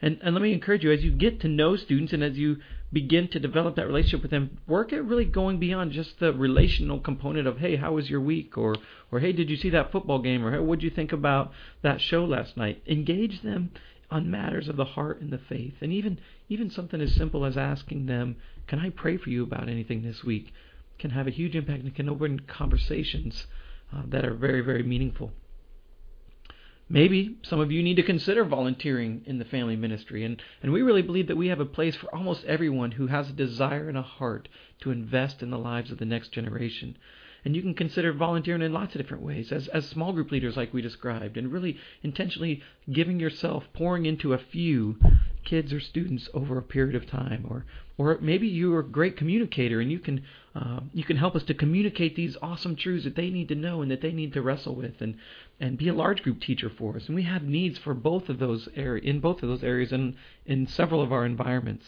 And, 0.00 0.18
and 0.22 0.34
let 0.34 0.42
me 0.42 0.52
encourage 0.52 0.84
you 0.84 0.92
as 0.92 1.02
you 1.02 1.10
get 1.10 1.40
to 1.40 1.48
know 1.48 1.76
students 1.76 2.12
and 2.12 2.22
as 2.22 2.36
you 2.36 2.58
begin 2.92 3.28
to 3.28 3.40
develop 3.40 3.76
that 3.76 3.86
relationship 3.86 4.22
with 4.22 4.30
them, 4.30 4.58
work 4.66 4.92
at 4.92 5.04
really 5.04 5.24
going 5.24 5.58
beyond 5.58 5.92
just 5.92 6.20
the 6.20 6.32
relational 6.32 7.00
component 7.00 7.48
of, 7.48 7.58
hey, 7.58 7.76
how 7.76 7.92
was 7.92 8.10
your 8.10 8.20
week? 8.20 8.58
Or, 8.58 8.76
or 9.10 9.20
hey, 9.20 9.32
did 9.32 9.48
you 9.48 9.56
see 9.56 9.70
that 9.70 9.92
football 9.92 10.20
game? 10.20 10.44
Or 10.44 10.52
hey, 10.52 10.58
what 10.58 10.80
did 10.80 10.84
you 10.84 10.90
think 10.90 11.12
about 11.12 11.52
that 11.82 12.00
show 12.00 12.24
last 12.24 12.56
night? 12.56 12.82
Engage 12.86 13.42
them 13.42 13.70
on 14.10 14.30
matters 14.30 14.68
of 14.68 14.76
the 14.76 14.84
heart 14.84 15.20
and 15.20 15.32
the 15.32 15.38
faith. 15.38 15.74
And 15.80 15.92
even, 15.92 16.18
even 16.48 16.70
something 16.70 17.00
as 17.00 17.14
simple 17.14 17.44
as 17.44 17.56
asking 17.56 18.06
them, 18.06 18.36
can 18.66 18.78
I 18.78 18.90
pray 18.90 19.16
for 19.16 19.30
you 19.30 19.42
about 19.42 19.68
anything 19.68 20.02
this 20.02 20.22
week? 20.22 20.52
Can 20.98 21.10
have 21.10 21.26
a 21.26 21.30
huge 21.30 21.56
impact 21.56 21.82
and 21.82 21.94
can 21.94 22.08
open 22.08 22.40
conversations 22.40 23.46
uh, 23.94 24.02
that 24.08 24.24
are 24.24 24.34
very, 24.34 24.60
very 24.60 24.82
meaningful. 24.82 25.32
Maybe 26.88 27.38
some 27.42 27.58
of 27.58 27.72
you 27.72 27.82
need 27.82 27.96
to 27.96 28.04
consider 28.04 28.44
volunteering 28.44 29.22
in 29.26 29.38
the 29.38 29.44
family 29.44 29.74
ministry, 29.74 30.24
and, 30.24 30.40
and 30.62 30.72
we 30.72 30.82
really 30.82 31.02
believe 31.02 31.26
that 31.26 31.36
we 31.36 31.48
have 31.48 31.58
a 31.58 31.64
place 31.64 31.96
for 31.96 32.14
almost 32.14 32.44
everyone 32.44 32.92
who 32.92 33.08
has 33.08 33.28
a 33.28 33.32
desire 33.32 33.88
and 33.88 33.98
a 33.98 34.02
heart 34.02 34.48
to 34.82 34.92
invest 34.92 35.42
in 35.42 35.50
the 35.50 35.58
lives 35.58 35.90
of 35.90 35.98
the 35.98 36.04
next 36.04 36.30
generation. 36.30 36.96
And 37.44 37.54
you 37.54 37.62
can 37.62 37.74
consider 37.74 38.12
volunteering 38.12 38.62
in 38.62 38.72
lots 38.72 38.94
of 38.94 39.00
different 39.00 39.24
ways, 39.24 39.50
as, 39.50 39.68
as 39.68 39.86
small 39.86 40.12
group 40.12 40.30
leaders, 40.30 40.56
like 40.56 40.72
we 40.72 40.82
described, 40.82 41.36
and 41.36 41.52
really 41.52 41.76
intentionally 42.02 42.62
giving 42.92 43.18
yourself, 43.18 43.64
pouring 43.72 44.06
into 44.06 44.32
a 44.32 44.38
few 44.38 44.96
kids 45.44 45.72
or 45.72 45.80
students 45.80 46.28
over 46.34 46.58
a 46.58 46.62
period 46.62 46.96
of 46.96 47.08
time, 47.08 47.46
or 47.48 47.64
or 47.98 48.18
maybe 48.20 48.46
you're 48.46 48.80
a 48.80 48.84
great 48.84 49.16
communicator 49.16 49.80
and 49.80 49.90
you 49.90 49.98
can 49.98 50.22
uh, 50.54 50.80
you 50.92 51.04
can 51.04 51.16
help 51.16 51.36
us 51.36 51.44
to 51.44 51.54
communicate 51.54 52.16
these 52.16 52.36
awesome 52.42 52.74
truths 52.74 53.04
that 53.04 53.14
they 53.14 53.30
need 53.30 53.48
to 53.48 53.54
know 53.54 53.80
and 53.80 53.90
that 53.90 54.00
they 54.00 54.12
need 54.12 54.32
to 54.32 54.42
wrestle 54.42 54.74
with, 54.74 55.00
and 55.00 55.16
and 55.58 55.78
be 55.78 55.88
a 55.88 55.94
large 55.94 56.22
group 56.22 56.40
teacher 56.40 56.70
for 56.70 56.96
us. 56.96 57.06
And 57.06 57.14
we 57.14 57.22
have 57.22 57.42
needs 57.42 57.78
for 57.78 57.94
both 57.94 58.28
of 58.28 58.38
those 58.38 58.68
area 58.76 59.02
in 59.02 59.20
both 59.20 59.42
of 59.42 59.48
those 59.48 59.64
areas 59.64 59.92
and 59.92 60.14
in 60.44 60.66
several 60.66 61.00
of 61.00 61.12
our 61.12 61.24
environments. 61.24 61.86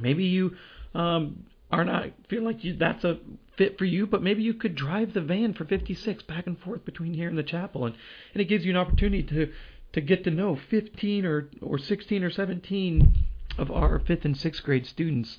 Maybe 0.00 0.24
you 0.24 0.56
um, 0.94 1.46
are 1.70 1.84
not 1.84 2.10
feel 2.28 2.42
like 2.42 2.62
you, 2.62 2.76
that's 2.76 3.04
a 3.04 3.18
fit 3.56 3.78
for 3.78 3.84
you, 3.84 4.06
but 4.06 4.22
maybe 4.22 4.42
you 4.42 4.54
could 4.54 4.74
drive 4.74 5.14
the 5.14 5.20
van 5.20 5.54
for 5.54 5.64
56 5.64 6.22
back 6.24 6.46
and 6.46 6.58
forth 6.58 6.84
between 6.84 7.14
here 7.14 7.28
and 7.28 7.38
the 7.38 7.42
chapel, 7.42 7.86
and, 7.86 7.96
and 8.34 8.40
it 8.40 8.46
gives 8.46 8.64
you 8.64 8.70
an 8.70 8.76
opportunity 8.76 9.22
to 9.22 9.52
to 9.92 10.00
get 10.02 10.24
to 10.24 10.30
know 10.30 10.58
15 10.68 11.24
or 11.24 11.48
or 11.62 11.78
16 11.78 12.22
or 12.22 12.30
17 12.30 13.14
of 13.56 13.70
our 13.70 13.98
fifth 13.98 14.24
and 14.24 14.36
sixth 14.36 14.62
grade 14.62 14.86
students 14.86 15.38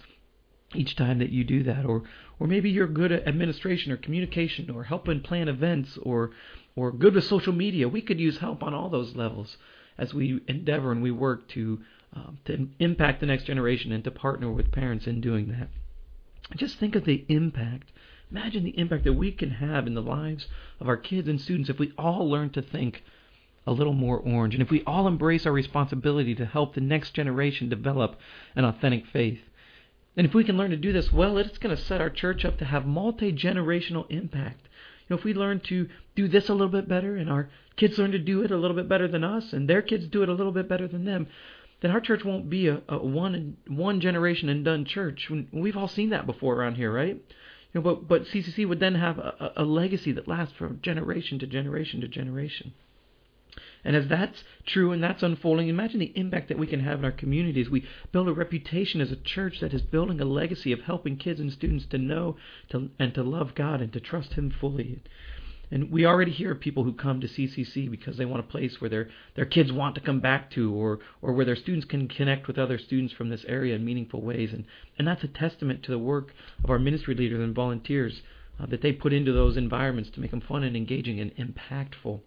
each 0.74 0.96
time 0.96 1.20
that 1.20 1.30
you 1.30 1.44
do 1.44 1.64
that 1.64 1.86
or 1.86 2.04
or 2.40 2.48
maybe 2.48 2.70
you're 2.70 2.88
good 2.88 3.12
at 3.12 3.28
administration 3.28 3.92
or 3.92 3.98
communication 3.98 4.70
or 4.70 4.84
helping 4.84 5.22
plan 5.22 5.48
events 5.48 5.98
or 6.02 6.32
or 6.78 6.92
good 6.92 7.16
with 7.16 7.26
social 7.26 7.54
media 7.54 7.88
we 7.88 8.02
could 8.02 8.20
use 8.20 8.38
help 8.38 8.64
on 8.64 8.74
all 8.74 8.90
those 8.90 9.16
levels 9.16 9.58
as 9.98 10.14
we 10.14 10.40
endeavor 10.48 10.92
and 10.92 11.02
we 11.02 11.12
work 11.12 11.48
to 11.50 11.80
um, 12.14 12.38
to 12.46 12.68
impact 12.80 13.20
the 13.20 13.26
next 13.26 13.44
generation 13.44 13.92
and 13.92 14.04
to 14.04 14.12
partner 14.12 14.52
with 14.52 14.72
parents 14.72 15.08
in 15.08 15.22
doing 15.22 15.50
that. 15.50 15.70
Just 16.56 16.78
think 16.78 16.96
of 16.96 17.06
the 17.06 17.26
impact. 17.28 17.92
Imagine 18.32 18.64
the 18.64 18.78
impact 18.78 19.04
that 19.04 19.14
we 19.14 19.32
can 19.32 19.52
have 19.52 19.88
in 19.88 19.94
the 19.94 20.02
lives 20.02 20.48
of 20.80 20.88
our 20.88 20.98
kids 20.98 21.28
and 21.28 21.40
students 21.40 21.70
if 21.70 21.80
we 21.80 21.94
all 21.98 22.30
learn 22.30 22.50
to 22.52 22.62
think 22.62 23.04
a 23.66 23.72
little 23.72 23.94
more 23.94 24.20
orange 24.20 24.54
and 24.54 24.64
if 24.64 24.70
we 24.70 24.84
all 24.86 25.08
embrace 25.08 25.46
our 25.46 25.52
responsibility 25.52 26.34
to 26.36 26.46
help 26.46 26.74
the 26.74 26.82
next 26.82 27.12
generation 27.12 27.68
develop 27.68 28.18
an 28.56 28.64
authentic 28.64 29.06
faith. 29.06 29.40
And 30.16 30.26
if 30.26 30.34
we 30.34 30.44
can 30.44 30.58
learn 30.58 30.72
to 30.72 30.78
do 30.78 30.94
this 30.94 31.12
well, 31.12 31.38
it's 31.38 31.58
going 31.58 31.76
to 31.76 31.82
set 31.82 32.02
our 32.02 32.10
church 32.10 32.46
up 32.46 32.58
to 32.58 32.66
have 32.66 32.86
multi 32.86 33.32
generational 33.34 34.10
impact. 34.10 34.68
Know, 35.10 35.18
if 35.18 35.24
we 35.24 35.34
learn 35.34 35.62
to 35.62 35.88
do 36.16 36.28
this 36.28 36.50
a 36.50 36.54
little 36.54 36.68
bit 36.68 36.88
better, 36.88 37.16
and 37.16 37.30
our 37.30 37.50
kids 37.76 37.98
learn 37.98 38.12
to 38.12 38.20
do 38.20 38.42
it 38.44 38.52
a 38.52 38.58
little 38.58 38.76
bit 38.76 38.90
better 38.90 39.08
than 39.08 39.24
us, 39.24 39.54
and 39.54 39.70
their 39.70 39.82
kids 39.82 40.08
do 40.08 40.24
it 40.24 40.30
a 40.30 40.34
little 40.34 40.52
bit 40.52 40.68
better 40.68 40.88
than 40.88 41.06
them, 41.06 41.28
then 41.82 41.92
our 41.92 42.02
church 42.02 42.26
won't 42.26 42.50
be 42.50 42.68
a, 42.68 42.82
a 42.90 42.98
one 42.98 43.58
one 43.68 44.02
generation 44.02 44.50
and 44.50 44.66
done 44.66 44.84
church. 44.84 45.30
We've 45.52 45.78
all 45.78 45.88
seen 45.88 46.10
that 46.10 46.26
before 46.26 46.56
around 46.56 46.76
here, 46.76 46.92
right? 46.92 47.16
You 47.74 47.82
know, 47.82 47.82
but 47.82 48.08
but 48.08 48.26
CCC 48.26 48.68
would 48.68 48.80
then 48.80 48.96
have 48.96 49.20
a, 49.20 49.54
a 49.58 49.64
legacy 49.64 50.12
that 50.14 50.28
lasts 50.28 50.56
from 50.58 50.80
generation 50.82 51.40
to 51.40 51.48
generation 51.48 52.02
to 52.02 52.08
generation. 52.08 52.74
And 53.84 53.96
as 53.96 54.08
that's 54.08 54.44
true 54.66 54.92
and 54.92 55.04
that's 55.04 55.24
unfolding, 55.24 55.68
imagine 55.68 56.00
the 56.00 56.18
impact 56.18 56.50
that 56.50 56.58
we 56.58 56.68
can 56.68 56.82
have 56.82 57.00
in 57.00 57.06
our 57.06 57.12
communities. 57.12 57.70
We 57.70 57.88
build 58.12 58.28
a 58.28 58.34
reputation 58.34 59.02
as 59.02 59.12
a 59.12 59.16
church 59.16 59.60
that 59.62 59.74
is 59.74 59.82
building 59.82 60.20
a 60.20 60.26
legacy 60.26 60.72
of 60.72 60.82
helping 60.82 61.18
kids 61.18 61.40
and 61.40 61.52
students 61.52 61.86
to 61.88 61.98
know 61.98 62.38
to, 62.70 62.90
and 63.00 63.14
to 63.14 63.24
love 63.24 63.56
God 63.56 63.82
and 63.82 63.94
to 63.94 64.00
trust 64.00 64.34
Him 64.34 64.52
fully. 64.52 65.02
And 65.70 65.92
we 65.92 66.06
already 66.06 66.32
hear 66.32 66.56
people 66.56 66.86
who 66.86 66.94
come 66.94 67.20
to 67.20 67.28
CCC 67.28 67.92
because 67.92 68.18
they 68.18 68.26
want 68.26 68.40
a 68.40 68.48
place 68.48 68.80
where 68.80 68.90
their 68.90 69.10
their 69.36 69.46
kids 69.46 69.72
want 69.72 69.96
to 69.96 70.02
come 70.02 70.22
back 70.22 70.50
to, 70.52 70.74
or 70.74 71.00
or 71.22 71.34
where 71.34 71.46
their 71.46 71.58
students 71.58 71.86
can 71.86 72.08
connect 72.08 72.48
with 72.48 72.58
other 72.58 72.78
students 72.78 73.14
from 73.14 73.30
this 73.30 73.44
area 73.48 73.76
in 73.76 73.84
meaningful 73.84 74.22
ways. 74.22 74.54
And 74.54 74.66
and 74.98 75.08
that's 75.08 75.26
a 75.26 75.28
testament 75.28 75.84
to 75.84 75.92
the 75.92 76.00
work 76.00 76.34
of 76.64 76.70
our 76.70 76.80
ministry 76.80 77.16
leaders 77.16 77.42
and 77.42 77.54
volunteers 77.54 78.22
uh, 78.60 78.66
that 78.68 78.82
they 78.82 78.94
put 78.94 79.12
into 79.14 79.34
those 79.34 79.58
environments 79.58 80.10
to 80.12 80.22
make 80.22 80.32
them 80.32 80.42
fun 80.42 80.64
and 80.64 80.76
engaging 80.76 81.20
and 81.20 81.36
impactful 81.36 82.22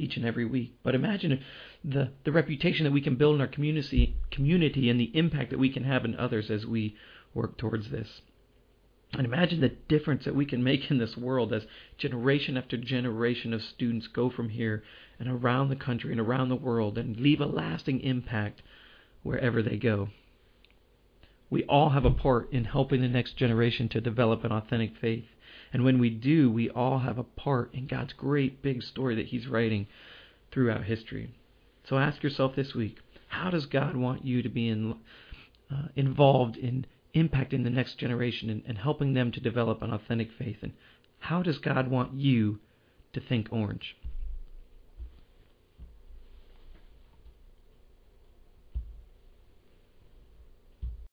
each 0.00 0.16
and 0.16 0.26
every 0.26 0.44
week. 0.44 0.74
But 0.82 0.94
imagine 0.94 1.42
the 1.84 2.12
the 2.24 2.32
reputation 2.32 2.84
that 2.84 2.92
we 2.92 3.00
can 3.00 3.16
build 3.16 3.34
in 3.34 3.40
our 3.40 3.46
community 3.46 4.16
community 4.30 4.90
and 4.90 4.98
the 4.98 5.16
impact 5.16 5.50
that 5.50 5.58
we 5.58 5.70
can 5.70 5.84
have 5.84 6.04
in 6.04 6.16
others 6.16 6.50
as 6.50 6.66
we 6.66 6.96
work 7.34 7.56
towards 7.58 7.90
this. 7.90 8.22
And 9.12 9.24
imagine 9.24 9.60
the 9.60 9.76
difference 9.88 10.24
that 10.24 10.34
we 10.34 10.44
can 10.44 10.64
make 10.64 10.90
in 10.90 10.98
this 10.98 11.16
world 11.16 11.52
as 11.52 11.66
generation 11.96 12.56
after 12.56 12.76
generation 12.76 13.54
of 13.54 13.62
students 13.62 14.08
go 14.08 14.28
from 14.28 14.48
here 14.48 14.82
and 15.18 15.28
around 15.28 15.68
the 15.68 15.76
country 15.76 16.10
and 16.10 16.20
around 16.20 16.48
the 16.48 16.56
world 16.56 16.98
and 16.98 17.18
leave 17.18 17.40
a 17.40 17.46
lasting 17.46 18.00
impact 18.00 18.62
wherever 19.22 19.62
they 19.62 19.76
go. 19.76 20.08
We 21.48 21.62
all 21.64 21.90
have 21.90 22.04
a 22.04 22.10
part 22.10 22.52
in 22.52 22.64
helping 22.64 23.00
the 23.00 23.08
next 23.08 23.36
generation 23.36 23.88
to 23.90 24.00
develop 24.00 24.42
an 24.44 24.52
authentic 24.52 24.96
faith. 24.96 25.26
And 25.76 25.84
when 25.84 25.98
we 25.98 26.08
do, 26.08 26.50
we 26.50 26.70
all 26.70 27.00
have 27.00 27.18
a 27.18 27.22
part 27.22 27.74
in 27.74 27.86
God's 27.86 28.14
great 28.14 28.62
big 28.62 28.82
story 28.82 29.14
that 29.16 29.26
He's 29.26 29.46
writing 29.46 29.88
throughout 30.50 30.84
history. 30.84 31.34
So 31.86 31.98
ask 31.98 32.22
yourself 32.22 32.56
this 32.56 32.74
week 32.74 32.96
how 33.28 33.50
does 33.50 33.66
God 33.66 33.94
want 33.94 34.24
you 34.24 34.40
to 34.40 34.48
be 34.48 34.70
in, 34.70 34.94
uh, 35.70 35.88
involved 35.94 36.56
in 36.56 36.86
impacting 37.14 37.62
the 37.62 37.68
next 37.68 37.98
generation 37.98 38.48
and, 38.48 38.62
and 38.66 38.78
helping 38.78 39.12
them 39.12 39.30
to 39.32 39.38
develop 39.38 39.82
an 39.82 39.92
authentic 39.92 40.30
faith? 40.38 40.56
And 40.62 40.72
how 41.18 41.42
does 41.42 41.58
God 41.58 41.90
want 41.90 42.14
you 42.14 42.58
to 43.12 43.20
think 43.20 43.48
orange? 43.50 43.96